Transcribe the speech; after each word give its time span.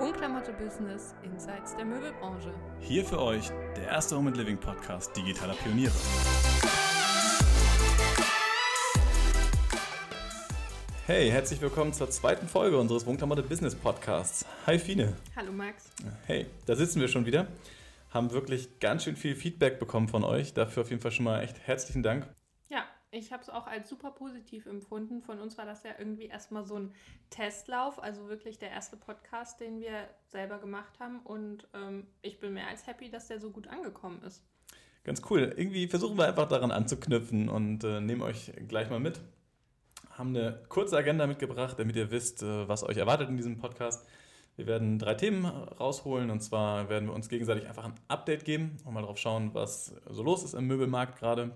Unklamotte 0.00 0.52
Business 0.54 1.14
Insights 1.22 1.76
der 1.76 1.84
Möbelbranche. 1.84 2.52
Hier 2.80 3.04
für 3.04 3.22
euch 3.22 3.48
der 3.76 3.86
erste 3.86 4.16
Home 4.16 4.30
and 4.30 4.36
Living 4.36 4.58
Podcast 4.58 5.16
digitaler 5.16 5.54
Pioniere. 5.54 5.92
Hey, 11.06 11.30
herzlich 11.30 11.60
willkommen 11.60 11.92
zur 11.92 12.10
zweiten 12.10 12.48
Folge 12.48 12.76
unseres 12.76 13.06
Wohnklamotte 13.06 13.44
Business 13.44 13.76
Podcasts. 13.76 14.44
Hi 14.66 14.80
Fine. 14.80 15.12
Hallo 15.36 15.52
Max. 15.52 15.92
Hey, 16.26 16.46
da 16.66 16.74
sitzen 16.74 17.00
wir 17.00 17.06
schon 17.06 17.24
wieder. 17.24 17.46
Haben 18.10 18.32
wirklich 18.32 18.80
ganz 18.80 19.04
schön 19.04 19.14
viel 19.14 19.36
Feedback 19.36 19.78
bekommen 19.78 20.08
von 20.08 20.24
euch. 20.24 20.54
Dafür 20.54 20.82
auf 20.82 20.90
jeden 20.90 21.00
Fall 21.00 21.12
schon 21.12 21.26
mal 21.26 21.40
echt 21.40 21.60
herzlichen 21.60 22.02
Dank. 22.02 22.26
Ich 23.16 23.32
habe 23.32 23.42
es 23.42 23.48
auch 23.48 23.68
als 23.68 23.88
super 23.88 24.10
positiv 24.10 24.66
empfunden. 24.66 25.22
Von 25.22 25.38
uns 25.38 25.56
war 25.56 25.64
das 25.64 25.84
ja 25.84 25.92
irgendwie 25.96 26.26
erstmal 26.26 26.64
so 26.64 26.74
ein 26.74 26.92
Testlauf, 27.30 28.02
also 28.02 28.28
wirklich 28.28 28.58
der 28.58 28.70
erste 28.70 28.96
Podcast, 28.96 29.60
den 29.60 29.78
wir 29.78 30.08
selber 30.26 30.58
gemacht 30.58 30.98
haben. 30.98 31.20
Und 31.20 31.68
ähm, 31.74 32.08
ich 32.22 32.40
bin 32.40 32.54
mehr 32.54 32.66
als 32.66 32.88
happy, 32.88 33.10
dass 33.10 33.28
der 33.28 33.38
so 33.38 33.50
gut 33.50 33.68
angekommen 33.68 34.20
ist. 34.24 34.42
Ganz 35.04 35.22
cool. 35.30 35.54
Irgendwie 35.56 35.86
versuchen 35.86 36.18
wir 36.18 36.26
einfach 36.26 36.48
daran 36.48 36.72
anzuknüpfen 36.72 37.48
und 37.48 37.84
äh, 37.84 38.00
nehmen 38.00 38.22
euch 38.22 38.52
gleich 38.66 38.90
mal 38.90 38.98
mit. 38.98 39.20
Haben 40.10 40.30
eine 40.30 40.64
kurze 40.68 40.96
Agenda 40.96 41.28
mitgebracht, 41.28 41.78
damit 41.78 41.94
ihr 41.94 42.10
wisst, 42.10 42.42
äh, 42.42 42.66
was 42.66 42.82
euch 42.82 42.96
erwartet 42.96 43.28
in 43.28 43.36
diesem 43.36 43.58
Podcast. 43.58 44.08
Wir 44.56 44.66
werden 44.66 44.98
drei 44.98 45.14
Themen 45.14 45.46
rausholen 45.46 46.30
und 46.30 46.40
zwar 46.40 46.88
werden 46.88 47.08
wir 47.08 47.14
uns 47.14 47.28
gegenseitig 47.28 47.68
einfach 47.68 47.84
ein 47.84 47.94
Update 48.08 48.44
geben 48.44 48.76
und 48.84 48.92
mal 48.92 49.02
drauf 49.02 49.18
schauen, 49.18 49.54
was 49.54 49.94
so 50.10 50.24
los 50.24 50.42
ist 50.42 50.54
im 50.54 50.66
Möbelmarkt 50.66 51.18
gerade 51.18 51.52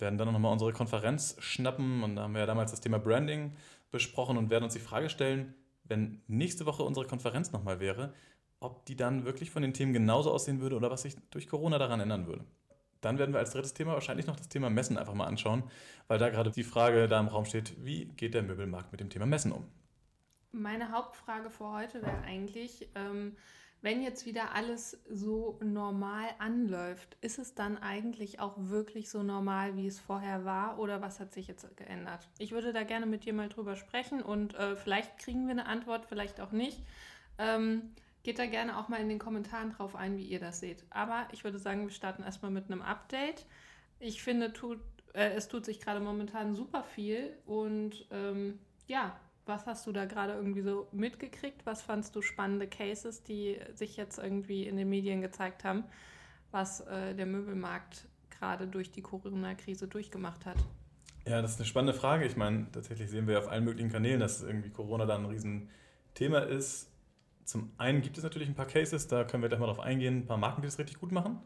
werden 0.00 0.18
dann 0.18 0.32
nochmal 0.32 0.52
unsere 0.52 0.72
Konferenz 0.72 1.36
schnappen 1.38 2.02
und 2.02 2.16
da 2.16 2.22
haben 2.22 2.34
wir 2.34 2.40
ja 2.40 2.46
damals 2.46 2.70
das 2.70 2.80
Thema 2.80 2.98
Branding 2.98 3.52
besprochen 3.90 4.36
und 4.36 4.50
werden 4.50 4.64
uns 4.64 4.74
die 4.74 4.80
Frage 4.80 5.08
stellen, 5.08 5.54
wenn 5.84 6.22
nächste 6.26 6.66
Woche 6.66 6.82
unsere 6.82 7.06
Konferenz 7.06 7.52
nochmal 7.52 7.80
wäre, 7.80 8.12
ob 8.60 8.84
die 8.86 8.96
dann 8.96 9.24
wirklich 9.24 9.50
von 9.50 9.62
den 9.62 9.74
Themen 9.74 9.92
genauso 9.92 10.32
aussehen 10.32 10.60
würde 10.60 10.76
oder 10.76 10.90
was 10.90 11.02
sich 11.02 11.16
durch 11.30 11.48
Corona 11.48 11.78
daran 11.78 12.00
ändern 12.00 12.26
würde. 12.26 12.44
Dann 13.00 13.18
werden 13.18 13.32
wir 13.32 13.38
als 13.38 13.50
drittes 13.50 13.74
Thema 13.74 13.92
wahrscheinlich 13.92 14.26
noch 14.26 14.36
das 14.36 14.48
Thema 14.48 14.70
Messen 14.70 14.98
einfach 14.98 15.14
mal 15.14 15.26
anschauen, 15.26 15.62
weil 16.08 16.18
da 16.18 16.30
gerade 16.30 16.50
die 16.50 16.64
Frage 16.64 17.08
da 17.08 17.20
im 17.20 17.28
Raum 17.28 17.44
steht, 17.44 17.84
wie 17.84 18.06
geht 18.06 18.34
der 18.34 18.42
Möbelmarkt 18.42 18.90
mit 18.90 19.00
dem 19.00 19.10
Thema 19.10 19.26
Messen 19.26 19.52
um? 19.52 19.66
Meine 20.52 20.90
Hauptfrage 20.90 21.50
für 21.50 21.70
heute 21.70 22.02
wäre 22.02 22.22
eigentlich, 22.22 22.88
ähm, 22.94 23.36
wenn 23.86 24.02
jetzt 24.02 24.26
wieder 24.26 24.52
alles 24.52 25.00
so 25.08 25.60
normal 25.62 26.26
anläuft, 26.40 27.16
ist 27.20 27.38
es 27.38 27.54
dann 27.54 27.78
eigentlich 27.78 28.40
auch 28.40 28.54
wirklich 28.56 29.08
so 29.08 29.22
normal, 29.22 29.76
wie 29.76 29.86
es 29.86 30.00
vorher 30.00 30.44
war 30.44 30.80
oder 30.80 31.00
was 31.02 31.20
hat 31.20 31.32
sich 31.32 31.46
jetzt 31.46 31.76
geändert? 31.76 32.28
Ich 32.38 32.50
würde 32.50 32.72
da 32.72 32.82
gerne 32.82 33.06
mit 33.06 33.24
dir 33.24 33.32
mal 33.32 33.48
drüber 33.48 33.76
sprechen 33.76 34.22
und 34.22 34.56
äh, 34.56 34.74
vielleicht 34.74 35.18
kriegen 35.18 35.46
wir 35.46 35.52
eine 35.52 35.66
Antwort, 35.66 36.06
vielleicht 36.06 36.40
auch 36.40 36.50
nicht. 36.50 36.82
Ähm, 37.38 37.94
geht 38.24 38.40
da 38.40 38.46
gerne 38.46 38.76
auch 38.76 38.88
mal 38.88 39.00
in 39.00 39.08
den 39.08 39.20
Kommentaren 39.20 39.70
drauf 39.70 39.94
ein, 39.94 40.18
wie 40.18 40.26
ihr 40.26 40.40
das 40.40 40.58
seht. 40.58 40.84
Aber 40.90 41.28
ich 41.30 41.44
würde 41.44 41.60
sagen, 41.60 41.82
wir 41.82 41.94
starten 41.94 42.24
erstmal 42.24 42.50
mit 42.50 42.64
einem 42.64 42.82
Update. 42.82 43.46
Ich 44.00 44.20
finde, 44.20 44.52
tut, 44.52 44.80
äh, 45.14 45.30
es 45.34 45.46
tut 45.46 45.64
sich 45.64 45.78
gerade 45.78 46.00
momentan 46.00 46.56
super 46.56 46.82
viel 46.82 47.38
und 47.46 48.04
ähm, 48.10 48.58
ja, 48.88 49.16
was 49.46 49.66
hast 49.66 49.86
du 49.86 49.92
da 49.92 50.04
gerade 50.04 50.34
irgendwie 50.34 50.62
so 50.62 50.88
mitgekriegt? 50.92 51.64
Was 51.64 51.82
fandst 51.82 52.14
du 52.16 52.22
spannende 52.22 52.66
Cases, 52.66 53.22
die 53.22 53.58
sich 53.74 53.96
jetzt 53.96 54.18
irgendwie 54.18 54.66
in 54.66 54.76
den 54.76 54.88
Medien 54.88 55.22
gezeigt 55.22 55.64
haben, 55.64 55.84
was 56.50 56.80
äh, 56.80 57.14
der 57.14 57.26
Möbelmarkt 57.26 58.08
gerade 58.30 58.66
durch 58.66 58.90
die 58.90 59.02
Corona-Krise 59.02 59.88
durchgemacht 59.88 60.44
hat? 60.46 60.56
Ja, 61.26 61.42
das 61.42 61.52
ist 61.52 61.60
eine 61.60 61.66
spannende 61.66 61.94
Frage. 61.94 62.24
Ich 62.24 62.36
meine, 62.36 62.70
tatsächlich 62.70 63.10
sehen 63.10 63.26
wir 63.26 63.38
auf 63.38 63.48
allen 63.48 63.64
möglichen 63.64 63.90
Kanälen, 63.90 64.20
dass 64.20 64.42
irgendwie 64.42 64.70
Corona 64.70 65.06
da 65.06 65.16
ein 65.16 65.26
Riesenthema 65.26 66.40
ist. 66.40 66.90
Zum 67.44 67.72
einen 67.78 68.02
gibt 68.02 68.18
es 68.18 68.24
natürlich 68.24 68.48
ein 68.48 68.54
paar 68.54 68.66
Cases, 68.66 69.06
da 69.06 69.24
können 69.24 69.42
wir 69.42 69.48
gleich 69.48 69.60
mal 69.60 69.66
drauf 69.66 69.80
eingehen, 69.80 70.18
ein 70.18 70.26
paar 70.26 70.36
Marken, 70.36 70.62
die 70.62 70.66
das 70.66 70.78
richtig 70.78 70.98
gut 70.98 71.12
machen 71.12 71.40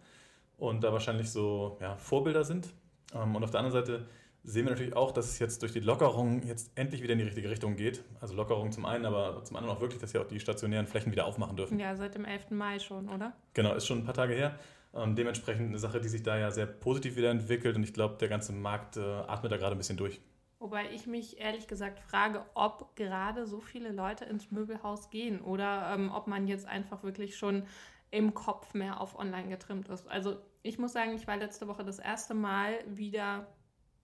und 0.56 0.82
da 0.82 0.92
wahrscheinlich 0.92 1.30
so 1.30 1.76
ja, 1.80 1.96
Vorbilder 1.96 2.44
sind. 2.44 2.72
Ähm, 3.14 3.36
und 3.36 3.44
auf 3.44 3.50
der 3.50 3.60
anderen 3.60 3.84
Seite 3.84 4.06
sehen 4.42 4.64
wir 4.64 4.70
natürlich 4.70 4.96
auch, 4.96 5.12
dass 5.12 5.28
es 5.28 5.38
jetzt 5.38 5.62
durch 5.62 5.72
die 5.72 5.80
Lockerung 5.80 6.42
jetzt 6.42 6.70
endlich 6.74 7.02
wieder 7.02 7.12
in 7.12 7.18
die 7.18 7.24
richtige 7.24 7.50
Richtung 7.50 7.76
geht. 7.76 8.02
Also 8.20 8.34
Lockerung 8.34 8.72
zum 8.72 8.86
einen, 8.86 9.04
aber 9.04 9.44
zum 9.44 9.56
anderen 9.56 9.76
auch 9.76 9.80
wirklich, 9.80 10.00
dass 10.00 10.12
ja 10.12 10.22
auch 10.22 10.26
die 10.26 10.40
stationären 10.40 10.86
Flächen 10.86 11.12
wieder 11.12 11.26
aufmachen 11.26 11.56
dürfen. 11.56 11.78
Ja, 11.78 11.94
seit 11.96 12.14
dem 12.14 12.24
11. 12.24 12.50
Mai 12.50 12.78
schon, 12.78 13.08
oder? 13.08 13.34
Genau, 13.54 13.74
ist 13.74 13.86
schon 13.86 13.98
ein 13.98 14.04
paar 14.04 14.14
Tage 14.14 14.34
her. 14.34 14.58
Ähm, 14.92 15.14
dementsprechend 15.14 15.68
eine 15.68 15.78
Sache, 15.78 16.00
die 16.00 16.08
sich 16.08 16.22
da 16.22 16.36
ja 16.38 16.50
sehr 16.50 16.66
positiv 16.66 17.16
wieder 17.16 17.30
entwickelt 17.30 17.76
und 17.76 17.82
ich 17.82 17.94
glaube, 17.94 18.16
der 18.16 18.28
ganze 18.28 18.52
Markt 18.52 18.96
äh, 18.96 19.00
atmet 19.00 19.52
da 19.52 19.56
gerade 19.56 19.76
ein 19.76 19.78
bisschen 19.78 19.96
durch. 19.96 20.20
Wobei 20.58 20.90
ich 20.92 21.06
mich 21.06 21.38
ehrlich 21.38 21.68
gesagt 21.68 22.00
frage, 22.00 22.44
ob 22.54 22.94
gerade 22.96 23.46
so 23.46 23.60
viele 23.60 23.92
Leute 23.92 24.26
ins 24.26 24.50
Möbelhaus 24.50 25.08
gehen 25.08 25.40
oder 25.40 25.92
ähm, 25.94 26.10
ob 26.12 26.26
man 26.26 26.46
jetzt 26.46 26.66
einfach 26.66 27.02
wirklich 27.02 27.36
schon 27.36 27.64
im 28.10 28.34
Kopf 28.34 28.74
mehr 28.74 29.00
auf 29.00 29.18
online 29.18 29.48
getrimmt 29.48 29.88
ist. 29.88 30.06
Also 30.08 30.36
ich 30.62 30.78
muss 30.78 30.92
sagen, 30.92 31.14
ich 31.14 31.26
war 31.26 31.36
letzte 31.36 31.68
Woche 31.68 31.84
das 31.84 31.98
erste 31.98 32.34
Mal 32.34 32.74
wieder 32.86 33.46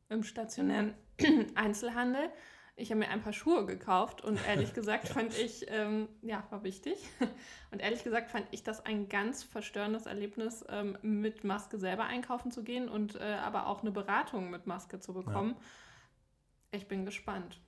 im 0.09 0.23
stationären 0.23 0.95
Einzelhandel. 1.55 2.31
Ich 2.79 2.91
habe 2.91 2.99
mir 2.99 3.09
ein 3.09 3.23
paar 3.23 3.33
Schuhe 3.33 3.65
gekauft 3.65 4.23
und 4.23 4.39
ehrlich 4.47 4.75
gesagt 4.75 5.09
fand 5.09 5.37
ich, 5.39 5.65
ähm, 5.69 6.09
ja, 6.21 6.47
war 6.51 6.63
wichtig. 6.63 6.99
Und 7.71 7.81
ehrlich 7.81 8.05
gesagt 8.05 8.31
fand 8.31 8.47
ich 8.51 8.63
das 8.63 8.85
ein 8.85 9.09
ganz 9.09 9.43
verstörendes 9.43 10.05
Erlebnis, 10.05 10.65
ähm, 10.69 10.97
mit 11.01 11.43
Maske 11.43 11.79
selber 11.79 12.05
einkaufen 12.05 12.51
zu 12.51 12.63
gehen 12.63 12.89
und 12.89 13.17
äh, 13.17 13.39
aber 13.43 13.67
auch 13.67 13.81
eine 13.83 13.91
Beratung 13.91 14.51
mit 14.51 14.67
Maske 14.67 15.01
zu 15.01 15.15
bekommen. 15.15 15.57
Ja. 15.59 16.79
Ich 16.79 16.87
bin 16.87 17.05
gespannt. 17.05 17.61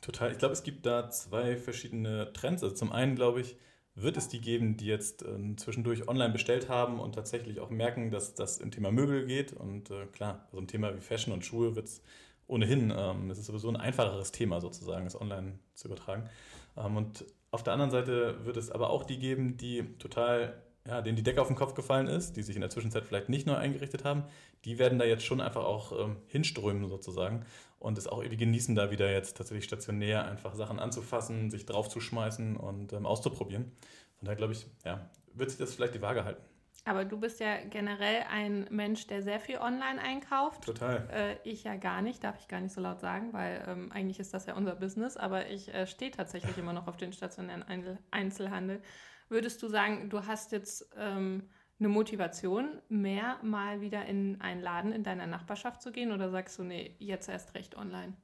Total. 0.00 0.32
Ich 0.32 0.38
glaube, 0.38 0.52
es 0.52 0.62
gibt 0.62 0.86
da 0.86 1.08
zwei 1.10 1.56
verschiedene 1.56 2.32
Trends. 2.32 2.62
Also 2.62 2.74
zum 2.74 2.92
einen, 2.92 3.14
glaube 3.14 3.40
ich, 3.40 3.56
wird 4.02 4.16
es 4.16 4.28
die 4.28 4.40
geben, 4.40 4.76
die 4.76 4.86
jetzt 4.86 5.22
äh, 5.22 5.56
zwischendurch 5.56 6.08
online 6.08 6.32
bestellt 6.32 6.68
haben 6.68 7.00
und 7.00 7.14
tatsächlich 7.14 7.60
auch 7.60 7.70
merken, 7.70 8.10
dass 8.10 8.34
das 8.34 8.58
im 8.58 8.70
Thema 8.70 8.90
Möbel 8.90 9.26
geht. 9.26 9.52
Und 9.52 9.90
äh, 9.90 10.06
klar, 10.06 10.46
so 10.52 10.58
ein 10.58 10.66
Thema 10.66 10.94
wie 10.94 11.00
Fashion 11.00 11.32
und 11.32 11.44
Schuhe 11.44 11.74
wird 11.76 11.86
es 11.86 12.02
ohnehin, 12.46 12.92
ähm, 12.96 13.30
es 13.30 13.38
ist 13.38 13.46
sowieso 13.46 13.68
ein 13.68 13.76
einfacheres 13.76 14.32
Thema 14.32 14.60
sozusagen, 14.60 15.06
es 15.06 15.20
online 15.20 15.58
zu 15.74 15.88
übertragen. 15.88 16.28
Ähm, 16.76 16.96
und 16.96 17.24
auf 17.50 17.62
der 17.62 17.72
anderen 17.72 17.90
Seite 17.90 18.44
wird 18.44 18.56
es 18.56 18.70
aber 18.70 18.90
auch 18.90 19.04
die 19.04 19.18
geben, 19.18 19.56
die 19.56 19.84
total 19.98 20.62
ja, 20.88 21.02
denen 21.02 21.16
die 21.16 21.22
Decke 21.22 21.40
auf 21.42 21.48
den 21.48 21.56
Kopf 21.56 21.74
gefallen 21.74 22.06
ist, 22.06 22.36
die 22.36 22.42
sich 22.42 22.56
in 22.56 22.62
der 22.62 22.70
Zwischenzeit 22.70 23.04
vielleicht 23.04 23.28
nicht 23.28 23.46
neu 23.46 23.54
eingerichtet 23.54 24.04
haben, 24.04 24.24
die 24.64 24.78
werden 24.78 24.98
da 24.98 25.04
jetzt 25.04 25.24
schon 25.24 25.40
einfach 25.40 25.64
auch 25.64 25.92
ähm, 25.92 26.16
hinströmen 26.26 26.88
sozusagen 26.88 27.44
und 27.78 27.98
es 27.98 28.06
auch 28.06 28.18
irgendwie 28.18 28.38
genießen, 28.38 28.74
da 28.74 28.90
wieder 28.90 29.12
jetzt 29.12 29.36
tatsächlich 29.36 29.64
stationär 29.64 30.24
einfach 30.24 30.54
Sachen 30.54 30.78
anzufassen, 30.78 31.50
sich 31.50 31.66
draufzuschmeißen 31.66 32.56
und 32.56 32.94
ähm, 32.94 33.04
auszuprobieren. 33.04 33.70
Von 34.18 34.26
daher 34.26 34.36
glaube 34.36 34.54
ich, 34.54 34.66
ja, 34.84 35.10
wird 35.34 35.50
sich 35.50 35.58
das 35.58 35.74
vielleicht 35.74 35.94
die 35.94 36.02
Waage 36.02 36.24
halten. 36.24 36.42
Aber 36.84 37.04
du 37.04 37.20
bist 37.20 37.38
ja 37.38 37.58
generell 37.68 38.24
ein 38.30 38.66
Mensch, 38.70 39.06
der 39.08 39.22
sehr 39.22 39.40
viel 39.40 39.58
online 39.58 40.00
einkauft. 40.00 40.64
Total. 40.64 41.06
Äh, 41.12 41.36
ich 41.46 41.64
ja 41.64 41.76
gar 41.76 42.00
nicht, 42.00 42.24
darf 42.24 42.38
ich 42.40 42.48
gar 42.48 42.60
nicht 42.60 42.72
so 42.72 42.80
laut 42.80 43.00
sagen, 43.00 43.34
weil 43.34 43.62
ähm, 43.66 43.92
eigentlich 43.92 44.20
ist 44.20 44.32
das 44.32 44.46
ja 44.46 44.54
unser 44.54 44.74
Business, 44.74 45.18
aber 45.18 45.48
ich 45.48 45.72
äh, 45.74 45.86
stehe 45.86 46.10
tatsächlich 46.10 46.56
immer 46.56 46.72
noch 46.72 46.86
auf 46.86 46.96
den 46.96 47.12
stationären 47.12 47.62
Einzelhandel. 48.10 48.80
Würdest 49.28 49.62
du 49.62 49.68
sagen, 49.68 50.08
du 50.10 50.26
hast 50.26 50.52
jetzt 50.52 50.88
ähm, 50.96 51.42
eine 51.78 51.88
Motivation, 51.88 52.80
mehr 52.88 53.38
mal 53.42 53.80
wieder 53.80 54.06
in 54.06 54.40
einen 54.40 54.60
Laden 54.60 54.92
in 54.92 55.04
deiner 55.04 55.26
Nachbarschaft 55.26 55.82
zu 55.82 55.92
gehen 55.92 56.12
oder 56.12 56.30
sagst 56.30 56.58
du, 56.58 56.64
nee, 56.64 56.96
jetzt 56.98 57.28
erst 57.28 57.54
recht 57.54 57.76
online? 57.76 58.14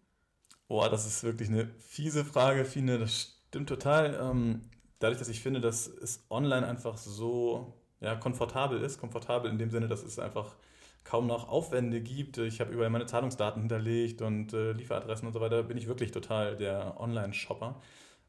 Boah, 0.67 0.89
das 0.89 1.07
ist 1.07 1.23
wirklich 1.23 1.51
eine 1.51 1.67
fiese 1.79 2.25
Frage, 2.25 2.65
Fine, 2.65 2.99
das 2.99 3.39
stimmt 3.49 3.69
total. 3.69 4.19
Ähm, 4.21 4.63
dadurch, 4.99 5.19
dass 5.19 5.29
ich 5.29 5.41
finde, 5.41 5.61
dass 5.61 5.87
es 5.87 6.25
online 6.31 6.67
einfach 6.67 6.97
so 6.97 7.75
ja, 8.01 8.15
komfortabel 8.17 8.81
ist, 8.81 8.99
komfortabel 8.99 9.51
in 9.51 9.59
dem 9.59 9.71
Sinne, 9.71 9.89
dass 9.89 10.03
es 10.03 10.19
einfach 10.19 10.57
kaum 11.05 11.27
noch 11.27 11.49
Aufwände 11.49 12.01
gibt. 12.01 12.39
Ich 12.39 12.61
habe 12.61 12.73
überall 12.73 12.91
meine 12.91 13.07
Zahlungsdaten 13.07 13.61
hinterlegt 13.61 14.23
und 14.23 14.55
äh, 14.55 14.73
Lieferadressen 14.73 15.27
und 15.27 15.35
so 15.35 15.41
weiter, 15.41 15.63
bin 15.63 15.77
ich 15.77 15.87
wirklich 15.87 16.11
total 16.11 16.57
der 16.57 16.99
Online-Shopper. 16.99 17.81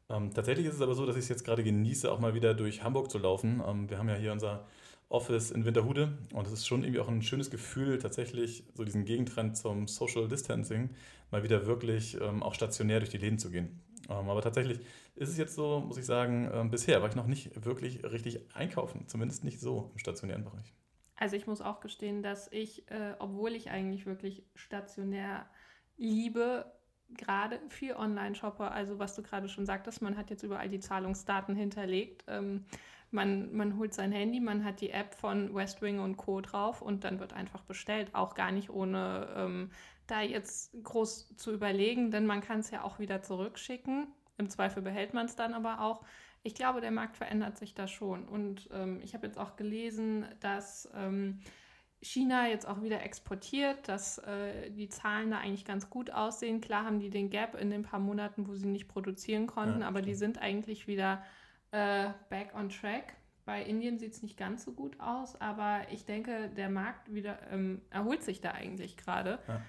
Ähm, 0.08 0.32
tatsächlich 0.32 0.66
ist 0.66 0.74
es 0.74 0.80
aber 0.80 0.94
so, 0.94 1.04
dass 1.04 1.16
ich 1.16 1.22
es 1.22 1.28
jetzt 1.28 1.44
gerade 1.44 1.64
genieße, 1.64 2.10
auch 2.10 2.20
mal 2.20 2.34
wieder 2.34 2.54
durch 2.54 2.82
Hamburg 2.82 3.10
zu 3.10 3.18
laufen. 3.18 3.62
Ähm, 3.66 3.90
wir 3.90 3.98
haben 3.98 4.08
ja 4.08 4.14
hier 4.14 4.32
unser 4.32 4.66
Office 5.08 5.50
in 5.50 5.64
Winterhude 5.64 6.18
und 6.32 6.46
es 6.46 6.52
ist 6.52 6.66
schon 6.66 6.82
irgendwie 6.82 7.00
auch 7.00 7.08
ein 7.08 7.22
schönes 7.22 7.50
Gefühl, 7.50 7.98
tatsächlich 7.98 8.64
so 8.74 8.84
diesen 8.84 9.04
Gegentrend 9.04 9.56
zum 9.56 9.86
Social 9.86 10.26
Distancing 10.28 10.90
mal 11.30 11.42
wieder 11.42 11.66
wirklich 11.66 12.20
ähm, 12.20 12.42
auch 12.42 12.54
stationär 12.54 12.98
durch 13.00 13.10
die 13.10 13.18
Läden 13.18 13.38
zu 13.38 13.50
gehen. 13.50 13.80
Ähm, 14.08 14.28
aber 14.28 14.42
tatsächlich 14.42 14.80
ist 15.14 15.28
es 15.28 15.38
jetzt 15.38 15.54
so, 15.54 15.80
muss 15.80 15.96
ich 15.96 16.06
sagen, 16.06 16.50
ähm, 16.52 16.70
bisher 16.70 17.02
war 17.02 17.08
ich 17.08 17.16
noch 17.16 17.26
nicht 17.26 17.64
wirklich 17.64 18.04
richtig 18.04 18.40
einkaufen, 18.54 19.06
zumindest 19.06 19.44
nicht 19.44 19.60
so 19.60 19.90
im 19.92 19.98
stationären 19.98 20.44
Bereich. 20.44 20.72
Also 21.16 21.36
ich 21.36 21.46
muss 21.46 21.60
auch 21.60 21.80
gestehen, 21.80 22.22
dass 22.22 22.50
ich, 22.52 22.90
äh, 22.90 23.14
obwohl 23.18 23.52
ich 23.52 23.70
eigentlich 23.70 24.06
wirklich 24.06 24.44
stationär 24.54 25.46
liebe, 25.96 26.70
gerade 27.10 27.60
für 27.68 27.98
Online-Shopper, 27.98 28.72
also 28.72 28.98
was 28.98 29.14
du 29.14 29.22
gerade 29.22 29.48
schon 29.48 29.66
sagtest, 29.66 30.02
man 30.02 30.16
hat 30.16 30.30
jetzt 30.30 30.42
überall 30.42 30.68
die 30.68 30.80
Zahlungsdaten 30.80 31.54
hinterlegt. 31.54 32.24
Ähm, 32.28 32.64
man, 33.10 33.54
man 33.54 33.78
holt 33.78 33.94
sein 33.94 34.12
Handy, 34.12 34.40
man 34.40 34.64
hat 34.64 34.80
die 34.80 34.90
App 34.90 35.14
von 35.14 35.54
Westwing 35.54 36.00
und 36.00 36.16
Co. 36.16 36.40
drauf 36.40 36.82
und 36.82 37.04
dann 37.04 37.20
wird 37.20 37.32
einfach 37.32 37.62
bestellt, 37.62 38.14
auch 38.14 38.34
gar 38.34 38.50
nicht 38.50 38.70
ohne 38.70 39.28
ähm, 39.36 39.70
da 40.06 40.22
jetzt 40.22 40.76
groß 40.82 41.36
zu 41.36 41.52
überlegen, 41.52 42.10
denn 42.10 42.26
man 42.26 42.40
kann 42.40 42.60
es 42.60 42.70
ja 42.70 42.82
auch 42.82 42.98
wieder 42.98 43.22
zurückschicken. 43.22 44.08
im 44.38 44.50
Zweifel 44.50 44.82
behält 44.82 45.14
man 45.14 45.26
es 45.26 45.36
dann 45.36 45.54
aber 45.54 45.80
auch. 45.80 46.04
Ich 46.42 46.54
glaube, 46.54 46.80
der 46.80 46.92
Markt 46.92 47.16
verändert 47.16 47.58
sich 47.58 47.74
da 47.74 47.88
schon. 47.88 48.28
Und 48.28 48.68
ähm, 48.72 49.00
ich 49.02 49.14
habe 49.14 49.26
jetzt 49.26 49.38
auch 49.38 49.56
gelesen, 49.56 50.26
dass 50.40 50.88
ähm, 50.94 51.40
China 52.02 52.48
jetzt 52.48 52.66
auch 52.66 52.82
wieder 52.82 53.02
exportiert, 53.02 53.88
dass 53.88 54.18
äh, 54.18 54.70
die 54.70 54.88
Zahlen 54.88 55.30
da 55.30 55.38
eigentlich 55.38 55.64
ganz 55.64 55.90
gut 55.90 56.10
aussehen. 56.10 56.60
Klar 56.60 56.84
haben 56.84 57.00
die 57.00 57.10
den 57.10 57.30
Gap 57.30 57.54
in 57.54 57.70
den 57.70 57.82
paar 57.82 58.00
Monaten, 58.00 58.46
wo 58.46 58.54
sie 58.54 58.66
nicht 58.66 58.88
produzieren 58.88 59.46
konnten, 59.46 59.80
ja, 59.80 59.88
aber 59.88 60.02
die 60.02 60.14
sind 60.14 60.38
eigentlich 60.38 60.86
wieder 60.86 61.22
äh, 61.70 62.10
back 62.28 62.54
on 62.54 62.68
track. 62.68 63.14
Bei 63.44 63.62
Indien 63.62 63.98
sieht 63.98 64.12
es 64.12 64.22
nicht 64.22 64.36
ganz 64.36 64.64
so 64.64 64.72
gut 64.72 64.98
aus, 64.98 65.40
aber 65.40 65.82
ich 65.90 66.04
denke, 66.04 66.50
der 66.50 66.68
Markt 66.68 67.14
wieder 67.14 67.38
ähm, 67.50 67.80
erholt 67.90 68.22
sich 68.22 68.40
da 68.40 68.50
eigentlich 68.50 68.96
gerade. 68.96 69.38
Ja. 69.46 69.62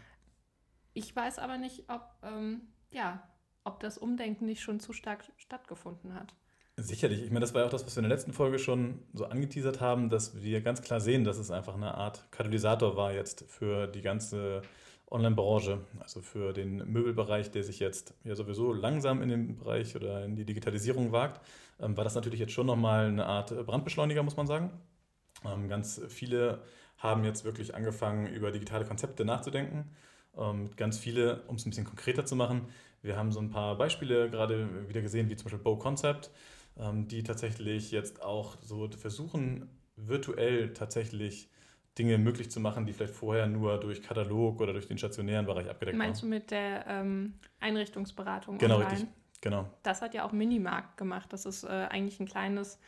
Ich 0.94 1.16
weiß 1.16 1.38
aber 1.38 1.60
nicht, 1.60 1.90
ob, 1.90 2.10
ähm, 2.24 2.62
ja, 2.92 3.22
ob 3.64 3.80
das 3.80 4.00
Umdenken 4.00 4.46
nicht 4.46 4.62
schon 4.62 4.80
zu 4.80 4.94
stark 4.94 5.26
stattgefunden 5.38 6.16
hat. 6.16 6.34
Sicherlich. 6.80 7.24
Ich 7.24 7.30
meine, 7.32 7.40
das 7.40 7.56
war 7.56 7.62
ja 7.62 7.68
auch 7.68 7.72
das, 7.72 7.86
was 7.88 7.96
wir 7.96 8.04
in 8.04 8.10
der 8.10 8.16
letzten 8.16 8.34
Folge 8.34 8.60
schon 8.60 9.00
so 9.14 9.26
angeteasert 9.26 9.82
haben, 9.82 10.10
dass 10.10 10.44
wir 10.44 10.62
ganz 10.62 10.84
klar 10.84 11.00
sehen, 11.00 11.24
dass 11.24 11.40
es 11.40 11.50
einfach 11.50 11.74
eine 11.74 11.96
Art 11.96 12.32
Katalysator 12.32 12.96
war 12.96 13.12
jetzt 13.14 13.46
für 13.48 13.88
die 13.88 14.04
ganze 14.04 14.62
Online-Branche, 15.10 15.80
also 16.00 16.22
für 16.22 16.54
den 16.54 16.78
Möbelbereich, 16.92 17.50
der 17.50 17.64
sich 17.64 17.80
jetzt 17.80 18.14
ja 18.24 18.36
sowieso 18.36 18.74
langsam 18.74 19.24
in 19.24 19.30
den 19.30 19.58
Bereich 19.58 19.96
oder 19.96 20.24
in 20.24 20.36
die 20.36 20.46
Digitalisierung 20.46 21.12
wagt, 21.12 21.42
ähm, 21.80 21.98
war 21.98 22.04
das 22.04 22.14
natürlich 22.14 22.40
jetzt 22.40 22.54
schon 22.54 22.68
nochmal 22.68 23.08
eine 23.08 23.26
Art 23.26 23.50
Brandbeschleuniger, 23.66 24.22
muss 24.22 24.38
man 24.38 24.46
sagen. 24.46 24.72
Ähm, 25.46 25.70
ganz 25.70 26.00
viele 26.10 26.62
haben 26.98 27.24
jetzt 27.24 27.44
wirklich 27.44 27.74
angefangen, 27.74 28.28
über 28.28 28.52
digitale 28.52 28.86
Konzepte 28.86 29.26
nachzudenken. 29.26 29.86
Ähm, 30.38 30.70
ganz 30.76 31.00
viele, 31.00 31.42
um 31.48 31.56
es 31.56 31.66
ein 31.66 31.72
bisschen 31.72 31.86
konkreter 31.86 32.26
zu 32.26 32.36
machen, 32.36 32.68
wir 33.02 33.18
haben 33.18 33.32
so 33.32 33.40
ein 33.40 33.50
paar 33.50 33.78
Beispiele 33.78 34.30
gerade 34.30 34.88
wieder 34.90 35.02
gesehen, 35.02 35.30
wie 35.30 35.36
zum 35.36 35.46
Beispiel 35.46 35.64
Bow 35.64 35.78
Concept 35.78 36.30
die 37.08 37.24
tatsächlich 37.24 37.92
jetzt 37.92 38.22
auch 38.22 38.58
so 38.62 38.88
versuchen, 38.90 39.70
virtuell 39.96 40.74
tatsächlich 40.74 41.50
Dinge 41.98 42.18
möglich 42.18 42.52
zu 42.52 42.60
machen, 42.60 42.86
die 42.86 42.94
vielleicht 42.94 43.16
vorher 43.16 43.48
nur 43.48 43.80
durch 43.80 44.04
Katalog 44.04 44.62
oder 44.62 44.74
durch 44.74 44.88
den 44.88 44.98
stationären 44.98 45.46
Bereich 45.46 45.70
abgedeckt 45.70 45.98
Meinst 45.98 46.22
waren. 46.22 46.30
Meinst 46.30 46.52
du 46.52 46.52
mit 46.52 46.52
der 46.52 46.86
ähm, 46.88 47.34
Einrichtungsberatung 47.60 48.58
Genau, 48.60 48.76
online? 48.76 48.92
richtig. 48.92 49.10
Genau. 49.42 49.70
Das 49.84 50.02
hat 50.02 50.14
ja 50.14 50.24
auch 50.24 50.32
Minimarkt 50.32 50.98
gemacht. 50.98 51.32
Das 51.34 51.46
ist 51.46 51.64
äh, 51.64 51.68
eigentlich 51.68 52.20
ein 52.20 52.28
kleines 52.28 52.80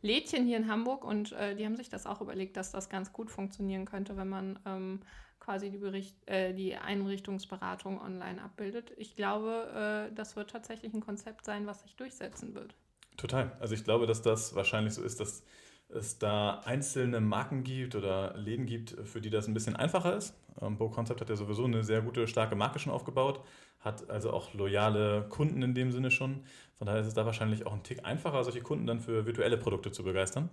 Lädchen 0.00 0.44
hier 0.46 0.56
in 0.56 0.68
Hamburg 0.68 1.04
und 1.04 1.32
äh, 1.32 1.56
die 1.56 1.64
haben 1.64 1.76
sich 1.76 1.88
das 1.88 2.06
auch 2.06 2.20
überlegt, 2.20 2.56
dass 2.56 2.70
das 2.70 2.88
ganz 2.88 3.12
gut 3.12 3.30
funktionieren 3.30 3.84
könnte, 3.84 4.16
wenn 4.16 4.28
man 4.28 4.58
ähm, 4.64 5.00
quasi 5.40 5.70
die, 5.70 5.78
Bericht, 5.78 6.16
äh, 6.28 6.52
die 6.54 6.76
Einrichtungsberatung 6.76 8.00
online 8.00 8.42
abbildet. 8.42 8.92
Ich 8.96 9.16
glaube, 9.16 10.08
äh, 10.10 10.14
das 10.14 10.36
wird 10.36 10.50
tatsächlich 10.50 10.92
ein 10.94 11.00
Konzept 11.00 11.44
sein, 11.44 11.66
was 11.66 11.82
sich 11.82 11.96
durchsetzen 11.96 12.54
wird. 12.54 12.74
Total. 13.18 13.52
Also 13.60 13.74
ich 13.74 13.84
glaube, 13.84 14.06
dass 14.06 14.22
das 14.22 14.54
wahrscheinlich 14.54 14.94
so 14.94 15.02
ist, 15.02 15.20
dass 15.20 15.42
es 15.90 16.18
da 16.18 16.60
einzelne 16.64 17.20
Marken 17.20 17.64
gibt 17.64 17.94
oder 17.94 18.34
Läden 18.36 18.64
gibt, 18.64 18.96
für 19.04 19.20
die 19.20 19.28
das 19.28 19.48
ein 19.48 19.54
bisschen 19.54 19.76
einfacher 19.76 20.16
ist. 20.16 20.34
Ähm, 20.60 20.78
Bo 20.78 20.88
Concept 20.88 21.20
hat 21.20 21.28
ja 21.28 21.36
sowieso 21.36 21.64
eine 21.64 21.82
sehr 21.82 22.00
gute, 22.00 22.26
starke 22.26 22.56
Marke 22.56 22.78
schon 22.78 22.92
aufgebaut, 22.92 23.40
hat 23.80 24.08
also 24.08 24.32
auch 24.32 24.54
loyale 24.54 25.26
Kunden 25.28 25.62
in 25.62 25.74
dem 25.74 25.90
Sinne 25.90 26.10
schon. 26.10 26.44
Von 26.76 26.86
daher 26.86 27.00
ist 27.00 27.08
es 27.08 27.14
da 27.14 27.26
wahrscheinlich 27.26 27.66
auch 27.66 27.72
ein 27.72 27.82
Tick 27.82 28.04
einfacher, 28.04 28.44
solche 28.44 28.60
Kunden 28.60 28.86
dann 28.86 29.00
für 29.00 29.26
virtuelle 29.26 29.56
Produkte 29.56 29.90
zu 29.90 30.04
begeistern. 30.04 30.48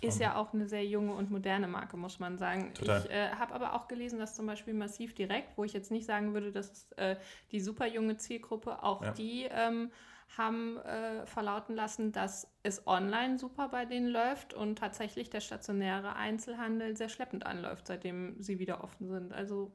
Ist 0.00 0.20
ja 0.20 0.36
auch 0.36 0.54
eine 0.54 0.68
sehr 0.68 0.84
junge 0.86 1.12
und 1.14 1.28
moderne 1.28 1.66
Marke, 1.66 1.96
muss 1.96 2.20
man 2.20 2.38
sagen. 2.38 2.72
Total. 2.74 3.00
Ich 3.00 3.10
äh, 3.10 3.30
habe 3.30 3.52
aber 3.52 3.74
auch 3.74 3.88
gelesen, 3.88 4.20
dass 4.20 4.36
zum 4.36 4.46
Beispiel 4.46 4.72
Massiv 4.72 5.12
Direkt, 5.14 5.58
wo 5.58 5.64
ich 5.64 5.72
jetzt 5.72 5.90
nicht 5.90 6.06
sagen 6.06 6.34
würde, 6.34 6.52
dass 6.52 6.92
äh, 6.92 7.16
die 7.50 7.60
super 7.60 7.88
junge 7.88 8.16
Zielgruppe, 8.16 8.80
auch 8.84 9.02
ja. 9.02 9.10
die 9.10 9.48
ähm, 9.50 9.90
haben 10.36 10.76
äh, 10.78 11.26
verlauten 11.26 11.74
lassen, 11.74 12.12
dass 12.12 12.46
es 12.62 12.86
online 12.86 13.38
super 13.38 13.68
bei 13.68 13.84
denen 13.84 14.08
läuft 14.08 14.52
und 14.54 14.76
tatsächlich 14.76 15.30
der 15.30 15.40
stationäre 15.40 16.16
Einzelhandel 16.16 16.96
sehr 16.96 17.08
schleppend 17.08 17.46
anläuft, 17.46 17.86
seitdem 17.86 18.40
sie 18.40 18.58
wieder 18.58 18.84
offen 18.84 19.08
sind. 19.08 19.32
Also 19.32 19.72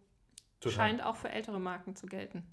Total. 0.60 0.76
scheint 0.76 1.04
auch 1.04 1.16
für 1.16 1.30
ältere 1.30 1.60
Marken 1.60 1.96
zu 1.96 2.06
gelten. 2.06 2.44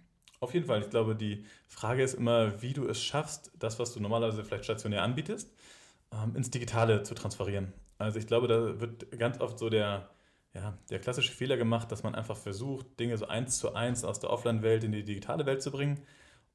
Auf 0.41 0.55
jeden 0.55 0.65
Fall. 0.65 0.81
Ich 0.81 0.89
glaube, 0.89 1.15
die 1.15 1.45
Frage 1.69 2.03
ist 2.03 2.15
immer, 2.15 2.63
wie 2.63 2.73
du 2.73 2.89
es 2.89 3.03
schaffst, 3.03 3.53
das, 3.59 3.79
was 3.79 3.93
du 3.93 4.01
normalerweise 4.01 4.43
vielleicht 4.43 4.65
stationär 4.65 5.03
anbietest, 5.03 5.55
ähm, 6.13 6.35
ins 6.35 6.51
Digitale 6.51 7.03
zu 7.03 7.15
transferieren. 7.15 7.75
Also 7.99 8.19
ich 8.19 8.27
glaube, 8.27 8.49
da 8.49 8.81
wird 8.81 9.19
ganz 9.19 9.39
oft 9.41 9.59
so 9.59 9.69
der, 9.69 10.09
ja, 10.55 10.79
der 10.89 10.99
klassische 10.99 11.33
Fehler 11.33 11.59
gemacht, 11.59 11.93
dass 11.93 12.03
man 12.03 12.15
einfach 12.15 12.39
versucht, 12.39 12.99
Dinge 12.99 13.19
so 13.19 13.29
eins 13.29 13.59
zu 13.59 13.75
eins 13.75 14.05
aus 14.05 14.19
der 14.19 14.31
Offline-Welt 14.31 14.85
in 14.85 14.93
die 14.93 15.05
digitale 15.05 15.45
Welt 15.45 15.63
zu 15.63 15.71
bringen 15.71 16.01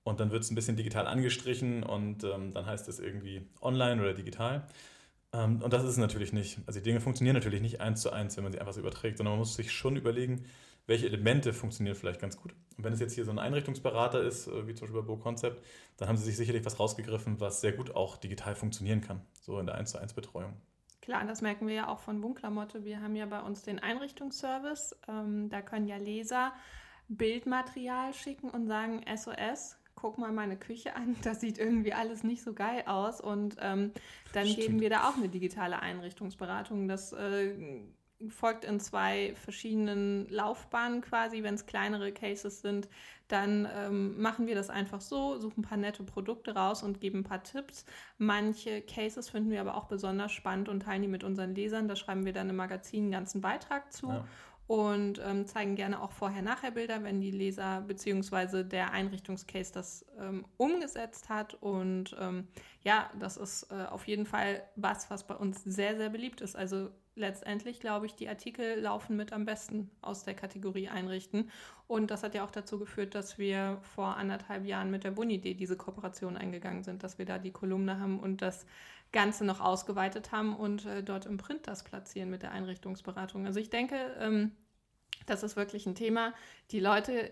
und 0.06 0.20
dann 0.20 0.32
wird 0.32 0.44
es 0.44 0.52
ein 0.52 0.56
bisschen 0.56 0.78
digital 0.78 1.08
angestrichen 1.08 1.84
und 1.84 2.24
ähm, 2.24 2.54
dann 2.54 2.66
heißt 2.66 2.88
es 2.88 3.00
irgendwie 3.00 3.42
online 3.60 4.00
oder 4.00 4.14
digital. 4.14 4.68
Ähm, 5.34 5.64
und 5.64 5.74
das 5.74 5.84
ist 5.84 5.90
es 5.90 5.98
natürlich 5.98 6.32
nicht. 6.32 6.60
Also 6.68 6.80
die 6.80 6.84
Dinge 6.84 7.02
funktionieren 7.02 7.34
natürlich 7.34 7.60
nicht 7.60 7.82
eins 7.82 8.02
zu 8.02 8.12
eins, 8.12 8.38
wenn 8.38 8.44
man 8.44 8.54
sie 8.54 8.60
einfach 8.60 8.74
so 8.74 8.80
überträgt, 8.80 9.18
sondern 9.18 9.34
man 9.34 9.40
muss 9.40 9.56
sich 9.56 9.72
schon 9.72 9.96
überlegen, 9.96 10.46
welche 10.86 11.08
Elemente 11.08 11.54
funktionieren 11.54 11.96
vielleicht 11.96 12.22
ganz 12.22 12.38
gut. 12.38 12.54
Und 12.78 12.84
wenn 12.84 12.94
es 12.94 13.00
jetzt 13.00 13.16
hier 13.16 13.26
so 13.26 13.32
ein 13.32 13.40
Einrichtungsberater 13.40 14.22
ist, 14.22 14.46
äh, 14.46 14.68
wie 14.68 14.76
zum 14.76 14.86
Beispiel 14.86 15.02
bei 15.02 15.08
Bo 15.08 15.18
Concept, 15.18 15.66
dann 15.98 16.08
haben 16.08 16.18
sie 16.18 16.26
sich 16.26 16.38
sicherlich 16.38 16.64
was 16.64 16.80
rausgegriffen, 16.80 17.40
was 17.40 17.62
sehr 17.62 17.74
gut 17.74 17.96
auch 17.96 18.18
digital 18.18 18.54
funktionieren 18.54 19.02
kann, 19.02 19.22
so 19.42 19.60
in 19.60 19.66
der 19.66 19.74
1 19.74 19.90
zu 19.90 19.98
1 19.98 20.14
Betreuung. 20.14 20.54
Klar, 21.02 21.26
das 21.26 21.42
merken 21.42 21.66
wir 21.66 21.74
ja 21.74 21.88
auch 21.88 22.00
von 22.00 22.22
Wohnklamotte. 22.22 22.86
Wir 22.86 23.02
haben 23.02 23.16
ja 23.16 23.26
bei 23.26 23.42
uns 23.42 23.64
den 23.64 23.80
Einrichtungsservice. 23.80 24.96
Ähm, 25.08 25.50
da 25.50 25.64
können 25.64 25.88
ja 25.88 25.98
Leser 25.98 26.54
Bildmaterial 27.08 28.14
schicken 28.14 28.52
und 28.52 28.68
sagen 28.68 29.04
SOS, 29.16 29.78
guck 29.96 30.18
mal 30.18 30.32
meine 30.32 30.58
Küche 30.58 30.96
an, 30.96 31.16
das 31.24 31.42
sieht 31.42 31.58
irgendwie 31.58 31.94
alles 31.94 32.24
nicht 32.24 32.44
so 32.44 32.54
geil 32.54 32.84
aus. 32.86 33.22
Und 33.22 33.58
ähm, 33.60 33.92
dann 34.34 34.46
Stimmt. 34.48 34.62
geben 34.62 34.80
wir 34.82 34.90
da 34.90 35.10
auch 35.10 35.18
eine 35.18 35.30
digitale 35.30 35.80
Einrichtungsberatung. 35.80 36.88
Das 36.88 37.14
äh, 37.14 37.56
folgt 38.30 38.64
in 38.64 38.80
zwei 38.80 39.34
verschiedenen 39.36 40.28
Laufbahnen 40.30 41.02
quasi. 41.02 41.44
Wenn 41.44 41.56
es 41.56 41.66
kleinere 41.66 42.12
Cases 42.12 42.62
sind, 42.62 42.88
dann 43.28 43.68
ähm, 43.76 44.22
machen 44.22 44.48
wir 44.48 44.56
das 44.56 44.70
einfach 44.70 45.02
so, 45.02 45.38
suchen 45.40 45.62
ein 45.62 45.68
paar 45.68 45.78
nette 45.78 46.04
Produkte 46.04 46.56
raus 46.56 46.84
und 46.84 47.02
geben 47.02 47.20
ein 47.20 47.24
paar 47.24 47.44
Tipps. 47.44 47.86
Manche 48.18 48.82
Cases 48.82 49.30
finden 49.30 49.50
wir 49.52 49.62
aber 49.62 49.76
auch 49.76 49.86
besonders 49.86 50.32
spannend 50.32 50.70
und 50.70 50.82
teilen 50.82 51.02
die 51.02 51.08
mit 51.08 51.24
unseren 51.24 51.56
Lesern. 51.56 51.88
Da 51.88 51.96
schreiben 51.96 52.26
wir 52.26 52.34
dann 52.34 52.50
im 52.50 52.56
Magazin 52.56 53.04
einen 53.04 53.12
ganzen 53.12 53.42
Beitrag 53.42 53.92
zu. 53.92 54.10
Ja 54.10 54.26
und 54.68 55.22
ähm, 55.24 55.46
zeigen 55.46 55.76
gerne 55.76 56.02
auch 56.02 56.12
Vorher-Nachher-Bilder, 56.12 57.04
wenn 57.04 57.22
die 57.22 57.32
Leser 57.32 57.82
bzw. 57.82 58.64
der 58.64 58.92
Einrichtungscase 58.92 59.72
das 59.72 60.06
ähm, 60.20 60.46
umgesetzt 60.58 61.30
hat. 61.30 61.54
Und 61.56 62.16
ähm, 62.20 62.48
ja, 62.84 63.10
das 63.20 63.38
ist 63.38 63.72
äh, 63.72 63.86
auf 63.86 64.08
jeden 64.08 64.26
Fall 64.26 64.64
was, 64.76 65.10
was 65.12 65.28
bei 65.28 65.36
uns 65.36 65.64
sehr, 65.64 65.98
sehr 65.98 66.10
beliebt 66.10 66.42
ist. 66.42 66.56
Also 66.56 66.90
letztendlich 67.16 67.80
glaube 67.80 68.08
ich, 68.08 68.16
die 68.16 68.28
Artikel 68.28 68.80
laufen 68.80 69.16
mit 69.16 69.34
am 69.34 69.46
besten 69.46 69.92
aus 70.02 70.24
der 70.24 70.34
Kategorie 70.34 70.90
Einrichten. 70.90 71.52
Und 71.88 72.10
das 72.10 72.24
hat 72.24 72.34
ja 72.34 72.44
auch 72.44 72.52
dazu 72.52 72.80
geführt, 72.80 73.14
dass 73.14 73.38
wir 73.38 73.80
vor 73.96 74.18
anderthalb 74.18 74.66
Jahren 74.66 74.90
mit 74.90 75.04
der 75.04 75.12
Buni.de 75.12 75.54
diese 75.54 75.78
Kooperation 75.78 76.38
eingegangen 76.38 76.84
sind, 76.84 77.04
dass 77.04 77.20
wir 77.20 77.26
da 77.26 77.38
die 77.38 77.52
Kolumne 77.52 78.00
haben 78.00 78.20
und 78.20 78.42
das 78.42 78.66
Ganze 79.16 79.46
noch 79.46 79.62
ausgeweitet 79.62 80.34
haben 80.34 80.56
und 80.56 80.86
äh, 80.86 81.02
dort 81.02 81.26
im 81.26 81.38
Print 81.38 81.68
das 81.68 81.86
platzieren 81.86 82.30
mit 82.30 82.44
der 82.44 82.52
Einrichtungsberatung. 82.52 83.46
Also 83.46 83.62
ich 83.62 83.70
denke, 83.70 83.96
ähm, 84.20 84.52
das 85.26 85.42
ist 85.42 85.56
wirklich 85.56 85.86
ein 85.88 85.96
Thema. 85.96 86.34
Die 86.72 86.82
Leute 86.82 87.32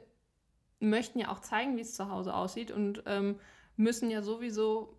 möchten 0.80 1.20
ja 1.20 1.30
auch 1.30 1.40
zeigen, 1.40 1.76
wie 1.76 1.82
es 1.82 1.94
zu 1.94 2.10
Hause 2.10 2.34
aussieht 2.34 2.72
und 2.72 3.04
ähm, 3.06 3.38
müssen 3.76 4.10
ja 4.10 4.22
sowieso 4.22 4.98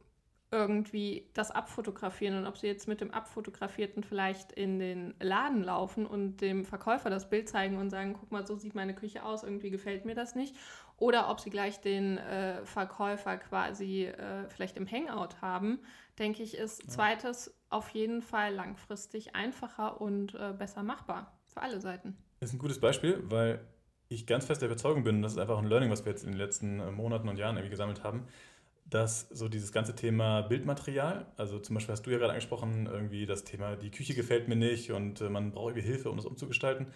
irgendwie 0.51 1.27
das 1.33 1.51
abfotografieren 1.51 2.37
und 2.37 2.47
ob 2.47 2.59
sie 2.59 2.67
jetzt 2.67 2.87
mit 2.87 3.01
dem 3.01 3.11
abfotografierten 3.11 4.05
vielleicht 4.05 4.53
in 4.53 4.79
den 4.79 5.15
Laden 5.21 5.65
laufen 5.65 6.07
und 6.07 6.37
dem 6.43 6.67
Verkäufer 6.67 7.09
das 7.09 7.31
Bild 7.31 7.49
zeigen 7.49 7.79
und 7.79 7.89
sagen, 7.89 8.15
guck 8.19 8.31
mal, 8.31 8.47
so 8.47 8.57
sieht 8.57 8.75
meine 8.75 8.95
Küche 8.95 9.25
aus, 9.25 9.43
irgendwie 9.43 9.71
gefällt 9.71 10.05
mir 10.05 10.15
das 10.15 10.35
nicht. 10.35 10.55
Oder 10.97 11.29
ob 11.29 11.41
sie 11.41 11.51
gleich 11.51 11.81
den 11.81 12.19
äh, 12.19 12.65
Verkäufer 12.65 13.37
quasi 13.37 14.05
äh, 14.05 14.49
vielleicht 14.49 14.77
im 14.77 14.91
Hangout 14.91 15.41
haben, 15.41 15.81
denke 16.19 16.43
ich, 16.43 16.57
ist 16.57 16.83
ja. 16.85 16.89
zweites 16.89 17.55
auf 17.69 17.89
jeden 17.91 18.23
Fall 18.23 18.55
langfristig 18.55 19.35
einfacher 19.35 20.01
und 20.01 20.35
äh, 20.35 20.53
besser 20.57 20.83
machbar 20.83 21.37
für 21.53 21.63
alle 21.63 21.81
Seiten. 21.81 22.17
Das 22.41 22.51
ist 22.51 22.55
ein 22.55 22.59
gutes 22.59 22.81
Beispiel, 22.81 23.25
weil 23.27 23.67
ich 24.09 24.27
ganz 24.27 24.45
fest 24.45 24.63
der 24.63 24.69
Überzeugung 24.69 25.03
bin, 25.03 25.17
und 25.17 25.23
das 25.23 25.33
ist 25.33 25.39
einfach 25.39 25.59
ein 25.59 25.67
Learning, 25.67 25.91
was 25.91 26.05
wir 26.05 26.13
jetzt 26.13 26.25
in 26.25 26.31
den 26.31 26.39
letzten 26.39 26.79
äh, 26.79 26.91
Monaten 26.93 27.29
und 27.29 27.39
Jahren 27.39 27.57
irgendwie 27.57 27.71
gesammelt 27.71 28.05
haben, 28.05 28.27
dass 28.87 29.29
so 29.31 29.49
dieses 29.49 29.73
ganze 29.73 29.97
Thema 29.97 30.43
Bildmaterial, 30.43 31.27
also 31.37 31.59
zum 31.59 31.75
Beispiel 31.75 31.93
hast 31.93 32.07
du 32.07 32.11
ja 32.11 32.19
gerade 32.19 32.33
angesprochen, 32.33 32.87
irgendwie 32.87 33.27
das 33.27 33.45
Thema, 33.45 33.77
die 33.77 33.91
Küche 33.91 34.15
gefällt 34.15 34.47
mir 34.47 34.57
nicht 34.57 34.93
und 34.93 35.21
äh, 35.21 35.29
man 35.29 35.53
braucht 35.53 35.71
irgendwie 35.71 35.89
Hilfe, 35.89 36.11
um 36.11 36.17
das 36.17 36.27
umzugestalten, 36.27 36.89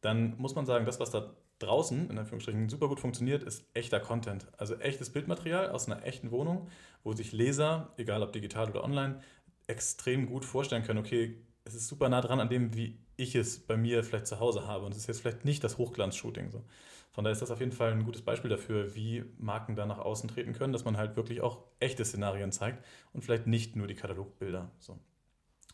dann 0.00 0.36
muss 0.36 0.54
man 0.54 0.66
sagen, 0.66 0.84
das, 0.84 1.00
was 1.00 1.10
da 1.10 1.34
draußen 1.58 2.10
in 2.10 2.18
Anführungsstrichen 2.18 2.68
super 2.68 2.88
gut 2.88 3.00
funktioniert, 3.00 3.42
ist 3.42 3.64
echter 3.74 4.00
Content. 4.00 4.46
Also 4.56 4.76
echtes 4.76 5.10
Bildmaterial 5.10 5.70
aus 5.70 5.86
einer 5.86 6.04
echten 6.04 6.30
Wohnung, 6.30 6.68
wo 7.02 7.12
sich 7.12 7.32
Leser, 7.32 7.92
egal 7.96 8.22
ob 8.22 8.32
digital 8.32 8.70
oder 8.70 8.84
online, 8.84 9.20
extrem 9.66 10.26
gut 10.26 10.44
vorstellen 10.44 10.82
können, 10.82 10.98
okay, 10.98 11.36
es 11.64 11.74
ist 11.74 11.88
super 11.88 12.08
nah 12.08 12.20
dran 12.20 12.40
an 12.40 12.48
dem, 12.48 12.74
wie 12.74 12.98
ich 13.16 13.34
es 13.34 13.58
bei 13.58 13.76
mir 13.76 14.02
vielleicht 14.02 14.26
zu 14.26 14.40
Hause 14.40 14.66
habe. 14.66 14.86
Und 14.86 14.92
es 14.92 14.98
ist 14.98 15.06
jetzt 15.06 15.20
vielleicht 15.20 15.44
nicht 15.44 15.62
das 15.62 15.76
Hochglanz-Shooting. 15.76 16.50
So. 16.50 16.64
Von 17.10 17.24
daher 17.24 17.32
ist 17.32 17.42
das 17.42 17.50
auf 17.50 17.60
jeden 17.60 17.72
Fall 17.72 17.92
ein 17.92 18.04
gutes 18.04 18.22
Beispiel 18.22 18.48
dafür, 18.48 18.94
wie 18.94 19.24
Marken 19.38 19.74
da 19.74 19.84
nach 19.84 19.98
außen 19.98 20.28
treten 20.28 20.52
können, 20.52 20.72
dass 20.72 20.84
man 20.84 20.96
halt 20.96 21.16
wirklich 21.16 21.40
auch 21.40 21.58
echte 21.80 22.04
Szenarien 22.04 22.52
zeigt 22.52 22.84
und 23.12 23.22
vielleicht 23.22 23.46
nicht 23.46 23.76
nur 23.76 23.86
die 23.86 23.96
Katalogbilder. 23.96 24.70
So. 24.78 24.98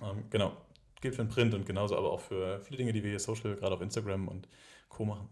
Ähm, 0.00 0.24
genau, 0.30 0.56
gilt 1.00 1.14
für 1.14 1.22
den 1.22 1.28
Print 1.28 1.54
und 1.54 1.66
genauso 1.66 1.96
aber 1.96 2.10
auch 2.10 2.20
für 2.20 2.60
viele 2.60 2.78
Dinge, 2.78 2.92
die 2.92 3.02
wir 3.02 3.10
hier 3.10 3.20
social, 3.20 3.56
gerade 3.56 3.74
auf 3.74 3.82
Instagram 3.82 4.26
und 4.26 4.48
Co. 4.88 5.04
machen. 5.04 5.28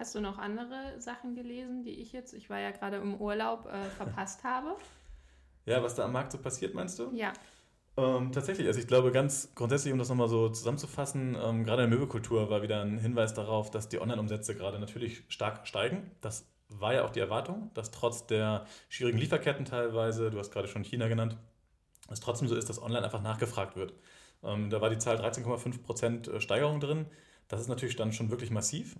Hast 0.00 0.14
du 0.14 0.22
noch 0.22 0.38
andere 0.38 0.98
Sachen 0.98 1.34
gelesen, 1.34 1.82
die 1.82 2.00
ich 2.00 2.14
jetzt, 2.14 2.32
ich 2.32 2.48
war 2.48 2.58
ja 2.58 2.70
gerade 2.70 2.96
im 2.96 3.20
Urlaub, 3.20 3.66
äh, 3.66 3.84
verpasst 3.98 4.42
habe? 4.44 4.74
Ja, 5.66 5.82
was 5.82 5.94
da 5.94 6.06
am 6.06 6.12
Markt 6.12 6.32
so 6.32 6.38
passiert, 6.38 6.72
meinst 6.72 6.98
du? 6.98 7.10
Ja. 7.12 7.34
Ähm, 7.98 8.32
tatsächlich, 8.32 8.66
also 8.66 8.80
ich 8.80 8.86
glaube 8.86 9.12
ganz 9.12 9.54
grundsätzlich, 9.54 9.92
um 9.92 9.98
das 9.98 10.08
nochmal 10.08 10.30
so 10.30 10.48
zusammenzufassen, 10.48 11.36
ähm, 11.38 11.64
gerade 11.64 11.84
in 11.84 11.90
der 11.90 11.98
Möbelkultur 11.98 12.48
war 12.48 12.62
wieder 12.62 12.80
ein 12.80 12.96
Hinweis 12.96 13.34
darauf, 13.34 13.70
dass 13.70 13.90
die 13.90 14.00
Online-Umsätze 14.00 14.54
gerade 14.54 14.78
natürlich 14.78 15.24
stark 15.28 15.66
steigen. 15.68 16.10
Das 16.22 16.50
war 16.70 16.94
ja 16.94 17.04
auch 17.04 17.10
die 17.10 17.20
Erwartung, 17.20 17.70
dass 17.74 17.90
trotz 17.90 18.26
der 18.26 18.64
schwierigen 18.88 19.18
Lieferketten 19.18 19.66
teilweise, 19.66 20.30
du 20.30 20.38
hast 20.38 20.50
gerade 20.50 20.68
schon 20.68 20.82
China 20.82 21.08
genannt, 21.08 21.36
es 22.08 22.20
trotzdem 22.20 22.48
so 22.48 22.56
ist, 22.56 22.70
dass 22.70 22.80
online 22.80 23.04
einfach 23.04 23.20
nachgefragt 23.20 23.76
wird. 23.76 23.92
Ähm, 24.42 24.70
da 24.70 24.80
war 24.80 24.88
die 24.88 24.96
Zahl 24.96 25.18
13,5% 25.18 26.30
äh, 26.30 26.40
Steigerung 26.40 26.80
drin. 26.80 27.04
Das 27.48 27.60
ist 27.60 27.68
natürlich 27.68 27.96
dann 27.96 28.14
schon 28.14 28.30
wirklich 28.30 28.50
massiv. 28.50 28.96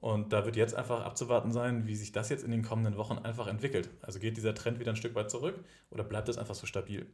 Und 0.00 0.32
da 0.32 0.44
wird 0.44 0.56
jetzt 0.56 0.74
einfach 0.74 1.04
abzuwarten 1.04 1.50
sein, 1.50 1.86
wie 1.86 1.96
sich 1.96 2.12
das 2.12 2.28
jetzt 2.28 2.44
in 2.44 2.52
den 2.52 2.62
kommenden 2.62 2.96
Wochen 2.96 3.18
einfach 3.18 3.48
entwickelt. 3.48 3.90
Also 4.00 4.20
geht 4.20 4.36
dieser 4.36 4.54
Trend 4.54 4.78
wieder 4.78 4.92
ein 4.92 4.96
Stück 4.96 5.14
weit 5.14 5.30
zurück 5.30 5.58
oder 5.90 6.04
bleibt 6.04 6.28
es 6.28 6.38
einfach 6.38 6.54
so 6.54 6.66
stabil? 6.66 7.06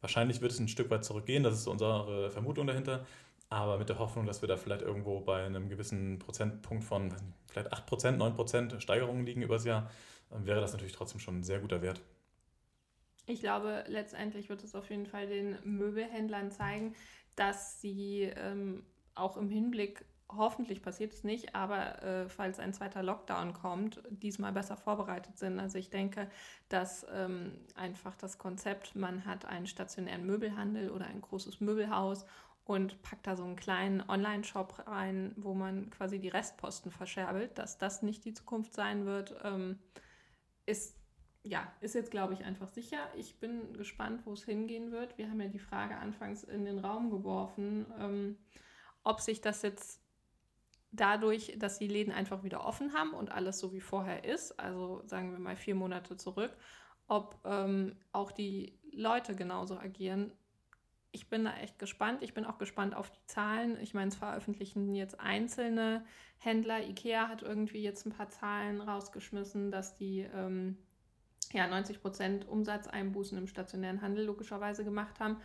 Wahrscheinlich 0.00 0.40
wird 0.40 0.52
es 0.52 0.58
ein 0.58 0.68
Stück 0.68 0.90
weit 0.90 1.04
zurückgehen, 1.04 1.42
das 1.42 1.54
ist 1.54 1.66
unsere 1.66 2.30
Vermutung 2.30 2.66
dahinter. 2.66 3.06
Aber 3.50 3.76
mit 3.76 3.90
der 3.90 3.98
Hoffnung, 3.98 4.24
dass 4.24 4.40
wir 4.40 4.48
da 4.48 4.56
vielleicht 4.56 4.80
irgendwo 4.80 5.20
bei 5.20 5.44
einem 5.44 5.68
gewissen 5.68 6.18
Prozentpunkt 6.18 6.84
von 6.84 7.14
vielleicht 7.48 7.70
8%, 7.70 8.16
9% 8.16 8.80
Steigerungen 8.80 9.26
liegen 9.26 9.42
übers 9.42 9.66
Jahr, 9.66 9.90
wäre 10.30 10.62
das 10.62 10.72
natürlich 10.72 10.94
trotzdem 10.94 11.20
schon 11.20 11.40
ein 11.40 11.42
sehr 11.42 11.60
guter 11.60 11.82
Wert. 11.82 12.00
Ich 13.26 13.40
glaube, 13.40 13.84
letztendlich 13.88 14.48
wird 14.48 14.64
es 14.64 14.74
auf 14.74 14.88
jeden 14.88 15.04
Fall 15.04 15.26
den 15.26 15.58
Möbelhändlern 15.64 16.50
zeigen, 16.50 16.94
dass 17.36 17.80
sie 17.80 18.22
ähm, 18.34 18.84
auch 19.14 19.36
im 19.36 19.50
Hinblick 19.50 20.04
hoffentlich 20.36 20.82
passiert 20.82 21.12
es 21.12 21.24
nicht, 21.24 21.54
aber 21.54 22.02
äh, 22.02 22.28
falls 22.28 22.58
ein 22.58 22.72
zweiter 22.72 23.02
Lockdown 23.02 23.52
kommt, 23.52 24.02
diesmal 24.10 24.52
besser 24.52 24.76
vorbereitet 24.76 25.38
sind. 25.38 25.58
Also 25.58 25.78
ich 25.78 25.90
denke, 25.90 26.30
dass 26.68 27.06
ähm, 27.12 27.52
einfach 27.74 28.16
das 28.16 28.38
Konzept, 28.38 28.96
man 28.96 29.24
hat 29.24 29.44
einen 29.44 29.66
stationären 29.66 30.26
Möbelhandel 30.26 30.90
oder 30.90 31.06
ein 31.06 31.20
großes 31.20 31.60
Möbelhaus 31.60 32.26
und 32.64 33.02
packt 33.02 33.26
da 33.26 33.36
so 33.36 33.44
einen 33.44 33.56
kleinen 33.56 34.02
Online-Shop 34.08 34.86
rein, 34.86 35.32
wo 35.36 35.54
man 35.54 35.90
quasi 35.90 36.18
die 36.18 36.28
Restposten 36.28 36.90
verscherbelt, 36.90 37.58
dass 37.58 37.78
das 37.78 38.02
nicht 38.02 38.24
die 38.24 38.34
Zukunft 38.34 38.74
sein 38.74 39.04
wird, 39.04 39.34
ähm, 39.44 39.78
ist 40.66 40.96
ja, 41.44 41.72
ist 41.80 41.94
jetzt, 41.94 42.10
glaube 42.10 42.34
ich, 42.34 42.44
einfach 42.44 42.68
sicher. 42.68 42.98
Ich 43.16 43.40
bin 43.40 43.72
gespannt, 43.72 44.22
wo 44.24 44.32
es 44.32 44.44
hingehen 44.44 44.92
wird. 44.92 45.18
Wir 45.18 45.28
haben 45.28 45.40
ja 45.40 45.48
die 45.48 45.58
Frage 45.58 45.96
anfangs 45.96 46.44
in 46.44 46.64
den 46.64 46.78
Raum 46.78 47.10
geworfen, 47.10 47.86
ähm, 47.98 48.38
ob 49.02 49.20
sich 49.20 49.40
das 49.40 49.62
jetzt 49.62 50.01
dadurch, 50.92 51.54
dass 51.58 51.78
die 51.78 51.88
Läden 51.88 52.12
einfach 52.12 52.44
wieder 52.44 52.64
offen 52.64 52.92
haben 52.92 53.14
und 53.14 53.32
alles 53.32 53.58
so 53.58 53.72
wie 53.72 53.80
vorher 53.80 54.24
ist, 54.24 54.58
also 54.60 55.02
sagen 55.06 55.32
wir 55.32 55.38
mal 55.38 55.56
vier 55.56 55.74
Monate 55.74 56.16
zurück, 56.16 56.54
ob 57.08 57.38
ähm, 57.44 57.96
auch 58.12 58.30
die 58.30 58.78
Leute 58.92 59.34
genauso 59.34 59.78
agieren. 59.78 60.32
Ich 61.10 61.28
bin 61.28 61.44
da 61.44 61.54
echt 61.56 61.78
gespannt. 61.78 62.22
Ich 62.22 62.32
bin 62.34 62.44
auch 62.44 62.58
gespannt 62.58 62.94
auf 62.94 63.10
die 63.10 63.26
Zahlen. 63.26 63.78
Ich 63.80 63.92
meine, 63.92 64.08
es 64.08 64.16
veröffentlichen 64.16 64.94
jetzt 64.94 65.18
einzelne 65.18 66.04
Händler. 66.38 66.86
IKEA 66.86 67.28
hat 67.28 67.42
irgendwie 67.42 67.82
jetzt 67.82 68.06
ein 68.06 68.12
paar 68.12 68.30
Zahlen 68.30 68.80
rausgeschmissen, 68.80 69.70
dass 69.70 69.96
die 69.96 70.20
ähm, 70.20 70.78
ja, 71.52 71.66
90 71.66 72.00
Prozent 72.00 72.48
Umsatzeinbußen 72.48 73.36
im 73.36 73.46
stationären 73.46 74.00
Handel 74.00 74.24
logischerweise 74.24 74.84
gemacht 74.84 75.20
haben 75.20 75.38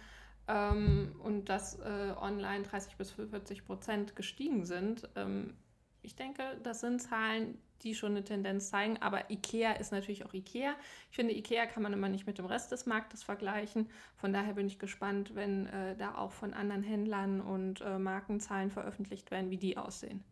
ähm, 0.48 1.16
und 1.24 1.50
dass 1.50 1.80
äh, 1.80 2.14
online 2.20 2.64
30 2.64 2.96
bis 2.96 3.12
40 3.12 3.66
Prozent 3.66 4.16
gestiegen 4.16 4.66
sind. 4.66 5.08
Ähm, 5.16 5.56
ich 6.02 6.16
denke, 6.16 6.44
das 6.64 6.80
sind 6.80 7.02
Zahlen, 7.02 7.58
die 7.84 7.94
schon 7.94 8.12
eine 8.12 8.24
Tendenz 8.24 8.70
zeigen, 8.70 8.98
aber 9.02 9.30
IKEA 9.30 9.74
ist 9.74 9.92
natürlich 9.92 10.26
auch 10.26 10.34
IKEA. 10.34 10.74
Ich 11.12 11.16
finde, 11.16 11.36
IKEA 11.36 11.66
kann 11.66 11.84
man 11.84 11.94
immer 11.94 12.10
nicht 12.10 12.26
mit 12.26 12.38
dem 12.38 12.46
Rest 12.46 12.72
des 12.72 12.86
Marktes 12.86 13.24
vergleichen. 13.24 13.90
Von 14.16 14.34
daher 14.34 14.54
bin 14.54 14.68
ich 14.68 14.80
gespannt, 14.80 15.36
wenn 15.36 15.68
äh, 15.68 15.96
da 15.98 16.16
auch 16.16 16.32
von 16.32 16.54
anderen 16.54 16.84
Händlern 16.84 17.42
und 17.42 17.82
äh, 17.82 18.00
Markenzahlen 18.00 18.72
veröffentlicht 18.72 19.32
werden, 19.32 19.52
wie 19.52 19.58
die 19.58 19.78
aussehen. 19.78 20.24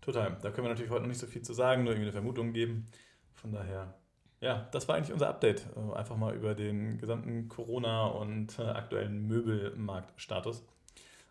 Total. 0.00 0.36
Da 0.42 0.50
können 0.50 0.66
wir 0.66 0.70
natürlich 0.70 0.90
heute 0.90 1.02
noch 1.02 1.08
nicht 1.08 1.20
so 1.20 1.28
viel 1.28 1.42
zu 1.42 1.54
sagen, 1.54 1.84
nur 1.84 1.92
irgendwie 1.92 2.06
eine 2.06 2.12
Vermutung 2.12 2.52
geben. 2.52 2.86
Von 3.34 3.52
daher 3.52 3.94
ja, 4.42 4.68
das 4.72 4.88
war 4.88 4.96
eigentlich 4.96 5.12
unser 5.12 5.28
Update. 5.28 5.66
Äh, 5.76 5.96
einfach 5.96 6.16
mal 6.16 6.34
über 6.34 6.54
den 6.54 6.98
gesamten 6.98 7.48
Corona- 7.48 8.08
und 8.08 8.58
äh, 8.58 8.62
aktuellen 8.62 9.28
Möbelmarktstatus. 9.28 10.64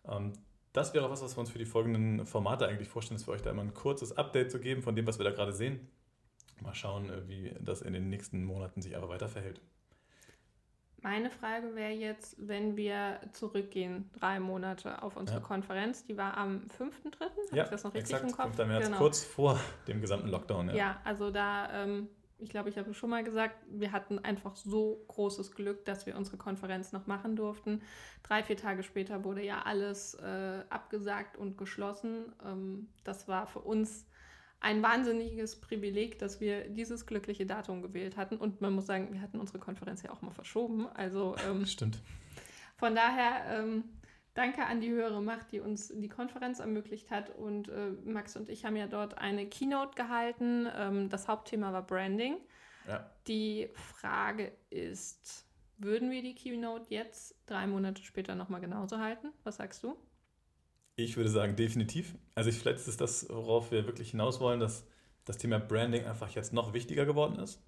Ähm, 0.08 0.34
das 0.72 0.94
wäre 0.94 1.12
was, 1.12 1.22
was 1.22 1.36
wir 1.36 1.42
uns 1.42 1.52
für 1.52 1.60
die 1.60 1.66
folgenden 1.66 2.26
Formate 2.26 2.66
eigentlich 2.66 2.88
vorstellen, 2.88 3.18
ist 3.18 3.26
für 3.26 3.32
euch 3.32 3.42
da 3.42 3.52
immer 3.52 3.64
ein 3.64 3.74
kurzes 3.74 4.18
Update 4.18 4.50
zu 4.50 4.60
geben 4.60 4.82
von 4.82 4.96
dem, 4.96 5.06
was 5.06 5.20
wir 5.20 5.26
da 5.26 5.32
gerade 5.32 5.52
sehen. 5.52 5.90
Mal 6.62 6.74
schauen, 6.74 7.10
äh, 7.10 7.28
wie 7.28 7.54
das 7.60 7.82
in 7.82 7.92
den 7.92 8.10
nächsten 8.10 8.46
Monaten 8.46 8.82
sich 8.82 8.96
aber 8.96 9.10
weiter 9.10 9.28
verhält. 9.28 9.60
Meine 11.02 11.32
Frage 11.32 11.76
wäre 11.76 11.92
jetzt, 11.92 12.36
wenn 12.38 12.78
wir 12.78 13.20
zurückgehen, 13.34 14.10
drei 14.14 14.40
Monate 14.40 15.02
auf 15.02 15.18
unsere 15.18 15.40
ja. 15.40 15.46
Konferenz, 15.46 16.06
die 16.06 16.16
war 16.16 16.38
am 16.38 16.62
5.3., 16.78 17.20
habe 17.20 17.58
ja, 17.58 17.64
ich 17.64 17.70
das 17.72 17.84
noch 17.84 17.94
richtig 17.94 18.16
exakt, 18.16 18.32
im 18.32 18.38
Kopf? 18.38 18.56
5. 18.56 18.68
März, 18.70 18.86
genau. 18.86 18.98
kurz 19.00 19.24
vor 19.24 19.60
dem 19.88 20.00
gesamten 20.00 20.30
Lockdown. 20.30 20.70
Ja, 20.70 20.76
ja 20.76 21.02
also 21.04 21.32
da 21.32 21.84
ähm, 21.84 22.08
ich 22.42 22.50
glaube, 22.50 22.70
ich 22.70 22.78
habe 22.78 22.94
schon 22.94 23.10
mal 23.10 23.24
gesagt, 23.24 23.56
wir 23.70 23.92
hatten 23.92 24.20
einfach 24.20 24.56
so 24.56 25.04
großes 25.08 25.54
Glück, 25.54 25.86
dass 25.86 26.06
wir 26.06 26.18
unsere 26.18 26.38
Konferenz 26.38 26.92
noch 26.92 27.08
machen 27.08 27.36
durften. 27.36 27.82
Drei, 28.24 28.44
vier 28.44 28.58
Tage 28.58 28.84
später 28.84 29.24
wurde 29.24 29.44
ja 29.44 29.62
alles 29.62 30.16
äh, 30.16 30.64
abgesagt 30.70 31.38
und 31.38 31.58
geschlossen. 31.58 32.34
Ähm, 32.46 32.90
das 33.04 33.28
war 33.28 33.48
für 33.48 33.60
uns 33.60 34.06
ein 34.60 34.84
wahnsinniges 34.84 35.60
Privileg, 35.60 36.20
dass 36.20 36.40
wir 36.40 36.70
dieses 36.70 37.06
glückliche 37.06 37.46
Datum 37.46 37.82
gewählt 37.82 38.18
hatten. 38.18 38.38
Und 38.38 38.62
man 38.62 38.74
muss 38.74 38.86
sagen, 38.86 39.12
wir 39.12 39.22
hatten 39.22 39.40
unsere 39.40 39.60
Konferenz 39.60 40.04
ja 40.04 40.12
auch 40.12 40.22
mal 40.22 40.32
verschoben. 40.32 40.88
Also 40.94 41.36
ähm, 41.48 41.66
stimmt. 41.66 42.00
Von 42.78 42.96
daher 42.96 43.60
ähm, 43.60 43.84
Danke 44.34 44.66
an 44.66 44.80
die 44.80 44.90
höhere 44.90 45.22
Macht, 45.22 45.52
die 45.52 45.60
uns 45.60 45.92
die 45.94 46.08
Konferenz 46.08 46.60
ermöglicht 46.60 47.12
hat. 47.12 47.36
Und 47.36 47.68
äh, 47.68 47.90
Max 48.06 48.36
und 48.38 48.50
ich 48.50 48.64
haben 48.64 48.78
ja 48.78 48.88
dort 48.88 49.18
eine 49.18 49.46
Keynote 49.48 49.96
gehalten. 49.96 50.68
Ähm, 50.74 51.10
das 51.10 51.28
Hauptthema 51.28 51.74
war 51.74 51.86
Branding. 51.86 52.38
Ja. 52.88 53.10
Die 53.28 53.70
Frage 53.74 54.52
ist, 54.70 55.46
würden 55.78 56.12
wir 56.12 56.22
die 56.22 56.36
Keynote 56.36 56.86
jetzt 56.90 57.36
drei 57.46 57.68
Monate 57.68 58.04
später 58.04 58.36
nochmal 58.36 58.62
genauso 58.62 59.00
halten? 59.00 59.32
Was 59.44 59.58
sagst 59.58 59.84
du? 59.84 59.96
Ich 60.96 61.18
würde 61.18 61.30
sagen, 61.30 61.56
definitiv. 61.56 62.16
Also 62.36 62.50
ich, 62.50 62.60
vielleicht 62.60 62.88
ist 62.88 63.02
das, 63.02 63.28
worauf 63.30 63.72
wir 63.72 63.86
wirklich 63.86 64.12
hinaus 64.12 64.40
wollen, 64.40 64.60
dass 64.60 64.86
das 65.26 65.38
Thema 65.38 65.60
Branding 65.60 66.06
einfach 66.06 66.30
jetzt 66.30 66.54
noch 66.54 66.74
wichtiger 66.74 67.06
geworden 67.06 67.40
ist. 67.40 67.62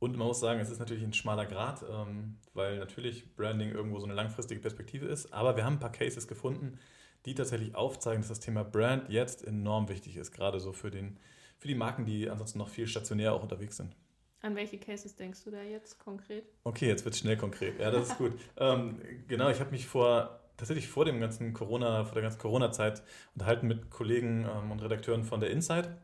Und 0.00 0.16
man 0.16 0.26
muss 0.26 0.40
sagen, 0.40 0.60
es 0.60 0.70
ist 0.70 0.78
natürlich 0.78 1.04
ein 1.04 1.12
schmaler 1.12 1.44
Grad, 1.44 1.84
ähm, 1.88 2.38
weil 2.54 2.78
natürlich 2.78 3.36
Branding 3.36 3.70
irgendwo 3.70 4.00
so 4.00 4.06
eine 4.06 4.14
langfristige 4.14 4.60
Perspektive 4.60 5.06
ist. 5.06 5.32
Aber 5.32 5.56
wir 5.56 5.64
haben 5.64 5.74
ein 5.74 5.78
paar 5.78 5.92
Cases 5.92 6.26
gefunden, 6.26 6.78
die 7.26 7.34
tatsächlich 7.34 7.74
aufzeigen, 7.74 8.22
dass 8.22 8.28
das 8.28 8.40
Thema 8.40 8.64
Brand 8.64 9.10
jetzt 9.10 9.46
enorm 9.46 9.90
wichtig 9.90 10.16
ist, 10.16 10.32
gerade 10.32 10.58
so 10.58 10.72
für, 10.72 10.90
den, 10.90 11.18
für 11.58 11.68
die 11.68 11.74
Marken, 11.74 12.06
die 12.06 12.30
ansonsten 12.30 12.58
noch 12.58 12.70
viel 12.70 12.86
stationär 12.86 13.34
auch 13.34 13.42
unterwegs 13.42 13.76
sind. 13.76 13.94
An 14.40 14.56
welche 14.56 14.78
Cases 14.78 15.14
denkst 15.14 15.44
du 15.44 15.50
da 15.50 15.62
jetzt 15.62 15.98
konkret? 15.98 16.44
Okay, 16.64 16.88
jetzt 16.88 17.04
wird 17.04 17.14
es 17.14 17.20
schnell 17.20 17.36
konkret. 17.36 17.78
Ja, 17.78 17.90
das 17.90 18.08
ist 18.08 18.16
gut. 18.16 18.32
ähm, 18.56 18.98
genau, 19.28 19.50
ich 19.50 19.60
habe 19.60 19.70
mich 19.70 19.86
vor 19.86 20.40
tatsächlich 20.56 20.88
vor 20.88 21.04
dem 21.04 21.20
ganzen 21.20 21.52
Corona, 21.52 22.04
vor 22.04 22.14
der 22.14 22.22
ganzen 22.22 22.38
Corona-Zeit 22.38 23.02
unterhalten 23.34 23.66
mit 23.66 23.90
Kollegen 23.90 24.46
ähm, 24.46 24.70
und 24.70 24.80
Redakteuren 24.80 25.24
von 25.24 25.40
der 25.40 25.50
Insight 25.50 25.88
ähm, 25.88 25.96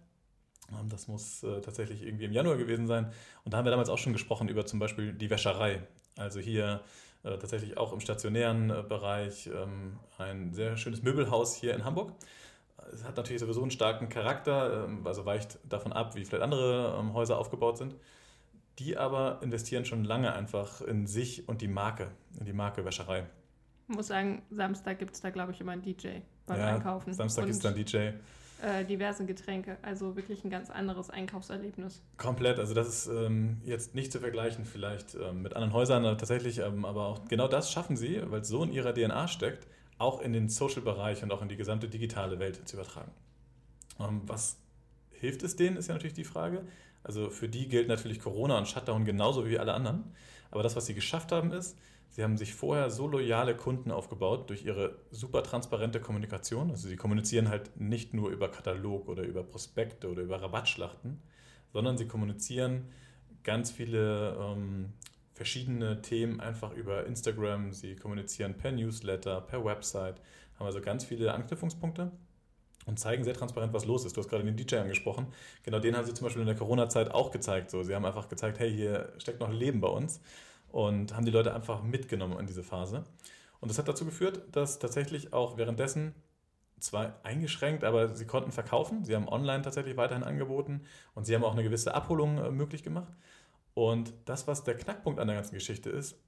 das 0.89 1.09
muss 1.09 1.43
äh, 1.43 1.61
tatsächlich 1.61 2.03
irgendwie 2.03 2.25
im 2.25 2.33
Januar 2.33 2.57
gewesen 2.57 2.87
sein. 2.87 3.13
Und 3.45 3.53
da 3.53 3.59
haben 3.59 3.65
wir 3.65 3.71
damals 3.71 3.89
auch 3.89 3.99
schon 3.99 4.13
gesprochen 4.13 4.49
über 4.49 4.67
zum 4.67 4.79
Beispiel 4.79 5.13
die 5.13 5.31
Wäscherei. 5.31 5.83
Also 6.17 6.41
hier 6.41 6.81
äh, 7.23 7.39
tatsächlich 7.39 7.77
auch 7.77 7.93
im 7.93 8.01
stationären 8.01 8.71
äh, 8.71 8.83
Bereich 8.83 9.49
ähm, 9.49 9.99
ein 10.19 10.53
sehr 10.53 10.77
schönes 10.77 11.03
Möbelhaus 11.03 11.55
hier 11.55 11.75
in 11.75 11.85
Hamburg. 11.85 12.13
Es 12.93 13.05
hat 13.05 13.17
natürlich 13.17 13.41
sowieso 13.41 13.63
einen 13.63 13.71
starken 13.71 14.09
Charakter, 14.09 14.85
ähm, 14.85 15.07
also 15.07 15.25
weicht 15.25 15.59
davon 15.69 15.93
ab, 15.93 16.15
wie 16.15 16.25
vielleicht 16.25 16.43
andere 16.43 16.97
ähm, 16.99 17.15
Häuser 17.15 17.39
aufgebaut 17.39 17.79
sind. 17.79 17.97
Die 18.79 18.97
aber 18.97 19.41
investieren 19.43 19.85
schon 19.85 20.05
lange 20.05 20.35
einfach 20.35 20.83
in 20.83 21.07
sich 21.07 21.49
und 21.49 21.63
die 21.63 21.69
Marke, 21.69 22.11
in 22.39 22.45
die 22.45 22.53
Marke 22.53 22.85
Wäscherei. 22.85 23.27
Ich 23.89 23.95
muss 23.95 24.09
sagen, 24.09 24.43
Samstag 24.51 24.99
gibt 24.99 25.15
es 25.15 25.21
da, 25.21 25.31
glaube 25.31 25.53
ich, 25.53 25.61
immer 25.61 25.73
einen 25.73 25.83
DJ 25.83 26.19
beim 26.45 26.59
ja, 26.59 26.75
Einkaufen. 26.75 27.15
Samstag 27.15 27.47
ist 27.49 27.65
dann 27.65 27.75
DJ. 27.75 28.11
Äh, 28.63 28.85
diverse 28.85 29.27
Getränke. 29.27 29.77
Also 29.83 30.17
wirklich 30.17 30.45
ein 30.45 30.51
ganz 30.51 30.71
anderes 30.71 31.11
Einkaufserlebnis. 31.11 32.01
Komplett. 32.17 32.59
Also 32.59 32.75
das 32.75 32.89
ist 32.89 33.07
ähm, 33.07 33.61
jetzt 33.65 33.95
nicht 33.95 34.13
zu 34.13 34.21
vergleichen 34.21 34.65
vielleicht 34.65 35.15
ähm, 35.15 35.43
mit 35.43 35.55
anderen 35.55 35.73
Häusern 35.73 36.05
tatsächlich, 36.19 36.59
ähm, 36.59 36.85
aber 36.85 37.07
auch 37.07 37.29
genau 37.29 37.49
das 37.49 37.71
schaffen 37.71 37.97
sie, 37.97 38.21
weil 38.31 38.41
es 38.41 38.49
so 38.49 38.63
in 38.65 38.73
ihrer 38.73 38.95
DNA 38.95 39.29
steckt, 39.29 39.67
auch 39.99 40.21
in 40.21 40.33
den 40.33 40.49
Social-Bereich 40.49 41.23
und 41.23 41.33
auch 41.33 41.43
in 41.43 41.49
die 41.49 41.57
gesamte 41.57 41.89
digitale 41.89 42.39
Welt 42.39 42.67
zu 42.67 42.77
übertragen. 42.77 43.11
Ähm, 44.01 44.23
was 44.27 44.57
hilft 45.13 45.43
es 45.43 45.57
denen, 45.57 45.77
ist 45.77 45.89
ja 45.89 45.95
natürlich 45.95 46.15
die 46.15 46.25
Frage. 46.25 46.63
Also 47.03 47.31
für 47.31 47.49
die 47.49 47.69
gilt 47.69 47.89
natürlich 47.89 48.21
Corona 48.21 48.59
und 48.59 48.69
Shutdown 48.69 49.05
genauso 49.05 49.47
wie 49.47 49.59
alle 49.59 49.75
anderen. 49.75 50.05
Aber 50.51 50.63
das, 50.63 50.77
was 50.77 50.87
sie 50.87 50.95
geschafft 50.95 51.33
haben, 51.33 51.53
ist, 51.53 51.77
sie 52.11 52.23
haben 52.23 52.37
sich 52.37 52.55
vorher 52.55 52.91
so 52.91 53.07
loyale 53.07 53.57
Kunden 53.57 53.91
aufgebaut 53.91 54.49
durch 54.51 54.65
ihre 54.65 54.99
super 55.11 55.43
transparente 55.43 56.01
Kommunikation. 56.01 56.71
Also 56.71 56.89
sie 56.89 56.97
kommunizieren 56.97 57.49
halt 57.49 57.79
nicht 57.81 58.15
nur 58.15 58.31
über 58.31 58.51
Katalog 58.51 59.09
oder 59.09 59.23
über 59.23 59.43
Prospekte 59.43 60.11
oder 60.11 60.23
über 60.23 60.41
Rabattschlachten, 60.41 61.21
sondern 61.73 61.99
sie 61.99 62.07
kommunizieren 62.07 62.89
ganz 63.43 63.71
viele 63.71 64.37
ähm, 64.41 64.93
verschiedene 65.35 66.01
Themen 66.03 66.41
einfach 66.41 66.73
über 66.73 67.07
Instagram. 67.07 67.73
Sie 67.73 67.97
kommunizieren 67.97 68.55
per 68.55 68.73
Newsletter, 68.73 69.41
per 69.43 69.65
Website, 69.65 70.21
haben 70.59 70.67
also 70.67 70.81
ganz 70.81 71.05
viele 71.05 71.35
Anknüpfungspunkte 71.35 72.11
und 72.87 72.99
zeigen 72.99 73.25
sehr 73.25 73.35
transparent, 73.35 73.75
was 73.75 73.85
los 73.85 74.05
ist. 74.05 74.17
Du 74.17 74.21
hast 74.21 74.29
gerade 74.29 74.45
den 74.45 74.57
DJ 74.57 74.77
angesprochen. 74.77 75.27
Genau 75.65 75.79
den 75.81 75.97
haben 75.97 76.07
sie 76.07 76.15
zum 76.15 76.25
Beispiel 76.25 76.41
in 76.43 76.47
der 76.47 76.57
Corona-Zeit 76.57 77.11
auch 77.11 77.31
gezeigt. 77.31 77.71
So, 77.71 77.83
sie 77.83 77.95
haben 77.95 78.05
einfach 78.05 78.29
gezeigt, 78.29 78.59
hey, 78.59 78.73
hier 78.73 79.13
steckt 79.19 79.41
noch 79.41 79.53
Leben 79.53 79.81
bei 79.81 79.89
uns 79.89 80.21
und 80.77 81.17
haben 81.17 81.25
die 81.25 81.31
Leute 81.31 81.55
einfach 81.55 81.83
mitgenommen 81.83 82.39
in 82.39 82.47
diese 82.47 82.63
Phase. 82.63 83.05
Und 83.61 83.71
das 83.71 83.79
hat 83.79 83.89
dazu 83.89 84.05
geführt, 84.05 84.43
dass 84.53 84.79
tatsächlich 84.79 85.33
auch 85.33 85.57
währenddessen 85.57 86.15
zwar 86.79 87.19
eingeschränkt, 87.23 87.83
aber 87.83 88.15
sie 88.15 88.27
konnten 88.27 88.53
verkaufen. 88.53 89.03
Sie 89.03 89.15
haben 89.15 89.27
online 89.27 89.63
tatsächlich 89.63 89.97
weiterhin 89.97 90.23
angeboten 90.23 90.83
und 91.15 91.25
sie 91.25 91.35
haben 91.35 91.45
auch 91.45 91.55
eine 91.55 91.63
gewisse 91.63 91.95
Abholung 91.95 92.37
äh, 92.37 92.51
möglich 92.51 92.83
gemacht. 92.83 93.11
Und 93.73 94.13
das, 94.27 94.47
was 94.49 94.65
der 94.65 94.77
Knackpunkt 94.77 95.19
an 95.19 95.29
der 95.29 95.37
ganzen 95.37 95.55
Geschichte 95.55 95.89
ist, 95.89 96.19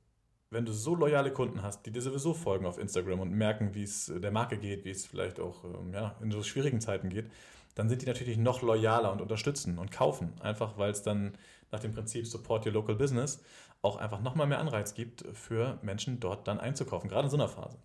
wenn 0.49 0.65
du 0.65 0.73
so 0.73 0.95
loyale 0.95 1.31
Kunden 1.31 1.63
hast, 1.63 1.85
die 1.85 1.91
dir 1.91 2.01
sowieso 2.01 2.33
folgen 2.33 2.65
auf 2.65 2.79
Instagram 2.79 3.21
und 3.21 3.31
merken, 3.31 3.75
wie 3.75 3.83
es 3.83 4.11
der 4.17 4.31
Marke 4.31 4.57
geht, 4.57 4.87
wie 4.87 4.91
es 4.91 5.05
vielleicht 5.05 5.41
auch 5.41 5.63
ähm, 5.65 5.93
ja, 5.93 6.17
in 6.23 6.31
so 6.31 6.43
schwierigen 6.43 6.81
Zeiten 6.81 7.11
geht, 7.11 7.31
dann 7.79 7.89
sind 7.89 8.03
die 8.03 8.07
natürlich 8.07 8.37
noch 8.37 8.61
loyaler 8.61 9.13
und 9.13 9.23
unterstützen 9.23 9.79
und 9.79 9.93
kaufen. 9.93 10.33
Einfach 10.43 10.79
weil 10.79 10.91
es 10.91 11.03
dann 11.03 11.39
nach 11.71 11.79
dem 11.79 11.93
Prinzip 11.93 12.27
Support 12.27 12.67
Your 12.67 12.73
Local 12.73 12.97
Business 12.97 13.41
auch 13.83 13.99
einfach 13.99 14.21
nochmal 14.21 14.49
mehr 14.49 14.59
Anreiz 14.59 14.95
gibt, 14.95 15.25
für 15.33 15.79
Menschen 15.83 16.19
dort 16.19 16.49
dann 16.49 16.59
einzukaufen, 16.59 17.09
gerade 17.09 17.27
in 17.27 17.31
so 17.31 17.37
einer 17.37 17.47
Phase. 17.47 17.79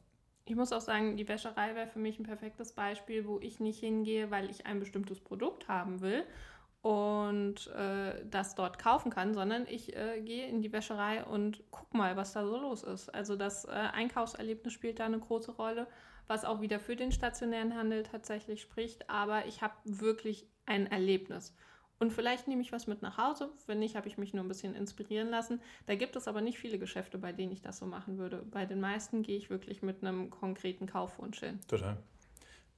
Ich 0.46 0.56
muss 0.56 0.74
auch 0.74 0.82
sagen, 0.82 1.16
die 1.16 1.28
Wäscherei 1.28 1.76
wäre 1.76 1.86
für 1.86 2.00
mich 2.00 2.18
ein 2.18 2.24
perfektes 2.24 2.74
Beispiel, 2.74 3.28
wo 3.28 3.40
ich 3.40 3.60
nicht 3.60 3.80
hingehe, 3.80 4.32
weil 4.32 4.50
ich 4.50 4.66
ein 4.66 4.80
bestimmtes 4.80 5.20
Produkt 5.20 5.68
haben 5.68 6.02
will 6.02 6.24
und 6.82 7.68
äh, 7.68 8.26
das 8.26 8.56
dort 8.56 8.80
kaufen 8.80 9.12
kann, 9.12 9.36
sondern 9.36 9.68
ich 9.68 9.96
äh, 9.96 10.22
gehe 10.22 10.48
in 10.48 10.64
die 10.64 10.74
Wäscherei 10.74 11.24
und 11.24 11.62
guck 11.70 11.94
mal, 11.94 12.18
was 12.18 12.34
da 12.34 12.48
so 12.48 12.58
los 12.58 12.82
ist. 12.82 13.10
Also 13.14 13.36
das 13.36 13.66
äh, 13.66 13.70
Einkaufserlebnis 13.70 14.74
spielt 14.74 15.00
da 15.00 15.06
eine 15.06 15.20
große 15.20 15.52
Rolle, 15.52 15.86
was 16.28 16.46
auch 16.46 16.62
wieder 16.62 16.80
für 16.80 16.96
den 16.96 17.12
stationären 17.12 17.76
Handel 17.76 18.04
tatsächlich 18.04 18.62
spricht. 18.62 19.10
Aber 19.10 19.46
ich 19.46 19.62
habe 19.62 19.76
wirklich 19.84 20.48
ein 20.66 20.88
Erlebnis. 20.88 21.56
Und 22.00 22.12
vielleicht 22.12 22.48
nehme 22.48 22.62
ich 22.62 22.72
was 22.72 22.88
mit 22.88 23.02
nach 23.02 23.18
Hause. 23.18 23.50
Wenn 23.66 23.80
nicht, 23.80 23.96
habe 23.96 24.08
ich 24.08 24.18
mich 24.18 24.34
nur 24.34 24.44
ein 24.44 24.48
bisschen 24.48 24.76
inspirieren 24.76 25.30
lassen. 25.30 25.62
Da 25.86 25.96
gibt 25.96 26.16
es 26.16 26.28
aber 26.28 26.42
nicht 26.42 26.58
viele 26.58 26.78
Geschäfte, 26.78 27.18
bei 27.18 27.32
denen 27.32 27.52
ich 27.52 27.62
das 27.62 27.78
so 27.78 27.86
machen 27.86 28.18
würde. 28.18 28.44
Bei 28.52 28.66
den 28.66 28.82
meisten 28.82 29.24
gehe 29.24 29.38
ich 29.38 29.50
wirklich 29.50 29.82
mit 29.82 30.04
einem 30.04 30.30
konkreten 30.30 30.86
Kaufwunsch 30.86 31.40
hin. 31.40 31.60
Total. 31.68 31.98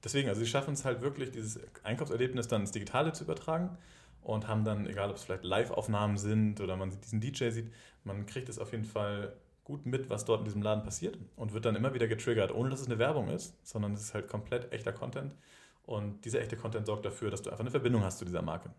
Deswegen, 0.04 0.28
also 0.28 0.40
sie 0.40 0.46
schaffen 0.46 0.74
es 0.74 0.84
halt 0.84 1.00
wirklich, 1.00 1.32
dieses 1.32 1.58
Einkaufserlebnis 1.82 2.46
dann 2.46 2.60
ins 2.60 2.70
Digitale 2.70 3.12
zu 3.12 3.24
übertragen 3.24 3.76
und 4.22 4.46
haben 4.46 4.64
dann, 4.64 4.86
egal 4.86 5.10
ob 5.10 5.16
es 5.16 5.24
vielleicht 5.24 5.44
Live-Aufnahmen 5.44 6.18
sind 6.18 6.60
oder 6.60 6.76
man 6.76 6.90
diesen 7.00 7.20
DJ 7.20 7.50
sieht, 7.50 7.72
man 8.04 8.26
kriegt 8.26 8.48
es 8.48 8.58
auf 8.58 8.70
jeden 8.72 8.84
Fall 8.84 9.36
gut 9.66 9.84
mit, 9.84 10.08
was 10.08 10.24
dort 10.24 10.38
in 10.40 10.44
diesem 10.44 10.62
Laden 10.62 10.84
passiert 10.84 11.18
und 11.34 11.52
wird 11.52 11.64
dann 11.64 11.74
immer 11.74 11.92
wieder 11.92 12.06
getriggert, 12.06 12.54
ohne 12.54 12.70
dass 12.70 12.80
es 12.80 12.86
eine 12.86 13.00
Werbung 13.00 13.28
ist, 13.28 13.58
sondern 13.66 13.94
es 13.94 14.00
ist 14.00 14.14
halt 14.14 14.28
komplett 14.28 14.72
echter 14.72 14.92
Content. 14.92 15.34
Und 15.82 16.24
dieser 16.24 16.40
echte 16.40 16.56
Content 16.56 16.86
sorgt 16.86 17.04
dafür, 17.04 17.32
dass 17.32 17.42
du 17.42 17.50
einfach 17.50 17.64
eine 17.64 17.72
Verbindung 17.72 18.04
hast 18.04 18.18
zu 18.18 18.24
dieser 18.24 18.42
Marke. 18.42 18.70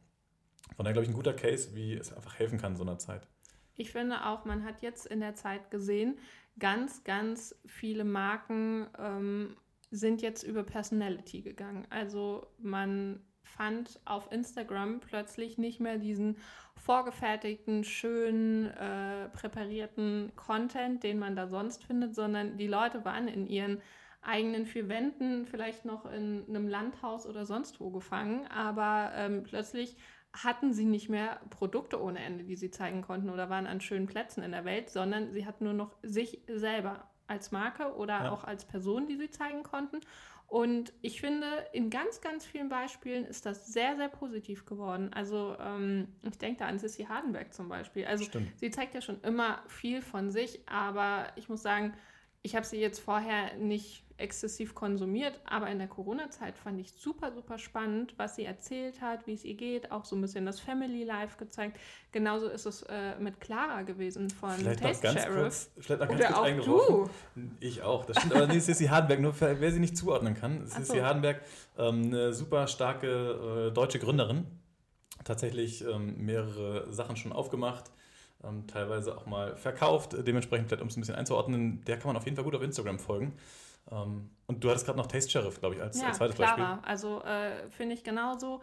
Von 0.77 0.85
daher 0.85 0.93
glaube 0.93 1.03
ich 1.03 1.09
ein 1.09 1.15
guter 1.15 1.33
Case, 1.33 1.75
wie 1.75 1.93
es 1.93 2.13
einfach 2.13 2.39
helfen 2.39 2.57
kann 2.57 2.71
in 2.71 2.77
so 2.77 2.83
einer 2.83 2.97
Zeit. 2.97 3.27
Ich 3.75 3.91
finde 3.91 4.25
auch, 4.25 4.45
man 4.45 4.63
hat 4.63 4.81
jetzt 4.81 5.05
in 5.07 5.19
der 5.19 5.35
Zeit 5.35 5.71
gesehen, 5.71 6.17
ganz, 6.57 7.03
ganz 7.03 7.53
viele 7.65 8.05
Marken 8.05 8.87
ähm, 8.97 9.57
sind 9.91 10.21
jetzt 10.21 10.43
über 10.43 10.63
Personality 10.63 11.41
gegangen. 11.41 11.85
Also 11.89 12.47
man 12.59 13.19
fand 13.47 13.99
auf 14.05 14.31
Instagram 14.31 14.99
plötzlich 14.99 15.57
nicht 15.57 15.79
mehr 15.79 15.97
diesen 15.97 16.37
vorgefertigten, 16.75 17.83
schön 17.83 18.67
äh, 18.67 19.29
präparierten 19.29 20.31
Content, 20.35 21.03
den 21.03 21.19
man 21.19 21.35
da 21.35 21.47
sonst 21.47 21.83
findet, 21.83 22.15
sondern 22.15 22.57
die 22.57 22.67
Leute 22.67 23.03
waren 23.03 23.27
in 23.27 23.47
ihren 23.47 23.81
eigenen 24.21 24.65
vier 24.65 24.89
Wänden, 24.89 25.45
vielleicht 25.45 25.85
noch 25.85 26.05
in 26.05 26.45
einem 26.47 26.67
Landhaus 26.67 27.25
oder 27.25 27.45
sonst 27.45 27.79
wo 27.79 27.89
gefangen, 27.89 28.45
aber 28.47 29.11
ähm, 29.15 29.43
plötzlich 29.43 29.95
hatten 30.33 30.73
sie 30.73 30.85
nicht 30.85 31.09
mehr 31.09 31.39
Produkte 31.49 32.01
ohne 32.01 32.19
Ende, 32.19 32.43
die 32.43 32.55
sie 32.55 32.69
zeigen 32.69 33.01
konnten 33.01 33.29
oder 33.29 33.49
waren 33.49 33.65
an 33.67 33.81
schönen 33.81 34.05
Plätzen 34.07 34.43
in 34.43 34.51
der 34.51 34.65
Welt, 34.65 34.89
sondern 34.89 35.31
sie 35.31 35.45
hatten 35.45 35.63
nur 35.63 35.73
noch 35.73 35.95
sich 36.03 36.41
selber 36.47 37.09
als 37.27 37.51
Marke 37.51 37.95
oder 37.95 38.25
ja. 38.25 38.31
auch 38.31 38.43
als 38.43 38.65
Person, 38.65 39.07
die 39.07 39.17
sie 39.17 39.29
zeigen 39.29 39.63
konnten. 39.63 39.99
Und 40.47 40.93
ich 41.01 41.19
finde, 41.19 41.45
in 41.73 41.89
ganz, 41.89 42.21
ganz 42.21 42.45
vielen 42.45 42.69
Beispielen 42.69 43.25
ist 43.25 43.45
das 43.45 43.67
sehr, 43.67 43.97
sehr 43.97 44.07
positiv 44.07 44.65
geworden. 44.65 45.11
Also 45.13 45.57
ähm, 45.59 46.07
ich 46.23 46.37
denke 46.37 46.59
da 46.59 46.67
an 46.67 46.79
Sissy 46.79 47.03
Hardenberg 47.03 47.53
zum 47.53 47.67
Beispiel. 47.67 48.05
Also 48.05 48.23
Stimmt. 48.23 48.57
sie 48.57 48.71
zeigt 48.71 48.95
ja 48.95 49.01
schon 49.01 49.19
immer 49.21 49.61
viel 49.67 50.01
von 50.01 50.31
sich, 50.31 50.61
aber 50.69 51.27
ich 51.35 51.49
muss 51.49 51.61
sagen, 51.61 51.93
ich 52.43 52.55
habe 52.55 52.65
sie 52.65 52.77
jetzt 52.77 52.99
vorher 52.99 53.57
nicht 53.57 54.06
exzessiv 54.17 54.73
konsumiert, 54.73 55.39
aber 55.45 55.69
in 55.69 55.77
der 55.77 55.87
Corona-Zeit 55.87 56.57
fand 56.57 56.79
ich 56.79 56.91
super, 56.91 57.31
super 57.31 57.57
spannend, 57.57 58.13
was 58.17 58.35
sie 58.35 58.45
erzählt 58.45 59.01
hat, 59.01 59.27
wie 59.27 59.33
es 59.33 59.43
ihr 59.43 59.53
geht, 59.53 59.91
auch 59.91 60.05
so 60.05 60.15
ein 60.15 60.21
bisschen 60.21 60.45
das 60.45 60.59
Family 60.59 61.03
Life 61.03 61.37
gezeigt. 61.37 61.79
Genauso 62.11 62.47
ist 62.47 62.65
es 62.65 62.83
äh, 62.83 63.17
mit 63.19 63.39
Clara 63.39 63.83
gewesen 63.83 64.29
von 64.29 64.51
vielleicht 64.51 64.81
Taste 64.81 65.03
ganz 65.03 65.21
Sheriff. 65.21 65.35
Kurz, 65.35 65.71
vielleicht 65.79 66.01
noch 66.01 66.07
ganz 66.09 66.19
Oder 66.19 66.55
kurz 66.55 66.67
auch 66.67 67.09
du. 67.35 67.41
Ich 67.59 67.81
auch, 67.83 68.05
das 68.05 68.17
stimmt, 68.17 68.33
aber 68.33 68.47
nee, 68.47 68.59
Sissy 68.59 68.85
Hardenberg, 68.85 69.19
nur 69.19 69.33
für, 69.33 69.59
wer 69.61 69.71
sie 69.71 69.79
nicht 69.79 69.95
zuordnen 69.95 70.33
kann. 70.33 70.65
Sissy 70.65 70.97
so. 70.97 71.03
Hardenberg, 71.03 71.41
ähm, 71.77 72.05
eine 72.05 72.33
super 72.33 72.67
starke 72.67 73.69
äh, 73.69 73.73
deutsche 73.73 73.99
Gründerin, 73.99 74.45
tatsächlich 75.23 75.85
ähm, 75.85 76.25
mehrere 76.25 76.91
Sachen 76.91 77.15
schon 77.17 77.31
aufgemacht. 77.31 77.91
Ähm, 78.43 78.67
teilweise 78.67 79.17
auch 79.17 79.25
mal 79.25 79.55
verkauft, 79.57 80.15
dementsprechend, 80.25 80.69
vielleicht 80.69 80.83
um 80.83 80.89
es 80.89 80.97
ein 80.97 81.01
bisschen 81.01 81.15
einzuordnen, 81.15 81.83
der 81.85 81.97
kann 81.97 82.07
man 82.07 82.17
auf 82.17 82.25
jeden 82.25 82.35
Fall 82.35 82.45
gut 82.45 82.55
auf 82.55 82.61
Instagram 82.61 82.99
folgen. 82.99 83.33
Ähm, 83.91 84.29
und 84.47 84.63
du 84.63 84.69
hattest 84.69 84.85
gerade 84.85 84.97
noch 84.97 85.07
Taste 85.07 85.29
Sheriff, 85.29 85.59
glaube 85.59 85.75
ich, 85.75 85.81
als, 85.81 85.99
ja, 85.99 86.07
als 86.07 86.17
zweites 86.17 86.35
Clara. 86.35 86.75
Beispiel. 86.75 86.89
Also 86.89 87.21
äh, 87.23 87.69
finde 87.69 87.95
ich 87.95 88.03
genauso. 88.03 88.61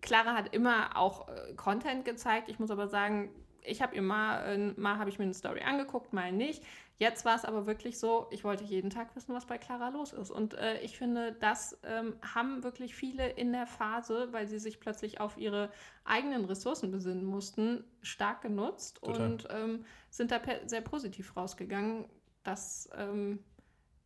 Clara 0.00 0.34
hat 0.34 0.54
immer 0.54 0.96
auch 0.96 1.28
äh, 1.28 1.54
Content 1.54 2.04
gezeigt. 2.04 2.48
Ich 2.48 2.58
muss 2.58 2.70
aber 2.70 2.88
sagen, 2.88 3.30
ich 3.62 3.82
habe 3.82 3.94
immer, 3.94 4.44
äh, 4.44 4.72
mal 4.76 4.98
habe 4.98 5.10
ich 5.10 5.18
mir 5.18 5.24
eine 5.24 5.34
Story 5.34 5.60
angeguckt, 5.60 6.12
mal 6.12 6.32
nicht. 6.32 6.62
Jetzt 6.96 7.24
war 7.24 7.34
es 7.34 7.46
aber 7.46 7.66
wirklich 7.66 7.98
so, 7.98 8.26
ich 8.30 8.44
wollte 8.44 8.64
jeden 8.64 8.90
Tag 8.90 9.16
wissen, 9.16 9.34
was 9.34 9.46
bei 9.46 9.56
Clara 9.56 9.88
los 9.88 10.12
ist. 10.12 10.30
Und 10.30 10.54
äh, 10.54 10.80
ich 10.80 10.98
finde, 10.98 11.32
das 11.32 11.78
ähm, 11.82 12.14
haben 12.34 12.62
wirklich 12.62 12.94
viele 12.94 13.26
in 13.26 13.52
der 13.52 13.66
Phase, 13.66 14.28
weil 14.32 14.46
sie 14.46 14.58
sich 14.58 14.80
plötzlich 14.80 15.18
auf 15.18 15.38
ihre 15.38 15.70
eigenen 16.04 16.44
Ressourcen 16.44 16.90
besinnen 16.90 17.24
mussten, 17.24 17.84
stark 18.02 18.42
genutzt 18.42 19.00
Total. 19.02 19.30
und 19.30 19.48
ähm, 19.50 19.84
sind 20.10 20.30
da 20.30 20.40
sehr 20.66 20.82
positiv 20.82 21.36
rausgegangen. 21.36 22.04
Das 22.42 22.90
ähm, 22.94 23.38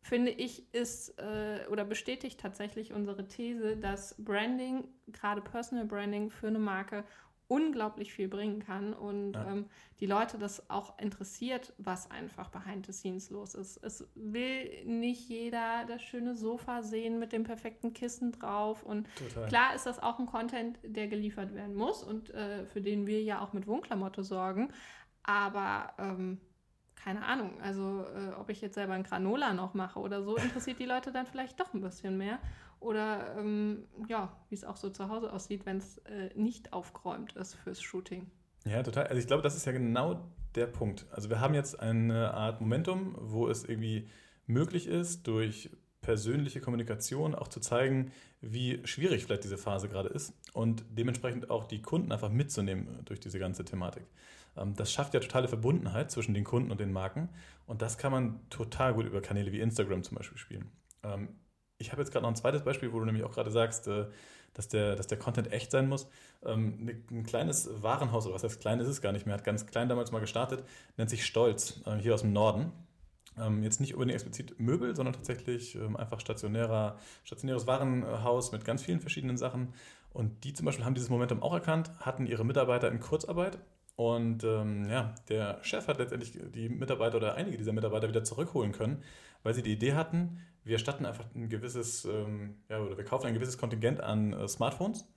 finde 0.05 0.29
ich, 0.29 0.71
ist 0.71 1.17
äh, 1.19 1.65
oder 1.71 1.83
bestätigt 1.83 2.39
tatsächlich 2.39 2.93
unsere 2.93 3.27
These, 3.27 3.75
dass 3.75 4.13
Branding, 4.19 4.87
gerade 5.07 5.41
Personal 5.41 5.85
Branding 5.85 6.29
für 6.29 6.47
eine 6.47 6.59
Marke 6.59 7.03
unglaublich 7.47 8.13
viel 8.13 8.27
bringen 8.27 8.59
kann 8.59 8.93
und 8.93 9.33
ja. 9.33 9.51
ähm, 9.51 9.65
die 9.99 10.05
Leute 10.05 10.37
das 10.37 10.69
auch 10.69 10.99
interessiert, 10.99 11.73
was 11.79 12.11
einfach 12.11 12.49
behind 12.49 12.85
the 12.85 12.93
scenes 12.93 13.31
los 13.31 13.55
ist. 13.55 13.77
Es 13.77 14.07
will 14.13 14.85
nicht 14.85 15.27
jeder 15.27 15.85
das 15.87 16.03
schöne 16.03 16.35
Sofa 16.35 16.83
sehen 16.83 17.17
mit 17.17 17.33
dem 17.33 17.43
perfekten 17.43 17.93
Kissen 17.93 18.31
drauf 18.31 18.83
und 18.83 19.07
Total. 19.15 19.47
klar 19.47 19.73
ist 19.73 19.87
das 19.87 19.97
auch 19.97 20.19
ein 20.19 20.27
Content, 20.27 20.77
der 20.83 21.07
geliefert 21.07 21.55
werden 21.55 21.75
muss 21.75 22.03
und 22.03 22.29
äh, 22.29 22.67
für 22.67 22.81
den 22.81 23.07
wir 23.07 23.23
ja 23.23 23.41
auch 23.41 23.53
mit 23.53 23.65
Wohnklamotte 23.65 24.23
sorgen, 24.23 24.71
aber 25.23 25.93
ähm, 25.97 26.39
keine 27.05 27.23
Ahnung, 27.23 27.61
also 27.61 28.03
äh, 28.15 28.33
ob 28.33 28.49
ich 28.49 28.61
jetzt 28.61 28.73
selber 28.73 28.93
ein 28.93 29.03
Granola 29.03 29.53
noch 29.53 29.75
mache 29.75 29.99
oder 29.99 30.23
so, 30.23 30.37
interessiert 30.37 30.79
die 30.79 30.85
Leute 30.85 31.11
dann 31.11 31.27
vielleicht 31.27 31.59
doch 31.59 31.71
ein 31.75 31.81
bisschen 31.81 32.17
mehr. 32.17 32.39
Oder 32.79 33.37
ähm, 33.37 33.83
ja, 34.07 34.35
wie 34.49 34.55
es 34.55 34.65
auch 34.65 34.75
so 34.75 34.89
zu 34.89 35.07
Hause 35.07 35.31
aussieht, 35.31 35.67
wenn 35.67 35.77
es 35.77 35.99
äh, 35.99 36.31
nicht 36.35 36.73
aufgeräumt 36.73 37.33
ist 37.33 37.53
fürs 37.53 37.79
Shooting. 37.79 38.31
Ja, 38.65 38.81
total. 38.81 39.05
Also 39.05 39.19
ich 39.19 39.27
glaube, 39.27 39.43
das 39.43 39.55
ist 39.55 39.65
ja 39.65 39.71
genau 39.71 40.19
der 40.55 40.65
Punkt. 40.65 41.05
Also 41.11 41.29
wir 41.29 41.39
haben 41.39 41.53
jetzt 41.53 41.79
eine 41.79 42.33
Art 42.33 42.59
Momentum, 42.59 43.15
wo 43.19 43.47
es 43.49 43.63
irgendwie 43.63 44.09
möglich 44.47 44.87
ist, 44.87 45.27
durch 45.27 45.69
persönliche 46.05 46.61
Kommunikation, 46.61 47.33
auch 47.33 47.47
zu 47.47 47.59
zeigen, 47.59 48.11
wie 48.39 48.79
schwierig 48.85 49.25
vielleicht 49.25 49.43
diese 49.43 49.57
Phase 49.57 49.89
gerade 49.89 50.09
ist 50.09 50.33
und 50.53 50.85
dementsprechend 50.91 51.49
auch 51.49 51.65
die 51.65 51.81
Kunden 51.81 52.11
einfach 52.11 52.29
mitzunehmen 52.29 52.99
durch 53.05 53.19
diese 53.19 53.39
ganze 53.39 53.65
Thematik. 53.65 54.03
Ähm, 54.55 54.75
das 54.75 54.93
schafft 54.93 55.15
ja 55.15 55.19
totale 55.19 55.47
Verbundenheit 55.47 56.11
zwischen 56.11 56.35
den 56.35 56.43
Kunden 56.43 56.69
und 56.69 56.79
den 56.79 56.93
Marken 56.93 57.29
und 57.65 57.81
das 57.81 57.97
kann 57.97 58.11
man 58.11 58.39
total 58.51 58.93
gut 58.93 59.07
über 59.07 59.19
Kanäle 59.19 59.51
wie 59.51 59.59
Instagram 59.59 60.03
zum 60.03 60.17
Beispiel 60.17 60.37
spielen. 60.37 60.69
Ähm, 61.01 61.29
ich 61.79 61.91
habe 61.91 62.03
jetzt 62.03 62.11
gerade 62.11 62.21
noch 62.21 62.29
ein 62.29 62.35
zweites 62.35 62.61
Beispiel, 62.61 62.93
wo 62.93 62.99
du 62.99 63.05
nämlich 63.05 63.23
auch 63.23 63.33
gerade 63.33 63.49
sagst, 63.49 63.87
äh, 63.87 64.05
dass 64.53 64.67
der, 64.67 64.95
dass 64.95 65.07
der 65.07 65.17
Content 65.17 65.51
echt 65.51 65.71
sein 65.71 65.89
muss. 65.89 66.07
Ähm, 66.45 66.85
ne, 66.85 67.01
ein 67.09 67.25
kleines 67.25 67.67
Warenhaus, 67.81 68.27
oder 68.27 68.35
was 68.35 68.43
heißt 68.43 68.61
klein 68.61 68.79
ist 68.79 68.87
es 68.87 69.01
gar 69.01 69.11
nicht 69.11 69.25
mehr, 69.25 69.33
hat 69.33 69.43
ganz 69.43 69.65
klein 69.65 69.89
damals 69.89 70.11
mal 70.11 70.19
gestartet, 70.19 70.63
nennt 70.97 71.09
sich 71.09 71.25
Stolz, 71.25 71.81
äh, 71.87 71.95
hier 71.95 72.13
aus 72.13 72.21
dem 72.21 72.31
Norden. 72.31 72.71
Ähm, 73.37 73.63
jetzt 73.63 73.79
nicht 73.79 73.93
unbedingt 73.93 74.15
explizit 74.15 74.59
Möbel, 74.59 74.95
sondern 74.95 75.13
tatsächlich 75.13 75.75
ähm, 75.75 75.95
einfach 75.95 76.19
stationärer, 76.19 76.97
stationäres 77.23 77.67
Warenhaus 77.67 78.51
mit 78.51 78.65
ganz 78.65 78.81
vielen 78.83 78.99
verschiedenen 78.99 79.37
Sachen. 79.37 79.73
Und 80.13 80.43
die 80.43 80.53
zum 80.53 80.65
Beispiel 80.65 80.85
haben 80.85 80.95
dieses 80.95 81.09
Momentum 81.09 81.43
auch 81.43 81.53
erkannt, 81.53 81.91
hatten 81.99 82.25
ihre 82.25 82.45
Mitarbeiter 82.45 82.89
in 82.89 82.99
Kurzarbeit 82.99 83.59
und 83.95 84.43
ähm, 84.43 84.89
ja, 84.89 85.15
der 85.29 85.59
Chef 85.63 85.87
hat 85.87 85.99
letztendlich 85.99 86.37
die 86.53 86.69
Mitarbeiter 86.69 87.17
oder 87.17 87.35
einige 87.35 87.57
dieser 87.57 87.71
Mitarbeiter 87.71 88.09
wieder 88.09 88.23
zurückholen 88.23 88.73
können, 88.73 89.01
weil 89.43 89.53
sie 89.53 89.63
die 89.63 89.71
Idee 89.71 89.93
hatten, 89.93 90.41
wir 90.65 90.73
erstatten 90.73 91.05
einfach 91.05 91.25
ein 91.33 91.47
gewisses, 91.47 92.05
ähm, 92.05 92.55
ja, 92.69 92.81
oder 92.81 92.97
wir 92.97 93.05
kaufen 93.05 93.27
ein 93.27 93.33
gewisses 93.33 93.57
Kontingent 93.57 94.01
an 94.01 94.33
äh, 94.33 94.47
Smartphones, 94.47 95.07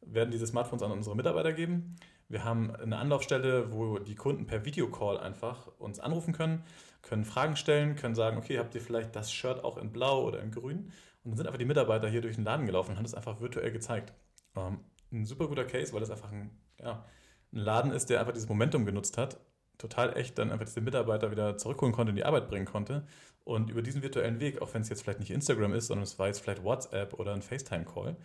werden 0.00 0.30
diese 0.30 0.46
Smartphones 0.46 0.82
an 0.82 0.90
unsere 0.90 1.14
Mitarbeiter 1.14 1.52
geben. 1.52 1.96
Wir 2.28 2.44
haben 2.44 2.74
eine 2.74 2.98
Anlaufstelle, 2.98 3.72
wo 3.72 3.98
die 3.98 4.16
Kunden 4.16 4.46
per 4.46 4.64
Videocall 4.64 5.18
einfach 5.18 5.68
uns 5.78 6.00
anrufen 6.00 6.32
können, 6.32 6.64
können 7.02 7.24
Fragen 7.24 7.56
stellen, 7.56 7.94
können 7.94 8.16
sagen, 8.16 8.36
okay, 8.36 8.58
habt 8.58 8.74
ihr 8.74 8.80
vielleicht 8.80 9.14
das 9.14 9.32
Shirt 9.32 9.62
auch 9.62 9.76
in 9.76 9.92
Blau 9.92 10.24
oder 10.24 10.40
in 10.40 10.50
Grün? 10.50 10.90
Und 11.22 11.30
dann 11.30 11.36
sind 11.36 11.46
einfach 11.46 11.58
die 11.58 11.64
Mitarbeiter 11.64 12.08
hier 12.08 12.20
durch 12.20 12.34
den 12.34 12.44
Laden 12.44 12.66
gelaufen 12.66 12.90
und 12.90 12.96
haben 12.96 13.04
das 13.04 13.14
einfach 13.14 13.40
virtuell 13.40 13.70
gezeigt. 13.70 14.12
Ähm, 14.56 14.80
ein 15.12 15.24
super 15.24 15.46
guter 15.46 15.64
Case, 15.64 15.92
weil 15.92 16.00
das 16.00 16.10
einfach 16.10 16.32
ein, 16.32 16.50
ja, 16.80 17.04
ein 17.52 17.58
Laden 17.58 17.92
ist, 17.92 18.10
der 18.10 18.20
einfach 18.20 18.32
dieses 18.32 18.48
Momentum 18.48 18.84
genutzt 18.86 19.18
hat, 19.18 19.38
total 19.78 20.16
echt 20.16 20.38
dann 20.38 20.50
einfach 20.50 20.64
diese 20.64 20.80
Mitarbeiter 20.80 21.30
wieder 21.30 21.56
zurückholen 21.56 21.94
konnte, 21.94 22.10
in 22.10 22.16
die 22.16 22.24
Arbeit 22.24 22.48
bringen 22.48 22.66
konnte. 22.66 23.06
Und 23.44 23.70
über 23.70 23.82
diesen 23.82 24.02
virtuellen 24.02 24.40
Weg, 24.40 24.60
auch 24.60 24.74
wenn 24.74 24.82
es 24.82 24.88
jetzt 24.88 25.02
vielleicht 25.02 25.20
nicht 25.20 25.30
Instagram 25.30 25.72
ist, 25.74 25.86
sondern 25.86 26.02
es 26.02 26.18
war 26.18 26.26
jetzt 26.26 26.40
vielleicht 26.40 26.64
WhatsApp 26.64 27.14
oder 27.14 27.32
ein 27.32 27.42
FaceTime-Call, 27.42 28.16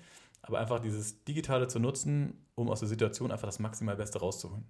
aber 0.42 0.60
einfach 0.60 0.80
dieses 0.80 1.24
Digitale 1.24 1.68
zu 1.68 1.80
nutzen, 1.80 2.46
um 2.56 2.70
aus 2.70 2.80
der 2.80 2.90
Situation 2.90 3.32
einfach 3.32 3.48
das 3.48 3.60
maximal 3.60 3.96
Beste 3.96 4.20
rauszuholen. 4.20 4.66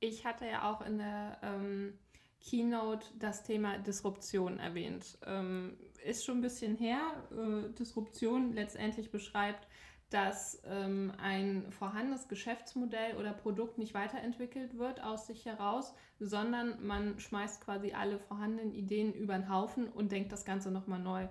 Ich 0.00 0.24
hatte 0.24 0.46
ja 0.46 0.70
auch 0.70 0.84
in 0.84 0.98
der 0.98 1.38
ähm, 1.42 1.94
Keynote 2.40 3.06
das 3.18 3.42
Thema 3.42 3.78
Disruption 3.78 4.58
erwähnt. 4.58 5.18
Ähm, 5.26 5.78
ist 6.04 6.24
schon 6.24 6.38
ein 6.38 6.42
bisschen 6.42 6.76
her. 6.76 7.00
Äh, 7.30 7.72
Disruption 7.72 8.52
letztendlich 8.52 9.10
beschreibt, 9.10 9.66
dass 10.10 10.62
ähm, 10.66 11.12
ein 11.20 11.72
vorhandenes 11.72 12.28
Geschäftsmodell 12.28 13.16
oder 13.16 13.32
Produkt 13.32 13.78
nicht 13.78 13.94
weiterentwickelt 13.94 14.78
wird 14.78 15.02
aus 15.02 15.26
sich 15.26 15.46
heraus, 15.46 15.94
sondern 16.20 16.86
man 16.86 17.18
schmeißt 17.18 17.62
quasi 17.62 17.92
alle 17.92 18.18
vorhandenen 18.18 18.72
Ideen 18.72 19.12
über 19.12 19.34
den 19.34 19.48
Haufen 19.48 19.88
und 19.88 20.12
denkt 20.12 20.30
das 20.30 20.44
Ganze 20.44 20.70
nochmal 20.70 21.00
neu. 21.00 21.26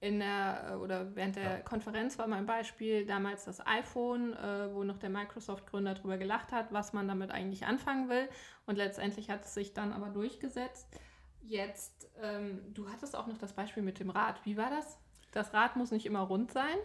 In 0.00 0.20
der 0.20 0.70
äh, 0.70 0.74
oder 0.76 1.14
während 1.16 1.36
der 1.36 1.42
ja. 1.42 1.58
Konferenz 1.58 2.18
war 2.18 2.28
mein 2.28 2.46
Beispiel 2.46 3.04
damals 3.04 3.44
das 3.44 3.64
iPhone, 3.66 4.32
äh, 4.34 4.72
wo 4.72 4.84
noch 4.84 4.98
der 4.98 5.10
Microsoft-Gründer 5.10 5.94
darüber 5.94 6.18
gelacht 6.18 6.52
hat, 6.52 6.72
was 6.72 6.92
man 6.92 7.08
damit 7.08 7.32
eigentlich 7.32 7.66
anfangen 7.66 8.08
will. 8.08 8.28
Und 8.66 8.76
letztendlich 8.76 9.28
hat 9.28 9.44
es 9.44 9.54
sich 9.54 9.74
dann 9.74 9.92
aber 9.92 10.08
durchgesetzt. 10.10 10.86
Jetzt, 11.42 12.08
ähm, 12.22 12.60
du 12.74 12.88
hattest 12.90 13.16
auch 13.16 13.26
noch 13.26 13.38
das 13.38 13.54
Beispiel 13.54 13.82
mit 13.82 13.98
dem 13.98 14.10
Rad. 14.10 14.44
Wie 14.44 14.56
war 14.56 14.70
das? 14.70 14.98
Das 15.32 15.52
Rad 15.52 15.76
muss 15.76 15.90
nicht 15.90 16.06
immer 16.06 16.20
rund 16.20 16.52
sein. 16.52 16.76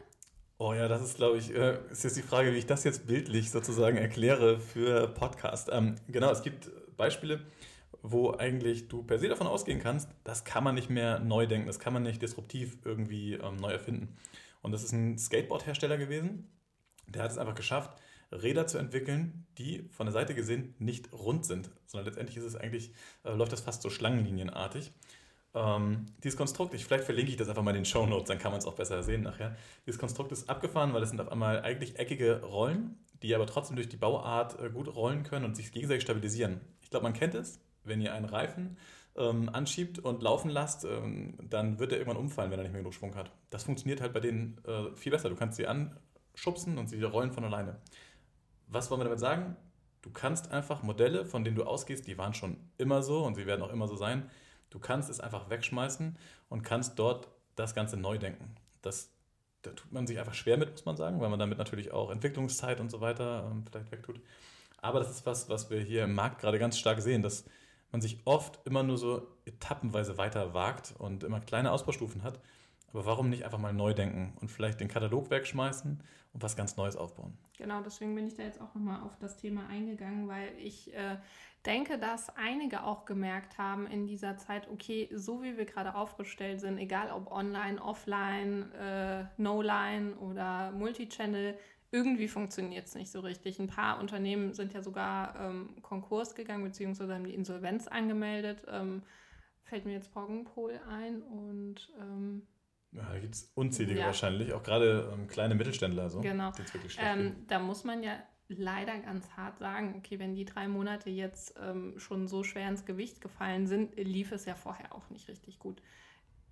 Oh 0.57 0.73
ja, 0.73 0.87
das 0.87 1.01
ist, 1.01 1.17
glaube 1.17 1.37
ich, 1.37 1.53
äh, 1.53 1.77
ist 1.91 2.03
jetzt 2.03 2.15
die 2.15 2.21
Frage, 2.21 2.53
wie 2.53 2.57
ich 2.57 2.65
das 2.65 2.83
jetzt 2.83 3.05
bildlich 3.05 3.51
sozusagen 3.51 3.97
erkläre 3.97 4.59
für 4.59 5.07
Podcast. 5.07 5.69
Ähm, 5.71 5.95
genau, 6.07 6.31
es 6.31 6.41
gibt 6.41 6.71
Beispiele, 6.95 7.41
wo 8.03 8.31
eigentlich 8.31 8.89
du 8.89 9.01
per 9.01 9.17
se 9.17 9.29
davon 9.29 9.47
ausgehen 9.47 9.79
kannst, 9.79 10.09
das 10.23 10.43
kann 10.43 10.63
man 10.63 10.75
nicht 10.75 10.89
mehr 10.89 11.19
neu 11.19 11.47
denken, 11.47 11.67
das 11.67 11.79
kann 11.79 11.93
man 11.93 12.03
nicht 12.03 12.21
disruptiv 12.21 12.77
irgendwie 12.83 13.33
ähm, 13.33 13.55
neu 13.55 13.71
erfinden. 13.71 14.15
Und 14.61 14.73
das 14.73 14.83
ist 14.83 14.91
ein 14.91 15.17
Skateboard-Hersteller 15.17 15.97
gewesen, 15.97 16.49
der 17.07 17.23
hat 17.23 17.31
es 17.31 17.37
einfach 17.37 17.55
geschafft, 17.55 17.97
Räder 18.31 18.67
zu 18.67 18.77
entwickeln, 18.77 19.45
die 19.57 19.87
von 19.91 20.05
der 20.05 20.13
Seite 20.13 20.35
gesehen 20.35 20.75
nicht 20.79 21.13
rund 21.13 21.45
sind, 21.45 21.69
sondern 21.85 22.07
letztendlich 22.07 22.37
ist 22.37 22.43
es 22.43 22.55
eigentlich, 22.55 22.91
äh, 23.23 23.31
läuft 23.31 23.53
das 23.53 23.61
fast 23.61 23.81
so 23.81 23.89
schlangenlinienartig. 23.89 24.91
Ähm, 25.53 26.07
dieses 26.23 26.35
Konstrukt, 26.35 26.73
ich, 26.73 26.83
vielleicht 26.83 27.03
verlinke 27.03 27.31
ich 27.31 27.37
das 27.37 27.47
einfach 27.47 27.61
mal 27.61 27.71
in 27.71 27.83
den 27.83 27.85
Show 27.85 28.05
Notes, 28.05 28.27
dann 28.27 28.39
kann 28.39 28.51
man 28.51 28.59
es 28.59 28.65
auch 28.65 28.73
besser 28.73 29.03
sehen 29.03 29.21
nachher. 29.21 29.55
Dieses 29.85 29.99
Konstrukt 29.99 30.31
ist 30.31 30.49
abgefahren, 30.49 30.93
weil 30.93 31.03
es 31.03 31.09
sind 31.09 31.21
auf 31.21 31.31
einmal 31.31 31.61
eigentlich 31.61 31.99
eckige 31.99 32.41
Rollen, 32.41 32.97
die 33.21 33.35
aber 33.35 33.45
trotzdem 33.45 33.75
durch 33.75 33.87
die 33.87 33.97
Bauart 33.97 34.59
äh, 34.59 34.69
gut 34.69 34.93
rollen 34.93 35.23
können 35.23 35.45
und 35.45 35.55
sich 35.55 35.71
gegenseitig 35.71 36.03
stabilisieren. 36.03 36.59
Ich 36.81 36.89
glaube, 36.89 37.03
man 37.03 37.13
kennt 37.13 37.35
es, 37.35 37.59
wenn 37.83 38.01
ihr 38.01 38.13
einen 38.13 38.25
Reifen 38.25 38.77
ähm, 39.15 39.49
anschiebt 39.49 39.99
und 39.99 40.21
laufen 40.23 40.49
lasst, 40.49 40.85
ähm, 40.85 41.37
dann 41.49 41.79
wird 41.79 41.91
er 41.91 41.99
irgendwann 41.99 42.21
umfallen, 42.21 42.51
wenn 42.51 42.59
er 42.59 42.63
nicht 42.63 42.73
mehr 42.73 42.81
genug 42.81 42.93
Schwung 42.93 43.15
hat. 43.15 43.31
Das 43.49 43.63
funktioniert 43.63 44.01
halt 44.01 44.13
bei 44.13 44.19
denen 44.19 44.57
äh, 44.65 44.95
viel 44.95 45.11
besser. 45.11 45.29
Du 45.29 45.35
kannst 45.35 45.57
sie 45.57 45.67
anschubsen 45.67 46.77
und 46.77 46.87
sie 46.87 47.01
rollen 47.03 47.31
von 47.31 47.43
alleine. 47.43 47.79
Was 48.67 48.89
wollen 48.89 49.01
wir 49.01 49.05
damit 49.05 49.19
sagen? 49.19 49.55
Du 50.01 50.09
kannst 50.09 50.51
einfach 50.51 50.83
Modelle, 50.83 51.25
von 51.25 51.43
denen 51.43 51.55
du 51.55 51.63
ausgehst, 51.63 52.07
die 52.07 52.17
waren 52.17 52.33
schon 52.33 52.57
immer 52.77 53.03
so 53.03 53.23
und 53.23 53.35
sie 53.35 53.45
werden 53.45 53.61
auch 53.61 53.71
immer 53.71 53.87
so 53.87 53.95
sein, 53.95 54.29
Du 54.73 54.79
kannst 54.79 55.07
es 55.11 55.19
einfach 55.19 55.51
wegschmeißen 55.51 56.17
und 56.49 56.63
kannst 56.63 56.97
dort 56.97 57.27
das 57.55 57.75
Ganze 57.75 57.95
neu 57.95 58.17
denken. 58.17 58.55
Das, 58.81 59.11
da 59.61 59.69
tut 59.69 59.91
man 59.91 60.07
sich 60.07 60.17
einfach 60.17 60.33
schwer 60.33 60.57
mit, 60.57 60.71
muss 60.71 60.85
man 60.85 60.97
sagen, 60.97 61.21
weil 61.21 61.29
man 61.29 61.37
damit 61.37 61.59
natürlich 61.59 61.91
auch 61.91 62.09
Entwicklungszeit 62.09 62.79
und 62.79 62.89
so 62.89 62.99
weiter 62.99 63.47
ähm, 63.51 63.63
vielleicht 63.69 63.91
wegtut. 63.91 64.19
Aber 64.81 64.97
das 64.97 65.11
ist 65.11 65.27
was, 65.27 65.47
was 65.47 65.69
wir 65.69 65.79
hier 65.79 66.05
im 66.05 66.15
Markt 66.15 66.41
gerade 66.41 66.57
ganz 66.57 66.79
stark 66.79 67.01
sehen, 67.03 67.21
dass 67.21 67.45
man 67.93 68.01
sich 68.01 68.19
oft 68.25 68.59
immer 68.65 68.83
nur 68.83 68.97
so 68.97 69.25
etappenweise 69.45 70.17
weiter 70.17 70.53
wagt 70.53 70.95
und 70.97 71.23
immer 71.23 71.39
kleine 71.39 71.71
Ausbaustufen 71.71 72.23
hat. 72.23 72.39
Aber 72.91 73.05
warum 73.05 73.29
nicht 73.29 73.45
einfach 73.45 73.59
mal 73.59 73.73
neu 73.73 73.93
denken 73.93 74.33
und 74.41 74.49
vielleicht 74.49 74.79
den 74.79 74.87
Katalog 74.87 75.29
wegschmeißen 75.29 76.03
und 76.33 76.43
was 76.43 76.55
ganz 76.55 76.75
Neues 76.75 76.95
aufbauen? 76.95 77.37
Genau, 77.57 77.81
deswegen 77.81 78.13
bin 78.15 78.27
ich 78.27 78.35
da 78.35 78.43
jetzt 78.43 78.59
auch 78.59 78.73
nochmal 78.73 79.01
auf 79.03 79.15
das 79.19 79.37
Thema 79.37 79.67
eingegangen, 79.67 80.27
weil 80.27 80.51
ich 80.57 80.93
äh, 80.93 81.17
denke, 81.65 81.97
dass 81.97 82.35
einige 82.35 82.83
auch 82.83 83.05
gemerkt 83.05 83.57
haben 83.57 83.87
in 83.87 84.05
dieser 84.05 84.37
Zeit, 84.37 84.67
okay, 84.69 85.09
so 85.13 85.43
wie 85.43 85.57
wir 85.57 85.65
gerade 85.65 85.95
aufgestellt 85.95 86.61
sind, 86.61 86.77
egal 86.79 87.11
ob 87.11 87.31
online, 87.31 87.81
offline, 87.81 88.71
äh, 88.73 89.25
no-line 89.37 90.15
oder 90.17 90.71
Multichannel, 90.71 91.57
irgendwie 91.93 92.27
funktioniert 92.27 92.87
es 92.87 92.95
nicht 92.95 93.11
so 93.11 93.19
richtig. 93.19 93.59
Ein 93.59 93.67
paar 93.67 93.99
Unternehmen 93.99 94.53
sind 94.53 94.73
ja 94.73 94.81
sogar 94.81 95.39
ähm, 95.39 95.75
Konkurs 95.83 96.33
gegangen, 96.33 96.63
beziehungsweise 96.63 97.13
haben 97.13 97.25
die 97.25 97.35
Insolvenz 97.35 97.87
angemeldet. 97.87 98.63
Ähm, 98.67 99.03
fällt 99.63 99.85
mir 99.85 99.93
jetzt 99.93 100.11
Poggenpol 100.11 100.79
ein 100.89 101.21
und 101.21 101.93
ähm, 101.99 102.47
ja, 102.93 103.11
da 103.11 103.19
gibt 103.19 103.35
es 103.35 103.51
unzählige 103.53 103.99
ja. 103.99 104.07
wahrscheinlich, 104.07 104.53
auch 104.53 104.63
gerade 104.63 105.11
ähm, 105.13 105.27
kleine 105.27 105.53
Mittelständler. 105.53 106.09
So, 106.09 106.21
genau. 106.21 106.51
Ähm, 106.97 107.45
da 107.47 107.59
muss 107.59 107.83
man 107.83 108.01
ja 108.01 108.17
leider 108.47 108.97
ganz 108.99 109.29
hart 109.31 109.59
sagen, 109.59 109.93
okay, 109.97 110.17
wenn 110.17 110.33
die 110.33 110.45
drei 110.45 110.67
Monate 110.67 111.11
jetzt 111.11 111.55
ähm, 111.61 111.93
schon 111.97 112.27
so 112.27 112.43
schwer 112.43 112.69
ins 112.69 112.85
Gewicht 112.85 113.21
gefallen 113.21 113.67
sind, 113.67 113.95
lief 113.97 114.31
es 114.31 114.45
ja 114.45 114.55
vorher 114.55 114.95
auch 114.95 115.09
nicht 115.11 115.27
richtig 115.27 115.59
gut. 115.59 115.81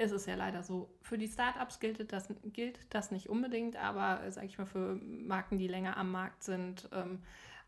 Es 0.01 0.11
ist 0.11 0.25
ja 0.25 0.35
leider 0.35 0.63
so. 0.63 0.89
Für 1.01 1.17
die 1.17 1.27
Startups 1.27 1.79
gilt 1.79 2.11
das, 2.11 2.27
gilt 2.45 2.79
das 2.89 3.11
nicht 3.11 3.29
unbedingt, 3.29 3.75
aber 3.75 4.29
sage 4.31 4.47
ich 4.47 4.57
mal, 4.57 4.65
für 4.65 4.95
Marken, 4.95 5.57
die 5.57 5.67
länger 5.67 5.97
am 5.97 6.11
Markt 6.11 6.43
sind, 6.43 6.89
ähm, 6.91 7.19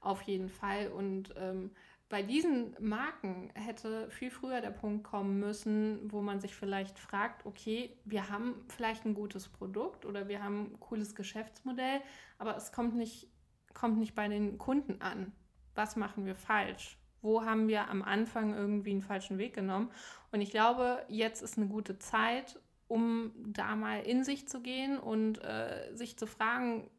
auf 0.02 0.22
jeden 0.24 0.50
Fall. 0.50 0.88
Und 0.88 1.34
ähm, 1.38 1.72
bei 2.10 2.22
diesen 2.24 2.76
Marken 2.80 3.52
hätte 3.54 4.10
viel 4.10 4.32
früher 4.32 4.62
der 4.62 4.72
Punkt 4.72 5.04
kommen 5.04 5.40
müssen, 5.40 6.12
wo 6.12 6.22
man 6.22 6.40
sich 6.40 6.56
vielleicht 6.56 7.00
fragt, 7.00 7.46
okay, 7.46 7.96
wir 8.06 8.30
haben 8.30 8.66
vielleicht 8.68 9.06
ein 9.06 9.14
gutes 9.14 9.48
Produkt 9.48 10.06
oder 10.06 10.28
wir 10.28 10.44
haben 10.44 10.74
ein 10.74 10.80
cooles 10.80 11.16
Geschäftsmodell, 11.16 12.02
aber 12.38 12.56
es 12.58 12.72
kommt 12.72 12.96
nicht 12.96 13.28
kommt 13.74 13.98
nicht 13.98 14.16
bei 14.16 14.28
den 14.28 14.58
Kunden 14.58 15.02
an. 15.02 15.32
Was 15.76 15.96
machen 15.96 16.26
wir 16.26 16.36
falsch? 16.36 16.98
Wo 17.24 17.44
haben 17.44 17.68
wir 17.68 17.90
am 17.90 18.04
Anfang 18.04 18.54
irgendwie 18.54 18.92
einen 18.92 19.02
falschen 19.02 19.40
Weg 19.40 19.56
genommen? 19.56 19.90
Und 20.32 20.42
ich 20.42 20.52
glaube, 20.52 21.04
jetzt 21.08 21.42
ist 21.42 21.58
eine 21.58 21.68
gute 21.68 21.98
Zeit, 21.98 22.60
um 22.88 23.32
da 23.48 23.76
mal 23.76 24.02
in 24.04 24.24
sich 24.24 24.48
zu 24.48 24.62
gehen 24.62 25.00
und 25.00 25.44
äh, 25.44 25.96
sich 25.96 26.18
zu 26.18 26.28
fragen, 26.28 26.90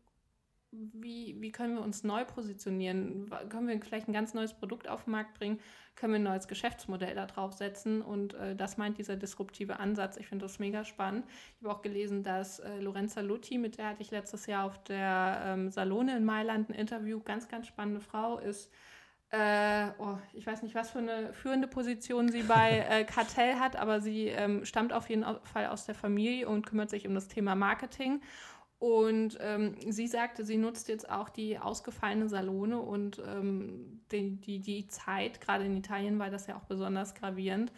wie, 0.92 1.36
wie 1.40 1.52
können 1.52 1.76
wir 1.76 1.82
uns 1.82 2.02
neu 2.04 2.24
positionieren? 2.24 3.30
Können 3.48 3.68
wir 3.68 3.80
vielleicht 3.80 4.08
ein 4.08 4.12
ganz 4.12 4.34
neues 4.34 4.54
Produkt 4.54 4.88
auf 4.88 5.04
den 5.04 5.12
Markt 5.12 5.38
bringen? 5.38 5.60
Können 5.94 6.14
wir 6.14 6.18
ein 6.18 6.24
neues 6.24 6.48
Geschäftsmodell 6.48 7.14
da 7.14 7.26
drauf 7.26 7.52
setzen? 7.52 8.02
Und 8.02 8.34
äh, 8.34 8.56
das 8.56 8.76
meint 8.76 8.98
dieser 8.98 9.16
disruptive 9.16 9.78
Ansatz. 9.78 10.16
Ich 10.16 10.26
finde 10.26 10.44
das 10.44 10.58
mega 10.58 10.84
spannend. 10.84 11.26
Ich 11.28 11.64
habe 11.64 11.74
auch 11.74 11.82
gelesen, 11.82 12.22
dass 12.22 12.58
äh, 12.58 12.80
Lorenza 12.80 13.20
Lutti, 13.20 13.58
mit 13.58 13.78
der 13.78 13.90
hatte 13.90 14.02
ich 14.02 14.10
letztes 14.10 14.46
Jahr 14.46 14.64
auf 14.64 14.82
der 14.84 15.42
ähm, 15.44 15.70
Salone 15.70 16.16
in 16.16 16.24
Mailand 16.24 16.70
ein 16.70 16.74
Interview, 16.74 17.20
ganz, 17.20 17.48
ganz 17.48 17.66
spannende 17.68 18.00
Frau, 18.00 18.38
ist 18.38 18.72
äh, 19.30 19.88
oh, 19.98 20.16
ich 20.32 20.46
weiß 20.46 20.62
nicht, 20.62 20.74
was 20.74 20.90
für 20.90 20.98
eine 20.98 21.32
führende 21.32 21.66
Position 21.66 22.30
sie 22.30 22.42
bei 22.42 22.78
äh, 22.90 23.04
Kartell 23.04 23.56
hat, 23.56 23.76
aber 23.76 24.00
sie 24.00 24.28
ähm, 24.28 24.64
stammt 24.64 24.92
auf 24.92 25.08
jeden 25.08 25.24
Fall 25.44 25.66
aus 25.66 25.86
der 25.86 25.94
Familie 25.94 26.48
und 26.48 26.66
kümmert 26.66 26.90
sich 26.90 27.06
um 27.06 27.14
das 27.14 27.28
Thema 27.28 27.54
Marketing. 27.54 28.20
Und 28.78 29.38
ähm, 29.40 29.76
sie 29.88 30.06
sagte, 30.06 30.44
sie 30.44 30.58
nutzt 30.58 30.88
jetzt 30.88 31.08
auch 31.08 31.30
die 31.30 31.58
ausgefallene 31.58 32.28
Salone 32.28 32.78
und 32.78 33.22
ähm, 33.26 34.02
die, 34.12 34.36
die, 34.36 34.60
die 34.60 34.88
Zeit, 34.88 35.40
gerade 35.40 35.64
in 35.64 35.76
Italien 35.76 36.18
war 36.18 36.28
das 36.28 36.46
ja 36.46 36.56
auch 36.56 36.64
besonders 36.64 37.14
gravierend, 37.14 37.72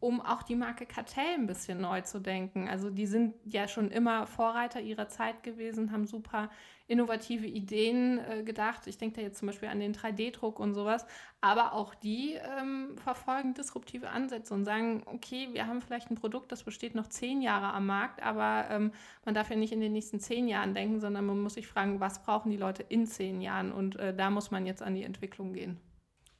um 0.00 0.20
auch 0.20 0.42
die 0.42 0.56
Marke 0.56 0.84
Kartell 0.84 1.34
ein 1.34 1.46
bisschen 1.46 1.80
neu 1.80 2.00
zu 2.00 2.20
denken. 2.20 2.68
Also 2.68 2.90
die 2.90 3.06
sind 3.06 3.34
ja 3.44 3.68
schon 3.68 3.90
immer 3.90 4.26
Vorreiter 4.26 4.80
ihrer 4.80 5.08
Zeit 5.08 5.42
gewesen, 5.44 5.92
haben 5.92 6.06
super 6.06 6.50
innovative 6.88 7.46
Ideen 7.46 8.18
äh, 8.18 8.42
gedacht. 8.42 8.86
Ich 8.86 8.98
denke 8.98 9.16
da 9.16 9.22
jetzt 9.22 9.38
zum 9.38 9.46
Beispiel 9.46 9.68
an 9.68 9.78
den 9.78 9.94
3D-Druck 9.94 10.58
und 10.58 10.74
sowas. 10.74 11.06
Aber 11.40 11.74
auch 11.74 11.94
die 11.94 12.34
ähm, 12.58 12.96
verfolgen 12.96 13.54
disruptive 13.54 14.08
Ansätze 14.08 14.54
und 14.54 14.64
sagen, 14.64 15.02
okay, 15.06 15.50
wir 15.52 15.66
haben 15.66 15.82
vielleicht 15.82 16.10
ein 16.10 16.16
Produkt, 16.16 16.50
das 16.50 16.64
besteht 16.64 16.94
noch 16.94 17.06
zehn 17.06 17.40
Jahre 17.42 17.72
am 17.74 17.86
Markt, 17.86 18.22
aber 18.22 18.66
ähm, 18.70 18.90
man 19.24 19.34
darf 19.34 19.50
ja 19.50 19.56
nicht 19.56 19.72
in 19.72 19.80
den 19.80 19.92
nächsten 19.92 20.18
zehn 20.18 20.48
Jahren 20.48 20.74
denken, 20.74 20.98
sondern 20.98 21.26
man 21.26 21.38
muss 21.38 21.54
sich 21.54 21.68
fragen, 21.68 22.00
was 22.00 22.22
brauchen 22.22 22.50
die 22.50 22.56
Leute 22.56 22.82
in 22.82 23.06
zehn 23.06 23.40
Jahren? 23.40 23.70
Und 23.70 23.96
äh, 23.96 24.16
da 24.16 24.30
muss 24.30 24.50
man 24.50 24.66
jetzt 24.66 24.82
an 24.82 24.94
die 24.94 25.04
Entwicklung 25.04 25.52
gehen. 25.52 25.78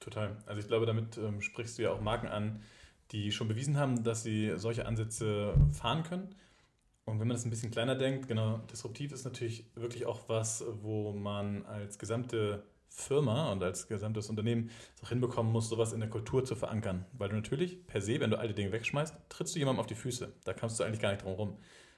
Total. 0.01 0.37
Also 0.47 0.61
ich 0.61 0.67
glaube, 0.67 0.87
damit 0.87 1.19
ähm, 1.19 1.41
sprichst 1.43 1.79
du 1.79 1.83
ja 1.83 1.93
auch 1.93 2.01
Marken 2.01 2.29
an, 2.29 2.63
die 3.13 3.33
schon 3.33 3.49
bewiesen 3.49 3.79
haben, 3.79 4.03
dass 4.05 4.23
sie 4.23 4.53
solche 4.57 4.87
Ansätze 4.87 5.55
fahren 5.73 6.03
können. 6.03 6.35
Und 7.05 7.21
wenn 7.21 7.29
man 7.29 7.37
das 7.37 7.47
ein 7.47 7.51
bisschen 7.51 7.71
kleiner 7.71 7.95
denkt, 7.95 8.29
genau, 8.29 8.59
disruptiv 8.71 9.13
ist 9.13 9.25
natürlich 9.25 9.65
wirklich 9.75 10.05
auch 10.05 10.29
was, 10.29 10.65
wo 10.83 11.13
man 11.13 11.65
als 11.65 11.99
gesamte 11.99 12.63
Firma 12.91 13.53
und 13.53 13.63
als 13.63 13.87
gesamtes 13.87 14.29
Unternehmen 14.29 14.71
es 14.97 15.05
auch 15.05 15.09
hinbekommen 15.09 15.53
muss, 15.53 15.69
sowas 15.69 15.93
in 15.93 16.01
der 16.01 16.11
Kultur 16.11 16.45
zu 16.45 16.55
verankern. 16.55 17.07
Weil 17.13 17.31
du 17.31 17.37
natürlich 17.37 17.87
per 17.87 18.01
se, 18.01 18.21
wenn 18.21 18.31
du 18.31 18.39
alte 18.39 18.55
Dinge 18.55 18.73
wegschmeißt, 18.73 19.15
trittst 19.29 19.55
du 19.55 19.59
jemandem 19.59 19.81
auf 19.81 19.87
die 19.87 19.95
Füße. 19.95 20.33
Da 20.45 20.53
kannst 20.53 20.79
du 20.79 20.85
eigentlich 20.85 21.01
gar 21.01 21.13
nicht 21.13 21.25
drum 21.25 21.33
rum. 21.33 21.57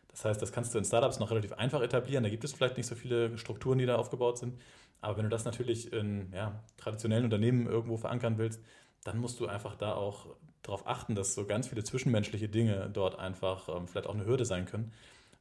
Das 0.09 0.25
heißt, 0.25 0.43
das 0.43 0.53
kannst 0.53 0.75
du 0.75 0.79
in 0.79 0.85
Startups 0.85 1.19
noch 1.19 1.31
relativ 1.31 1.53
einfach 1.53 1.83
etablieren. 1.83 2.25
Da 2.25 2.31
gibt 2.31 2.45
es 2.45 2.53
vielleicht 2.53 2.77
nicht 2.77 2.87
so 2.87 2.95
viele 2.95 3.37
Strukturen, 3.39 3.79
die 3.79 3.87
da 3.87 3.97
aufgebaut 3.97 4.39
sind. 4.39 4.61
Aber 5.01 5.17
wenn 5.17 5.25
du 5.25 5.31
das 5.31 5.45
natürlich 5.45 5.93
in 5.93 6.33
ja, 6.33 6.63
traditionellen 6.77 7.25
Unternehmen 7.25 7.67
irgendwo 7.67 7.97
verankern 7.97 8.37
willst, 8.39 8.63
dann 9.05 9.19
musst 9.19 9.41
du 9.41 9.47
einfach 9.47 9.77
da 9.77 9.95
auch 9.95 10.27
darauf 10.63 10.87
achten, 10.87 11.15
dass 11.15 11.35
so 11.35 11.47
ganz 11.47 11.69
viele 11.69 11.85
zwischenmenschliche 11.85 12.49
Dinge 12.49 12.91
dort 12.93 13.19
einfach 13.19 13.69
ähm, 13.69 13.89
vielleicht 13.89 14.07
auch 14.07 14.15
eine 14.15 14.27
Hürde 14.27 14.45
sein 14.45 14.67
können, 14.67 14.93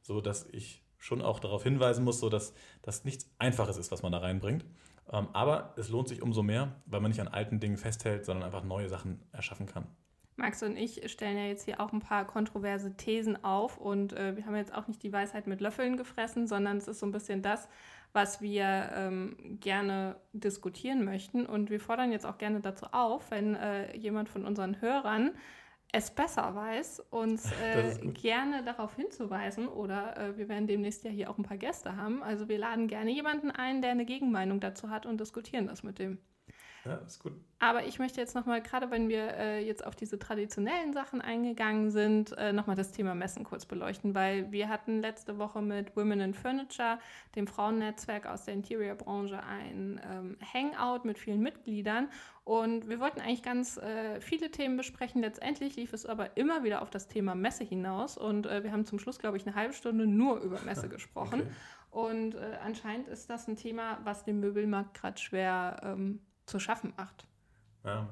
so 0.02 0.20
dass 0.20 0.46
ich 0.52 0.82
schon 0.98 1.22
auch 1.22 1.40
darauf 1.40 1.62
hinweisen 1.62 2.04
muss, 2.04 2.20
so 2.20 2.28
dass 2.28 2.54
das 2.82 3.04
nichts 3.04 3.30
Einfaches 3.38 3.76
ist, 3.76 3.90
was 3.90 4.02
man 4.02 4.12
da 4.12 4.18
reinbringt. 4.18 4.64
Ähm, 5.12 5.28
aber 5.32 5.74
es 5.76 5.88
lohnt 5.88 6.08
sich 6.08 6.22
umso 6.22 6.42
mehr, 6.42 6.76
weil 6.86 7.00
man 7.00 7.10
nicht 7.10 7.20
an 7.20 7.28
alten 7.28 7.60
Dingen 7.60 7.76
festhält, 7.76 8.24
sondern 8.24 8.44
einfach 8.44 8.64
neue 8.64 8.88
Sachen 8.88 9.20
erschaffen 9.32 9.66
kann. 9.66 9.86
Max 10.36 10.62
und 10.62 10.76
ich 10.76 11.10
stellen 11.10 11.36
ja 11.36 11.44
jetzt 11.44 11.64
hier 11.64 11.80
auch 11.80 11.92
ein 11.92 12.00
paar 12.00 12.26
kontroverse 12.26 12.96
Thesen 12.96 13.44
auf 13.44 13.76
und 13.76 14.14
äh, 14.14 14.36
wir 14.36 14.46
haben 14.46 14.56
jetzt 14.56 14.72
auch 14.72 14.88
nicht 14.88 15.02
die 15.02 15.12
Weisheit 15.12 15.46
mit 15.46 15.60
Löffeln 15.60 15.98
gefressen, 15.98 16.46
sondern 16.46 16.78
es 16.78 16.88
ist 16.88 17.00
so 17.00 17.06
ein 17.06 17.12
bisschen 17.12 17.42
das, 17.42 17.68
was 18.12 18.40
wir 18.40 18.90
ähm, 18.94 19.58
gerne 19.60 20.16
diskutieren 20.32 21.04
möchten. 21.04 21.46
Und 21.46 21.70
wir 21.70 21.80
fordern 21.80 22.12
jetzt 22.12 22.26
auch 22.26 22.38
gerne 22.38 22.60
dazu 22.60 22.86
auf, 22.92 23.30
wenn 23.30 23.54
äh, 23.54 23.96
jemand 23.96 24.28
von 24.28 24.44
unseren 24.44 24.80
Hörern 24.80 25.32
es 25.92 26.10
besser 26.10 26.54
weiß, 26.54 27.00
uns 27.10 27.50
äh, 27.62 27.98
gerne 28.12 28.62
darauf 28.64 28.94
hinzuweisen. 28.96 29.68
Oder 29.68 30.16
äh, 30.16 30.38
wir 30.38 30.48
werden 30.48 30.66
demnächst 30.66 31.04
ja 31.04 31.10
hier 31.10 31.30
auch 31.30 31.38
ein 31.38 31.44
paar 31.44 31.56
Gäste 31.56 31.96
haben. 31.96 32.22
Also 32.22 32.48
wir 32.48 32.58
laden 32.58 32.88
gerne 32.88 33.10
jemanden 33.10 33.50
ein, 33.50 33.82
der 33.82 33.92
eine 33.92 34.04
Gegenmeinung 34.04 34.60
dazu 34.60 34.90
hat 34.90 35.06
und 35.06 35.20
diskutieren 35.20 35.66
das 35.66 35.82
mit 35.82 35.98
dem. 35.98 36.18
Ja, 36.84 36.94
ist 36.96 37.22
gut. 37.22 37.32
Aber 37.58 37.84
ich 37.84 37.98
möchte 37.98 38.20
jetzt 38.20 38.34
nochmal, 38.34 38.62
gerade 38.62 38.90
wenn 38.90 39.10
wir 39.10 39.34
äh, 39.36 39.64
jetzt 39.64 39.84
auf 39.84 39.94
diese 39.94 40.18
traditionellen 40.18 40.94
Sachen 40.94 41.20
eingegangen 41.20 41.90
sind, 41.90 42.32
äh, 42.38 42.54
nochmal 42.54 42.74
das 42.74 42.92
Thema 42.92 43.14
Messen 43.14 43.44
kurz 43.44 43.66
beleuchten, 43.66 44.14
weil 44.14 44.50
wir 44.50 44.70
hatten 44.70 45.00
letzte 45.00 45.36
Woche 45.36 45.60
mit 45.60 45.94
Women 45.94 46.20
in 46.20 46.34
Furniture, 46.34 46.98
dem 47.36 47.46
Frauennetzwerk 47.46 48.26
aus 48.26 48.46
der 48.46 48.54
Interior-Branche, 48.54 49.42
ein 49.42 50.00
ähm, 50.10 50.38
Hangout 50.54 51.04
mit 51.04 51.18
vielen 51.18 51.40
Mitgliedern 51.40 52.08
und 52.44 52.88
wir 52.88 52.98
wollten 52.98 53.20
eigentlich 53.20 53.42
ganz 53.42 53.76
äh, 53.76 54.20
viele 54.20 54.50
Themen 54.50 54.78
besprechen. 54.78 55.20
Letztendlich 55.20 55.76
lief 55.76 55.92
es 55.92 56.06
aber 56.06 56.36
immer 56.38 56.64
wieder 56.64 56.80
auf 56.80 56.88
das 56.88 57.08
Thema 57.08 57.34
Messe 57.34 57.62
hinaus 57.62 58.16
und 58.16 58.46
äh, 58.46 58.64
wir 58.64 58.72
haben 58.72 58.86
zum 58.86 58.98
Schluss, 58.98 59.18
glaube 59.18 59.36
ich, 59.36 59.46
eine 59.46 59.54
halbe 59.54 59.74
Stunde 59.74 60.06
nur 60.06 60.40
über 60.40 60.60
Messe 60.62 60.88
gesprochen. 60.88 61.42
Okay. 61.42 61.50
Und 61.90 62.36
äh, 62.36 62.56
anscheinend 62.64 63.08
ist 63.08 63.28
das 63.28 63.48
ein 63.48 63.56
Thema, 63.56 63.98
was 64.04 64.24
dem 64.24 64.40
Möbelmarkt 64.40 64.94
gerade 64.94 65.20
schwer 65.20 65.80
ähm, 65.84 66.20
zu 66.50 66.58
schaffen 66.58 66.92
macht. 66.96 67.26
Ja, 67.84 68.08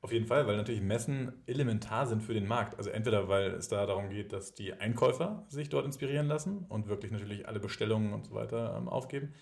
auf 0.00 0.12
jeden 0.12 0.26
Fall, 0.26 0.46
weil 0.46 0.56
natürlich 0.56 0.80
Messen 0.80 1.32
elementar 1.46 2.06
sind 2.06 2.22
für 2.22 2.32
den 2.32 2.46
Markt. 2.46 2.78
Also 2.78 2.90
entweder, 2.90 3.28
weil 3.28 3.50
es 3.50 3.68
da 3.68 3.84
darum 3.84 4.10
geht, 4.10 4.32
dass 4.32 4.54
die 4.54 4.72
Einkäufer 4.72 5.44
sich 5.48 5.68
dort 5.68 5.84
inspirieren 5.86 6.28
lassen 6.28 6.64
und 6.68 6.86
wirklich 6.86 7.10
natürlich 7.10 7.48
alle 7.48 7.58
Bestellungen 7.58 8.12
und 8.12 8.26
so 8.26 8.34
weiter 8.34 8.76
ähm, 8.76 8.88
aufgeben. 8.88 9.34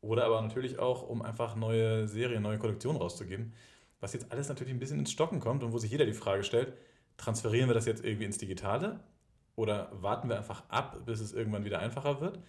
Oder 0.00 0.24
aber 0.24 0.42
natürlich 0.42 0.78
auch, 0.78 1.08
um 1.08 1.22
einfach 1.22 1.54
neue 1.54 2.08
Serien, 2.08 2.42
neue 2.42 2.58
Kollektionen 2.58 3.00
rauszugeben. 3.00 3.52
Was 4.00 4.12
jetzt 4.12 4.32
alles 4.32 4.48
natürlich 4.48 4.72
ein 4.72 4.80
bisschen 4.80 4.98
ins 4.98 5.12
Stocken 5.12 5.38
kommt 5.38 5.62
und 5.62 5.72
wo 5.72 5.78
sich 5.78 5.90
jeder 5.90 6.06
die 6.06 6.12
Frage 6.12 6.42
stellt, 6.42 6.72
transferieren 7.16 7.68
wir 7.68 7.74
das 7.74 7.86
jetzt 7.86 8.04
irgendwie 8.04 8.24
ins 8.24 8.38
Digitale 8.38 9.00
oder 9.54 9.90
warten 9.92 10.28
wir 10.28 10.38
einfach 10.38 10.64
ab, 10.70 11.04
bis 11.04 11.20
es 11.20 11.32
irgendwann 11.32 11.64
wieder 11.64 11.78
einfacher 11.78 12.20
wird? 12.20 12.40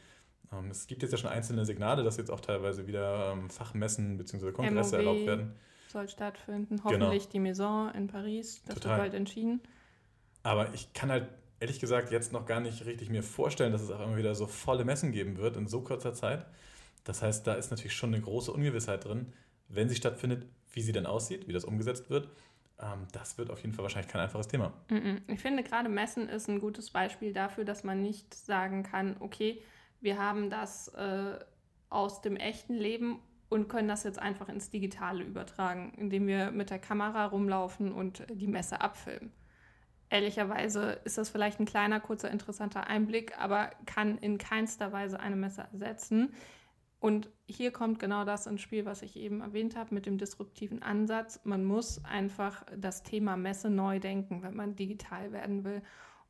Ähm, 0.51 0.69
es 0.71 0.87
gibt 0.87 1.01
jetzt 1.01 1.11
ja 1.11 1.17
schon 1.17 1.29
einzelne 1.29 1.65
Signale, 1.65 2.03
dass 2.03 2.17
jetzt 2.17 2.31
auch 2.31 2.41
teilweise 2.41 2.87
wieder 2.87 3.33
ähm, 3.33 3.49
Fachmessen 3.49 4.17
bzw. 4.17 4.51
Kongresse 4.51 4.97
MOB 4.97 5.05
erlaubt 5.05 5.25
werden. 5.25 5.55
Soll 5.87 6.07
stattfinden. 6.07 6.77
Genau. 6.77 6.83
Hoffentlich 6.85 7.23
genau. 7.23 7.31
die 7.33 7.39
Maison 7.39 7.91
in 7.93 8.07
Paris. 8.07 8.61
Das 8.65 8.75
Total. 8.75 8.91
wird 8.91 9.01
bald 9.01 9.13
entschieden. 9.13 9.61
Aber 10.43 10.73
ich 10.73 10.93
kann 10.93 11.11
halt 11.11 11.27
ehrlich 11.59 11.79
gesagt 11.79 12.11
jetzt 12.11 12.33
noch 12.33 12.45
gar 12.45 12.59
nicht 12.59 12.85
richtig 12.85 13.09
mir 13.09 13.23
vorstellen, 13.23 13.71
dass 13.71 13.81
es 13.81 13.91
auch 13.91 14.01
immer 14.01 14.17
wieder 14.17 14.33
so 14.35 14.47
volle 14.47 14.83
Messen 14.83 15.11
geben 15.11 15.37
wird 15.37 15.57
in 15.57 15.67
so 15.67 15.81
kurzer 15.81 16.13
Zeit. 16.13 16.45
Das 17.03 17.21
heißt, 17.21 17.45
da 17.45 17.53
ist 17.53 17.71
natürlich 17.71 17.93
schon 17.93 18.13
eine 18.13 18.21
große 18.21 18.51
Ungewissheit 18.51 19.05
drin, 19.05 19.33
wenn 19.67 19.89
sie 19.89 19.95
stattfindet, 19.95 20.45
wie 20.73 20.81
sie 20.81 20.91
denn 20.91 21.05
aussieht, 21.05 21.47
wie 21.47 21.53
das 21.53 21.65
umgesetzt 21.65 22.09
wird. 22.09 22.29
Ähm, 22.79 23.07
das 23.11 23.37
wird 23.37 23.51
auf 23.51 23.61
jeden 23.61 23.73
Fall 23.73 23.83
wahrscheinlich 23.83 24.11
kein 24.11 24.21
einfaches 24.21 24.47
Thema. 24.47 24.73
Ich 25.27 25.39
finde 25.39 25.63
gerade 25.63 25.89
Messen 25.89 26.29
ist 26.29 26.47
ein 26.47 26.59
gutes 26.59 26.89
Beispiel 26.89 27.33
dafür, 27.33 27.63
dass 27.63 27.83
man 27.83 28.01
nicht 28.01 28.33
sagen 28.33 28.83
kann, 28.83 29.15
okay, 29.19 29.61
wir 30.01 30.19
haben 30.19 30.49
das 30.49 30.89
äh, 30.89 31.39
aus 31.89 32.21
dem 32.21 32.35
echten 32.35 32.73
Leben 32.73 33.19
und 33.49 33.67
können 33.67 33.87
das 33.87 34.03
jetzt 34.03 34.19
einfach 34.19 34.49
ins 34.49 34.69
Digitale 34.69 35.23
übertragen, 35.23 35.93
indem 35.97 36.27
wir 36.27 36.51
mit 36.51 36.69
der 36.69 36.79
Kamera 36.79 37.25
rumlaufen 37.25 37.91
und 37.91 38.25
die 38.31 38.47
Messe 38.47 38.81
abfilmen. 38.81 39.31
Ehrlicherweise 40.09 40.99
ist 41.05 41.17
das 41.17 41.29
vielleicht 41.29 41.59
ein 41.59 41.65
kleiner, 41.65 41.99
kurzer, 41.99 42.31
interessanter 42.31 42.87
Einblick, 42.87 43.37
aber 43.39 43.71
kann 43.85 44.17
in 44.17 44.37
keinster 44.37 44.91
Weise 44.91 45.19
eine 45.19 45.37
Messe 45.37 45.67
ersetzen. 45.71 46.33
Und 46.99 47.29
hier 47.47 47.71
kommt 47.71 47.99
genau 47.99 48.25
das 48.25 48.45
ins 48.45 48.61
Spiel, 48.61 48.85
was 48.85 49.01
ich 49.01 49.15
eben 49.15 49.41
erwähnt 49.41 49.75
habe 49.75 49.93
mit 49.93 50.05
dem 50.05 50.17
disruptiven 50.17 50.83
Ansatz. 50.83 51.41
Man 51.43 51.63
muss 51.63 52.03
einfach 52.05 52.65
das 52.77 53.03
Thema 53.03 53.37
Messe 53.37 53.69
neu 53.69 53.99
denken, 53.99 54.43
wenn 54.43 54.55
man 54.55 54.75
digital 54.75 55.31
werden 55.31 55.63
will. 55.63 55.81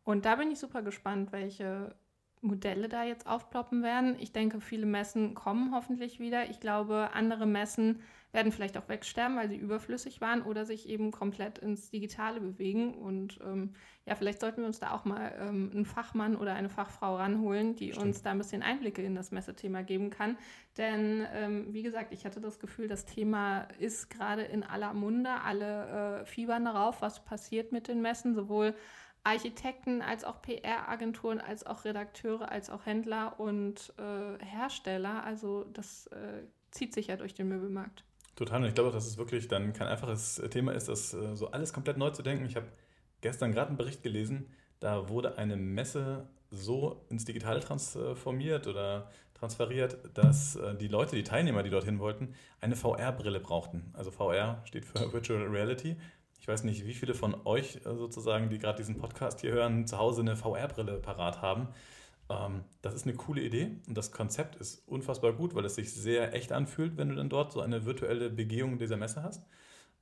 Und 0.03 0.25
da 0.25 0.37
bin 0.37 0.49
ich 0.49 0.59
super 0.59 0.81
gespannt, 0.81 1.31
welche 1.31 1.93
Modelle 2.41 2.89
da 2.89 3.03
jetzt 3.03 3.27
aufploppen 3.27 3.83
werden. 3.83 4.15
Ich 4.19 4.33
denke, 4.33 4.61
viele 4.61 4.87
Messen 4.87 5.35
kommen 5.35 5.73
hoffentlich 5.73 6.19
wieder. 6.19 6.49
Ich 6.49 6.59
glaube, 6.59 7.11
andere 7.13 7.45
Messen 7.45 8.01
werden 8.31 8.51
vielleicht 8.51 8.77
auch 8.77 8.87
wegsterben, 8.87 9.37
weil 9.37 9.49
sie 9.49 9.57
überflüssig 9.57 10.21
waren 10.21 10.41
oder 10.41 10.65
sich 10.65 10.87
eben 10.87 11.11
komplett 11.11 11.59
ins 11.59 11.89
Digitale 11.89 12.39
bewegen. 12.39 12.93
Und 12.95 13.39
ähm, 13.43 13.73
ja, 14.05 14.15
vielleicht 14.15 14.39
sollten 14.39 14.61
wir 14.61 14.67
uns 14.67 14.79
da 14.79 14.91
auch 14.91 15.05
mal 15.05 15.33
ähm, 15.39 15.69
einen 15.73 15.85
Fachmann 15.85 16.35
oder 16.35 16.53
eine 16.53 16.69
Fachfrau 16.69 17.17
ranholen, 17.17 17.75
die 17.75 17.91
Stimmt. 17.91 18.07
uns 18.07 18.21
da 18.21 18.31
ein 18.31 18.37
bisschen 18.37 18.63
Einblicke 18.63 19.03
in 19.03 19.15
das 19.15 19.31
Messethema 19.31 19.81
geben 19.81 20.09
kann. 20.09 20.37
Denn 20.77 21.27
ähm, 21.33 21.73
wie 21.73 21.83
gesagt, 21.83 22.13
ich 22.13 22.25
hatte 22.25 22.39
das 22.39 22.59
Gefühl, 22.59 22.87
das 22.87 23.05
Thema 23.05 23.67
ist 23.79 24.09
gerade 24.09 24.43
in 24.43 24.63
aller 24.63 24.93
Munde. 24.93 25.29
Alle 25.43 26.21
äh, 26.21 26.25
fiebern 26.25 26.65
darauf, 26.65 27.01
was 27.01 27.23
passiert 27.23 27.71
mit 27.71 27.87
den 27.87 28.01
Messen, 28.01 28.33
sowohl 28.33 28.73
Architekten 29.23 30.01
als 30.01 30.23
auch 30.23 30.41
PR-Agenturen, 30.41 31.39
als 31.39 31.65
auch 31.65 31.85
Redakteure, 31.85 32.51
als 32.51 32.69
auch 32.69 32.85
Händler 32.85 33.39
und 33.39 33.93
äh, 33.97 34.43
Hersteller. 34.43 35.23
Also 35.23 35.65
das 35.73 36.07
äh, 36.07 36.43
zieht 36.71 36.93
sich 36.93 37.07
ja 37.07 37.17
durch 37.17 37.33
den 37.33 37.47
Möbelmarkt. 37.47 38.03
Total. 38.35 38.61
Und 38.61 38.67
ich 38.67 38.73
glaube, 38.73 38.91
dass 38.91 39.05
es 39.05 39.17
wirklich 39.17 39.47
dann 39.47 39.73
kein 39.73 39.87
einfaches 39.87 40.41
Thema 40.49 40.73
ist, 40.73 40.87
das 40.87 41.13
äh, 41.13 41.35
so 41.35 41.51
alles 41.51 41.73
komplett 41.73 41.97
neu 41.97 42.09
zu 42.09 42.23
denken. 42.23 42.45
Ich 42.45 42.55
habe 42.55 42.67
gestern 43.21 43.51
gerade 43.51 43.67
einen 43.67 43.77
Bericht 43.77 44.01
gelesen, 44.01 44.47
da 44.79 45.09
wurde 45.09 45.37
eine 45.37 45.57
Messe 45.57 46.27
so 46.49 47.05
ins 47.09 47.23
Digitale 47.23 47.59
transformiert 47.59 48.67
oder 48.67 49.09
transferiert, 49.35 49.97
dass 50.13 50.55
äh, 50.55 50.75
die 50.75 50.87
Leute, 50.87 51.15
die 51.15 51.23
Teilnehmer, 51.23 51.63
die 51.63 51.69
dorthin 51.69 51.99
wollten, 51.99 52.33
eine 52.59 52.75
VR-Brille 52.75 53.39
brauchten. 53.39 53.91
Also 53.93 54.11
VR 54.11 54.61
steht 54.65 54.85
für 54.85 55.13
Virtual 55.13 55.43
Reality. 55.47 55.97
Ich 56.41 56.47
weiß 56.47 56.63
nicht, 56.63 56.87
wie 56.87 56.95
viele 56.95 57.13
von 57.13 57.35
euch 57.45 57.77
äh, 57.85 57.95
sozusagen, 57.95 58.49
die 58.49 58.57
gerade 58.57 58.77
diesen 58.77 58.97
Podcast 58.97 59.41
hier 59.41 59.51
hören, 59.51 59.85
zu 59.85 59.99
Hause 59.99 60.21
eine 60.21 60.35
VR-Brille 60.35 60.97
parat 60.97 61.43
haben. 61.43 61.67
Ähm, 62.29 62.63
das 62.81 62.95
ist 62.95 63.05
eine 63.05 63.15
coole 63.15 63.41
Idee 63.41 63.77
und 63.87 63.95
das 63.95 64.11
Konzept 64.11 64.55
ist 64.55 64.87
unfassbar 64.87 65.33
gut, 65.33 65.53
weil 65.53 65.65
es 65.65 65.75
sich 65.75 65.93
sehr 65.93 66.33
echt 66.33 66.51
anfühlt, 66.51 66.97
wenn 66.97 67.09
du 67.09 67.15
dann 67.15 67.29
dort 67.29 67.51
so 67.51 67.61
eine 67.61 67.85
virtuelle 67.85 68.31
Begehung 68.31 68.79
dieser 68.79 68.97
Messe 68.97 69.21
hast. 69.21 69.45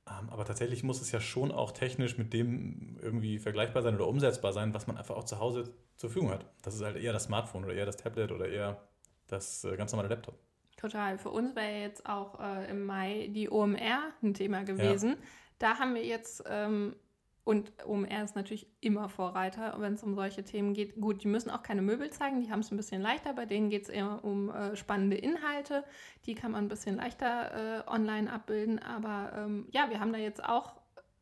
Ähm, 0.08 0.30
aber 0.30 0.46
tatsächlich 0.46 0.82
muss 0.82 1.02
es 1.02 1.12
ja 1.12 1.20
schon 1.20 1.52
auch 1.52 1.72
technisch 1.72 2.16
mit 2.16 2.32
dem 2.32 2.98
irgendwie 3.02 3.38
vergleichbar 3.38 3.82
sein 3.82 3.94
oder 3.96 4.08
umsetzbar 4.08 4.54
sein, 4.54 4.72
was 4.72 4.86
man 4.86 4.96
einfach 4.96 5.16
auch 5.16 5.24
zu 5.24 5.40
Hause 5.40 5.64
zur 5.96 6.08
Verfügung 6.08 6.30
hat. 6.30 6.46
Das 6.62 6.74
ist 6.74 6.82
halt 6.82 6.96
eher 6.96 7.12
das 7.12 7.24
Smartphone 7.24 7.64
oder 7.64 7.74
eher 7.74 7.84
das 7.84 7.98
Tablet 7.98 8.32
oder 8.32 8.48
eher 8.48 8.80
das 9.26 9.62
äh, 9.64 9.76
ganz 9.76 9.92
normale 9.92 10.08
Laptop. 10.08 10.38
Total. 10.78 11.18
Für 11.18 11.28
uns 11.28 11.54
wäre 11.54 11.82
jetzt 11.82 12.06
auch 12.06 12.40
äh, 12.40 12.70
im 12.70 12.86
Mai 12.86 13.28
die 13.30 13.50
OMR 13.50 14.14
ein 14.22 14.32
Thema 14.32 14.64
gewesen. 14.64 15.10
Ja. 15.10 15.16
Da 15.60 15.78
haben 15.78 15.94
wir 15.94 16.04
jetzt 16.04 16.42
ähm, 16.48 16.96
und 17.44 17.72
OMR 17.84 18.22
ist 18.22 18.36
natürlich 18.36 18.66
immer 18.80 19.08
Vorreiter, 19.08 19.74
wenn 19.78 19.94
es 19.94 20.02
um 20.02 20.14
solche 20.14 20.44
Themen 20.44 20.74
geht. 20.74 21.00
Gut, 21.00 21.22
die 21.22 21.28
müssen 21.28 21.50
auch 21.50 21.62
keine 21.62 21.82
Möbel 21.82 22.10
zeigen, 22.10 22.40
die 22.40 22.50
haben 22.50 22.60
es 22.60 22.70
ein 22.70 22.76
bisschen 22.76 23.02
leichter. 23.02 23.32
Bei 23.32 23.46
denen 23.46 23.70
geht 23.70 23.84
es 23.84 23.88
eher 23.88 24.24
um 24.24 24.50
äh, 24.50 24.76
spannende 24.76 25.16
Inhalte. 25.16 25.84
Die 26.26 26.34
kann 26.34 26.52
man 26.52 26.64
ein 26.64 26.68
bisschen 26.68 26.96
leichter 26.96 27.84
äh, 27.86 27.90
online 27.90 28.30
abbilden. 28.30 28.78
Aber 28.78 29.32
ähm, 29.36 29.66
ja, 29.70 29.90
wir 29.90 30.00
haben 30.00 30.12
da 30.12 30.18
jetzt 30.18 30.44
auch 30.44 30.74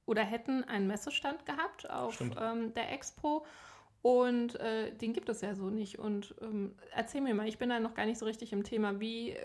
oder 0.07 0.23
hätten 0.23 0.65
einen 0.65 0.87
Messestand 0.87 1.47
gehabt 1.47 1.89
auf 1.89 2.21
ähm, 2.21 2.75
der 2.75 2.93
Expo. 2.93 3.47
Und 4.03 4.59
äh, 4.61 4.93
den 4.95 5.13
gibt 5.13 5.29
es 5.29 5.41
ja 5.41 5.55
so 5.55 5.71
nicht. 5.71 5.99
Und 5.99 6.35
ähm, 6.41 6.75
erzähl 6.93 7.21
mir 7.21 7.35
mal, 7.35 7.49
ich 7.49 7.59
bin 7.59 7.69
da 7.69 7.81
noch 7.81 7.95
gar 7.95 8.07
nicht 8.07 8.19
so 8.19 8.27
richtig 8.27 8.53
im 8.53 8.65
Thema. 8.65 9.01
Wie, 9.01 9.37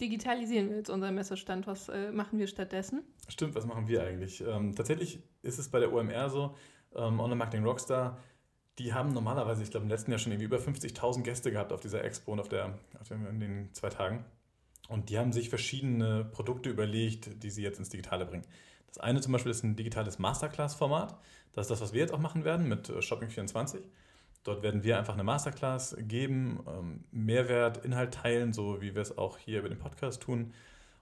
digitalisieren 0.00 0.70
wir 0.70 0.76
jetzt 0.78 0.90
unseren 0.90 1.14
Messestand? 1.14 1.66
Was 1.66 1.88
äh, 1.88 2.12
machen 2.12 2.38
wir 2.38 2.46
stattdessen? 2.46 3.02
Stimmt, 3.28 3.54
was 3.54 3.66
machen 3.66 3.88
wir 3.88 4.02
eigentlich? 4.02 4.42
Ähm, 4.46 4.74
tatsächlich 4.74 5.20
ist 5.42 5.58
es 5.58 5.68
bei 5.68 5.80
der 5.80 5.92
OMR 5.92 6.30
so, 6.30 6.54
ähm, 6.94 7.20
Online 7.20 7.36
Marketing 7.36 7.64
Rockstar, 7.64 8.18
die 8.78 8.92
haben 8.92 9.12
normalerweise, 9.12 9.62
ich 9.62 9.70
glaube 9.70 9.84
im 9.84 9.90
letzten 9.90 10.10
Jahr 10.10 10.18
schon 10.18 10.32
irgendwie 10.32 10.46
über 10.46 10.58
50.000 10.58 11.22
Gäste 11.22 11.50
gehabt 11.50 11.72
auf 11.72 11.80
dieser 11.80 12.04
Expo 12.04 12.32
und 12.32 12.40
auf 12.40 12.48
der, 12.48 12.78
auf 13.00 13.08
der, 13.08 13.16
in 13.28 13.40
den 13.40 13.74
zwei 13.74 13.90
Tagen. 13.90 14.24
Und 14.88 15.10
die 15.10 15.18
haben 15.18 15.32
sich 15.32 15.48
verschiedene 15.48 16.24
Produkte 16.24 16.68
überlegt, 16.68 17.42
die 17.42 17.50
sie 17.50 17.62
jetzt 17.62 17.78
ins 17.78 17.90
Digitale 17.90 18.26
bringen. 18.26 18.44
Das 18.88 18.98
eine 18.98 19.20
zum 19.20 19.32
Beispiel 19.32 19.50
ist 19.50 19.62
ein 19.62 19.76
digitales 19.76 20.18
Masterclass-Format. 20.18 21.16
Das 21.52 21.66
ist 21.66 21.70
das, 21.70 21.80
was 21.80 21.92
wir 21.92 22.00
jetzt 22.00 22.12
auch 22.12 22.18
machen 22.18 22.44
werden 22.44 22.68
mit 22.68 22.88
äh, 22.88 22.98
Shopping24. 22.98 23.78
Dort 24.44 24.62
werden 24.62 24.82
wir 24.82 24.98
einfach 24.98 25.14
eine 25.14 25.24
Masterclass 25.24 25.96
geben, 26.00 26.60
ähm, 26.66 27.04
Mehrwert, 27.10 27.84
Inhalt 27.84 28.14
teilen, 28.14 28.52
so 28.52 28.80
wie 28.80 28.94
wir 28.94 29.02
es 29.02 29.16
auch 29.16 29.38
hier 29.38 29.60
über 29.60 29.68
den 29.68 29.78
Podcast 29.78 30.22
tun. 30.22 30.52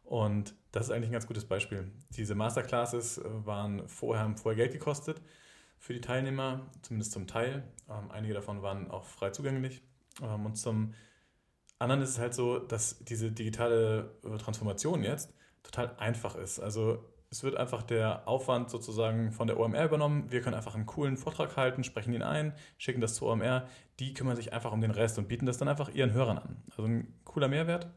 Und 0.04 0.54
das 0.72 0.86
ist 0.86 0.90
eigentlich 0.92 1.08
ein 1.10 1.12
ganz 1.12 1.26
gutes 1.26 1.44
Beispiel. 1.44 1.90
Diese 2.10 2.34
Masterclasses 2.34 3.18
äh, 3.18 3.24
waren 3.46 3.88
vorher, 3.88 4.24
haben 4.24 4.36
vorher 4.36 4.56
Geld 4.56 4.72
gekostet 4.72 5.20
für 5.78 5.94
die 5.94 6.00
Teilnehmer, 6.00 6.66
zumindest 6.82 7.12
zum 7.12 7.26
Teil. 7.26 7.64
Ähm, 7.88 8.10
einige 8.10 8.34
davon 8.34 8.62
waren 8.62 8.90
auch 8.90 9.04
frei 9.04 9.30
zugänglich. 9.30 9.82
Ähm, 10.22 10.46
und 10.46 10.56
zum 10.56 10.94
anderen 11.78 12.02
ist 12.02 12.10
es 12.10 12.18
halt 12.18 12.34
so, 12.34 12.58
dass 12.58 12.98
diese 13.04 13.32
digitale 13.32 14.18
äh, 14.22 14.36
Transformation 14.36 15.02
jetzt 15.02 15.32
total 15.62 15.96
einfach 15.96 16.34
ist. 16.34 16.60
Also 16.60 17.04
es 17.30 17.44
wird 17.44 17.56
einfach 17.56 17.82
der 17.82 18.26
Aufwand 18.26 18.70
sozusagen 18.70 19.30
von 19.30 19.46
der 19.46 19.58
OMR 19.58 19.84
übernommen. 19.84 20.30
Wir 20.30 20.40
können 20.40 20.56
einfach 20.56 20.74
einen 20.74 20.86
coolen 20.86 21.16
Vortrag 21.16 21.56
halten, 21.56 21.84
sprechen 21.84 22.12
ihn 22.12 22.22
ein, 22.22 22.52
schicken 22.76 23.00
das 23.00 23.14
zur 23.14 23.28
OMR. 23.28 23.68
Die 24.00 24.14
kümmern 24.14 24.34
sich 24.34 24.52
einfach 24.52 24.72
um 24.72 24.80
den 24.80 24.90
Rest 24.90 25.16
und 25.16 25.28
bieten 25.28 25.46
das 25.46 25.56
dann 25.56 25.68
einfach 25.68 25.94
ihren 25.94 26.12
Hörern 26.12 26.38
an. 26.38 26.56
Also 26.70 26.82
ein 26.82 27.14
cooler 27.24 27.46
Mehrwert. 27.46 27.88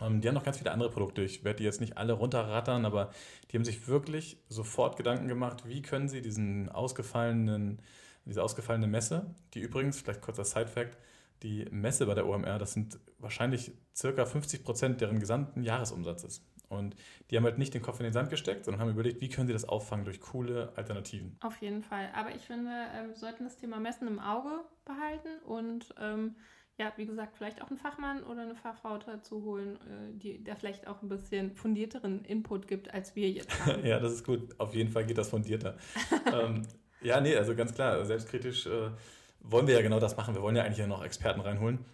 Ähm, 0.00 0.22
die 0.22 0.28
haben 0.28 0.34
noch 0.34 0.44
ganz 0.44 0.56
viele 0.56 0.72
andere 0.72 0.90
Produkte. 0.90 1.20
Ich 1.20 1.44
werde 1.44 1.58
die 1.58 1.64
jetzt 1.64 1.82
nicht 1.82 1.98
alle 1.98 2.14
runterrattern, 2.14 2.86
aber 2.86 3.10
die 3.50 3.58
haben 3.58 3.64
sich 3.64 3.88
wirklich 3.88 4.38
sofort 4.48 4.96
Gedanken 4.96 5.28
gemacht, 5.28 5.68
wie 5.68 5.82
können 5.82 6.08
sie 6.08 6.22
diesen 6.22 6.70
ausgefallenen, 6.70 7.82
diese 8.24 8.42
ausgefallene 8.42 8.86
Messe, 8.86 9.34
die 9.52 9.60
übrigens, 9.60 10.00
vielleicht 10.00 10.22
kurzer 10.22 10.44
Side-Fact, 10.44 10.96
die 11.42 11.66
Messe 11.70 12.06
bei 12.06 12.14
der 12.14 12.26
OMR, 12.26 12.58
das 12.58 12.72
sind 12.72 12.98
wahrscheinlich 13.18 13.72
circa 13.94 14.24
50 14.24 14.64
Prozent 14.64 15.00
deren 15.00 15.18
gesamten 15.20 15.62
Jahresumsatzes. 15.62 16.42
Und 16.72 16.96
die 17.30 17.36
haben 17.36 17.44
halt 17.44 17.58
nicht 17.58 17.74
den 17.74 17.82
Kopf 17.82 18.00
in 18.00 18.04
den 18.04 18.12
Sand 18.12 18.30
gesteckt, 18.30 18.64
sondern 18.64 18.80
haben 18.80 18.90
überlegt, 18.90 19.20
wie 19.20 19.28
können 19.28 19.46
sie 19.46 19.52
das 19.52 19.64
auffangen 19.64 20.04
durch 20.04 20.20
coole 20.20 20.72
Alternativen. 20.76 21.36
Auf 21.40 21.56
jeden 21.58 21.82
Fall. 21.82 22.08
Aber 22.14 22.34
ich 22.34 22.42
finde, 22.42 22.70
äh, 22.70 23.08
wir 23.08 23.14
sollten 23.14 23.44
das 23.44 23.56
Thema 23.56 23.78
Messen 23.78 24.08
im 24.08 24.18
Auge 24.18 24.64
behalten 24.84 25.28
und 25.44 25.94
ähm, 26.00 26.36
ja, 26.78 26.92
wie 26.96 27.06
gesagt, 27.06 27.36
vielleicht 27.36 27.62
auch 27.62 27.68
einen 27.68 27.78
Fachmann 27.78 28.22
oder 28.24 28.42
eine 28.42 28.56
Fachfrau 28.56 28.98
dazu 28.98 29.44
holen, 29.44 29.76
äh, 29.76 30.18
die, 30.18 30.42
der 30.42 30.56
vielleicht 30.56 30.86
auch 30.86 31.02
ein 31.02 31.08
bisschen 31.08 31.54
fundierteren 31.54 32.24
Input 32.24 32.66
gibt, 32.66 32.92
als 32.92 33.14
wir 33.14 33.30
jetzt 33.30 33.50
haben. 33.66 33.84
ja, 33.84 34.00
das 34.00 34.12
ist 34.14 34.24
gut. 34.24 34.58
Auf 34.58 34.74
jeden 34.74 34.90
Fall 34.90 35.04
geht 35.04 35.18
das 35.18 35.28
fundierter. 35.28 35.76
ähm, 36.32 36.62
ja, 37.02 37.20
nee, 37.20 37.36
also 37.36 37.54
ganz 37.54 37.74
klar, 37.74 38.04
selbstkritisch 38.04 38.66
äh, 38.66 38.90
wollen 39.40 39.66
wir 39.66 39.74
ja 39.74 39.82
genau 39.82 40.00
das 40.00 40.16
machen. 40.16 40.34
Wir 40.34 40.42
wollen 40.42 40.56
ja 40.56 40.62
eigentlich 40.62 40.78
ja 40.78 40.86
noch 40.86 41.04
Experten 41.04 41.40
reinholen. 41.40 41.84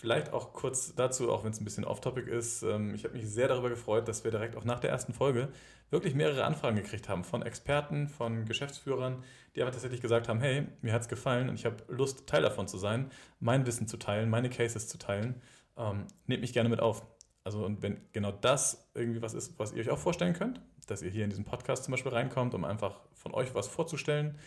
Vielleicht 0.00 0.32
auch 0.32 0.52
kurz 0.52 0.94
dazu, 0.94 1.32
auch 1.32 1.42
wenn 1.42 1.50
es 1.50 1.60
ein 1.60 1.64
bisschen 1.64 1.84
off-topic 1.84 2.30
ist. 2.30 2.62
Ähm, 2.62 2.94
ich 2.94 3.02
habe 3.02 3.14
mich 3.14 3.28
sehr 3.28 3.48
darüber 3.48 3.68
gefreut, 3.68 4.06
dass 4.06 4.22
wir 4.22 4.30
direkt 4.30 4.54
auch 4.56 4.64
nach 4.64 4.78
der 4.78 4.90
ersten 4.90 5.12
Folge 5.12 5.48
wirklich 5.90 6.14
mehrere 6.14 6.44
Anfragen 6.44 6.76
gekriegt 6.76 7.08
haben 7.08 7.24
von 7.24 7.42
Experten, 7.42 8.08
von 8.08 8.44
Geschäftsführern, 8.44 9.24
die 9.56 9.62
aber 9.62 9.72
tatsächlich 9.72 10.00
gesagt 10.00 10.28
haben, 10.28 10.40
hey, 10.40 10.68
mir 10.82 10.92
hat 10.92 11.02
es 11.02 11.08
gefallen 11.08 11.48
und 11.48 11.56
ich 11.56 11.64
habe 11.64 11.78
Lust, 11.88 12.28
Teil 12.28 12.42
davon 12.42 12.68
zu 12.68 12.78
sein, 12.78 13.10
mein 13.40 13.66
Wissen 13.66 13.88
zu 13.88 13.96
teilen, 13.96 14.30
meine 14.30 14.50
Cases 14.50 14.86
zu 14.86 14.98
teilen. 14.98 15.42
Ähm, 15.76 16.06
nehmt 16.26 16.42
mich 16.42 16.52
gerne 16.52 16.68
mit 16.68 16.78
auf. 16.78 17.04
Also 17.42 17.64
und 17.64 17.82
wenn 17.82 18.00
genau 18.12 18.30
das 18.30 18.88
irgendwie 18.94 19.20
was 19.20 19.34
ist, 19.34 19.58
was 19.58 19.72
ihr 19.72 19.80
euch 19.80 19.90
auch 19.90 19.98
vorstellen 19.98 20.34
könnt, 20.34 20.60
dass 20.86 21.02
ihr 21.02 21.10
hier 21.10 21.24
in 21.24 21.30
diesen 21.30 21.44
Podcast 21.44 21.82
zum 21.82 21.90
Beispiel 21.90 22.12
reinkommt, 22.12 22.54
um 22.54 22.64
einfach 22.64 23.00
von 23.14 23.34
euch 23.34 23.52
was 23.56 23.66
vorzustellen, 23.66 24.38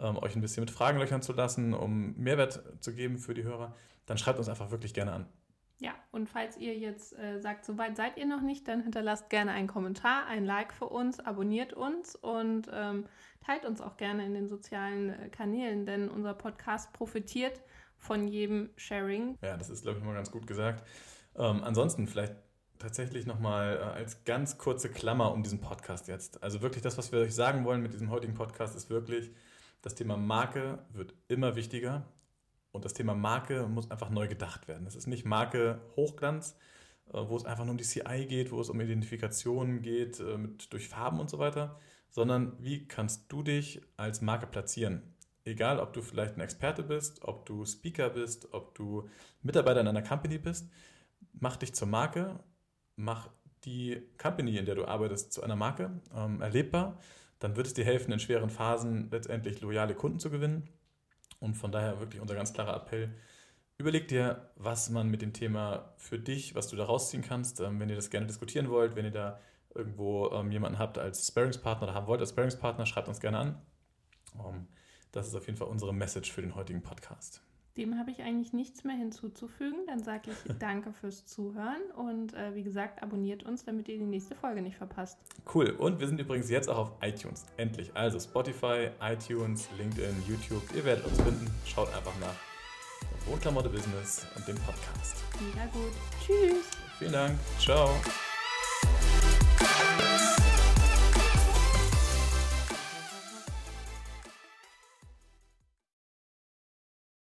ähm, 0.00 0.16
euch 0.18 0.34
ein 0.36 0.40
bisschen 0.40 0.62
mit 0.62 0.70
Fragen 0.70 0.98
löchern 0.98 1.22
zu 1.22 1.32
lassen, 1.32 1.74
um 1.74 2.14
Mehrwert 2.16 2.62
zu 2.80 2.94
geben 2.94 3.18
für 3.18 3.34
die 3.34 3.44
Hörer, 3.44 3.74
dann 4.06 4.18
schreibt 4.18 4.38
uns 4.38 4.48
einfach 4.48 4.70
wirklich 4.70 4.94
gerne 4.94 5.12
an. 5.12 5.26
Ja, 5.80 5.94
und 6.10 6.28
falls 6.28 6.56
ihr 6.56 6.76
jetzt 6.76 7.16
äh, 7.16 7.40
sagt, 7.40 7.64
soweit 7.64 7.96
seid 7.96 8.16
ihr 8.16 8.26
noch 8.26 8.42
nicht, 8.42 8.66
dann 8.66 8.82
hinterlasst 8.82 9.30
gerne 9.30 9.52
einen 9.52 9.68
Kommentar, 9.68 10.26
ein 10.26 10.44
Like 10.44 10.72
für 10.72 10.86
uns, 10.86 11.20
abonniert 11.20 11.72
uns 11.72 12.16
und 12.16 12.68
ähm, 12.72 13.06
teilt 13.46 13.64
uns 13.64 13.80
auch 13.80 13.96
gerne 13.96 14.26
in 14.26 14.34
den 14.34 14.48
sozialen 14.48 15.10
äh, 15.10 15.28
Kanälen, 15.28 15.86
denn 15.86 16.08
unser 16.08 16.34
Podcast 16.34 16.92
profitiert 16.92 17.60
von 17.96 18.26
jedem 18.26 18.70
Sharing. 18.76 19.38
Ja, 19.40 19.56
das 19.56 19.70
ist, 19.70 19.82
glaube 19.82 19.98
ich, 19.98 20.04
mal 20.04 20.14
ganz 20.14 20.32
gut 20.32 20.48
gesagt. 20.48 20.84
Ähm, 21.36 21.62
ansonsten 21.62 22.08
vielleicht 22.08 22.34
tatsächlich 22.80 23.26
nochmal 23.26 23.76
äh, 23.76 23.98
als 23.98 24.24
ganz 24.24 24.58
kurze 24.58 24.88
Klammer 24.88 25.32
um 25.32 25.44
diesen 25.44 25.60
Podcast 25.60 26.08
jetzt. 26.08 26.42
Also 26.42 26.60
wirklich 26.60 26.82
das, 26.82 26.98
was 26.98 27.12
wir 27.12 27.20
euch 27.20 27.34
sagen 27.34 27.64
wollen 27.64 27.82
mit 27.82 27.92
diesem 27.92 28.10
heutigen 28.10 28.34
Podcast, 28.34 28.74
ist 28.74 28.90
wirklich, 28.90 29.30
das 29.82 29.94
Thema 29.94 30.16
Marke 30.16 30.80
wird 30.92 31.14
immer 31.28 31.56
wichtiger. 31.56 32.04
Und 32.72 32.84
das 32.84 32.94
Thema 32.94 33.14
Marke 33.14 33.66
muss 33.66 33.90
einfach 33.90 34.10
neu 34.10 34.28
gedacht 34.28 34.68
werden. 34.68 34.86
Es 34.86 34.94
ist 34.94 35.06
nicht 35.06 35.24
Marke 35.24 35.80
Hochglanz, 35.96 36.56
äh, 37.12 37.18
wo 37.26 37.36
es 37.36 37.44
einfach 37.44 37.64
nur 37.64 37.72
um 37.72 37.78
die 37.78 37.84
CI 37.84 38.26
geht, 38.28 38.52
wo 38.52 38.60
es 38.60 38.70
um 38.70 38.80
Identifikation 38.80 39.82
geht, 39.82 40.20
äh, 40.20 40.36
mit, 40.36 40.72
durch 40.72 40.88
Farben 40.88 41.20
und 41.20 41.30
so 41.30 41.38
weiter, 41.38 41.78
sondern 42.10 42.52
wie 42.62 42.86
kannst 42.86 43.32
du 43.32 43.42
dich 43.42 43.80
als 43.96 44.20
Marke 44.20 44.46
platzieren? 44.46 45.02
Egal, 45.44 45.80
ob 45.80 45.94
du 45.94 46.02
vielleicht 46.02 46.36
ein 46.36 46.40
Experte 46.40 46.82
bist, 46.82 47.24
ob 47.24 47.46
du 47.46 47.64
Speaker 47.64 48.10
bist, 48.10 48.52
ob 48.52 48.74
du 48.74 49.08
Mitarbeiter 49.42 49.80
in 49.80 49.88
einer 49.88 50.02
Company 50.02 50.36
bist, 50.36 50.70
mach 51.32 51.56
dich 51.56 51.72
zur 51.72 51.88
Marke, 51.88 52.38
mach 52.96 53.30
die 53.64 54.02
Company, 54.18 54.56
in 54.58 54.66
der 54.66 54.74
du 54.74 54.84
arbeitest, 54.84 55.32
zu 55.32 55.42
einer 55.42 55.56
Marke 55.56 56.00
ähm, 56.14 56.42
erlebbar. 56.42 56.98
Dann 57.38 57.56
wird 57.56 57.66
es 57.66 57.74
dir 57.74 57.84
helfen, 57.84 58.12
in 58.12 58.18
schweren 58.18 58.50
Phasen 58.50 59.10
letztendlich 59.10 59.60
loyale 59.60 59.94
Kunden 59.94 60.18
zu 60.18 60.30
gewinnen 60.30 60.68
und 61.40 61.54
von 61.54 61.72
daher 61.72 62.00
wirklich 62.00 62.20
unser 62.20 62.34
ganz 62.34 62.52
klarer 62.52 62.76
Appell. 62.76 63.14
Überleg 63.76 64.08
dir, 64.08 64.50
was 64.56 64.90
man 64.90 65.08
mit 65.08 65.22
dem 65.22 65.32
Thema 65.32 65.92
für 65.96 66.18
dich, 66.18 66.56
was 66.56 66.68
du 66.68 66.76
da 66.76 66.84
rausziehen 66.84 67.22
kannst. 67.22 67.60
Ähm, 67.60 67.78
wenn 67.78 67.88
ihr 67.88 67.96
das 67.96 68.10
gerne 68.10 68.26
diskutieren 68.26 68.70
wollt, 68.70 68.96
wenn 68.96 69.04
ihr 69.04 69.12
da 69.12 69.38
irgendwo 69.74 70.30
ähm, 70.32 70.50
jemanden 70.50 70.78
habt 70.80 70.98
als 70.98 71.26
Sparingspartner 71.28 71.86
oder 71.86 71.94
haben 71.94 72.08
wollt 72.08 72.20
als 72.20 72.30
Sparingspartner, 72.30 72.86
schreibt 72.86 73.06
uns 73.06 73.20
gerne 73.20 73.38
an. 73.38 73.62
Ähm, 74.34 74.66
das 75.12 75.28
ist 75.28 75.34
auf 75.36 75.46
jeden 75.46 75.58
Fall 75.58 75.68
unsere 75.68 75.94
Message 75.94 76.32
für 76.32 76.42
den 76.42 76.56
heutigen 76.56 76.82
Podcast. 76.82 77.42
Dem 77.78 77.96
habe 77.96 78.10
ich 78.10 78.20
eigentlich 78.22 78.52
nichts 78.52 78.82
mehr 78.82 78.96
hinzuzufügen. 78.96 79.86
Dann 79.86 80.02
sage 80.02 80.32
ich 80.32 80.56
danke 80.58 80.92
fürs 80.92 81.24
Zuhören 81.26 81.80
und 81.96 82.34
äh, 82.34 82.54
wie 82.54 82.64
gesagt, 82.64 83.02
abonniert 83.02 83.44
uns, 83.44 83.64
damit 83.64 83.88
ihr 83.88 83.96
die 83.98 84.04
nächste 84.04 84.34
Folge 84.34 84.60
nicht 84.60 84.76
verpasst. 84.76 85.16
Cool. 85.54 85.70
Und 85.70 86.00
wir 86.00 86.08
sind 86.08 86.20
übrigens 86.20 86.50
jetzt 86.50 86.68
auch 86.68 86.78
auf 86.78 86.92
iTunes. 87.02 87.46
Endlich. 87.56 87.94
Also 87.94 88.18
Spotify, 88.18 88.90
iTunes, 89.00 89.68
LinkedIn, 89.78 90.24
YouTube. 90.26 90.62
Ihr 90.74 90.84
werdet 90.84 91.06
uns 91.06 91.20
finden. 91.20 91.48
Schaut 91.64 91.88
einfach 91.94 92.18
nach 92.20 92.34
Wohnklamotte 93.26 93.68
Business 93.68 94.26
und 94.36 94.48
dem 94.48 94.56
Podcast. 94.56 95.22
Mega 95.40 95.66
gut. 95.66 95.92
Tschüss. 96.20 96.64
Vielen 96.98 97.12
Dank. 97.12 97.38
Ciao. 97.60 97.94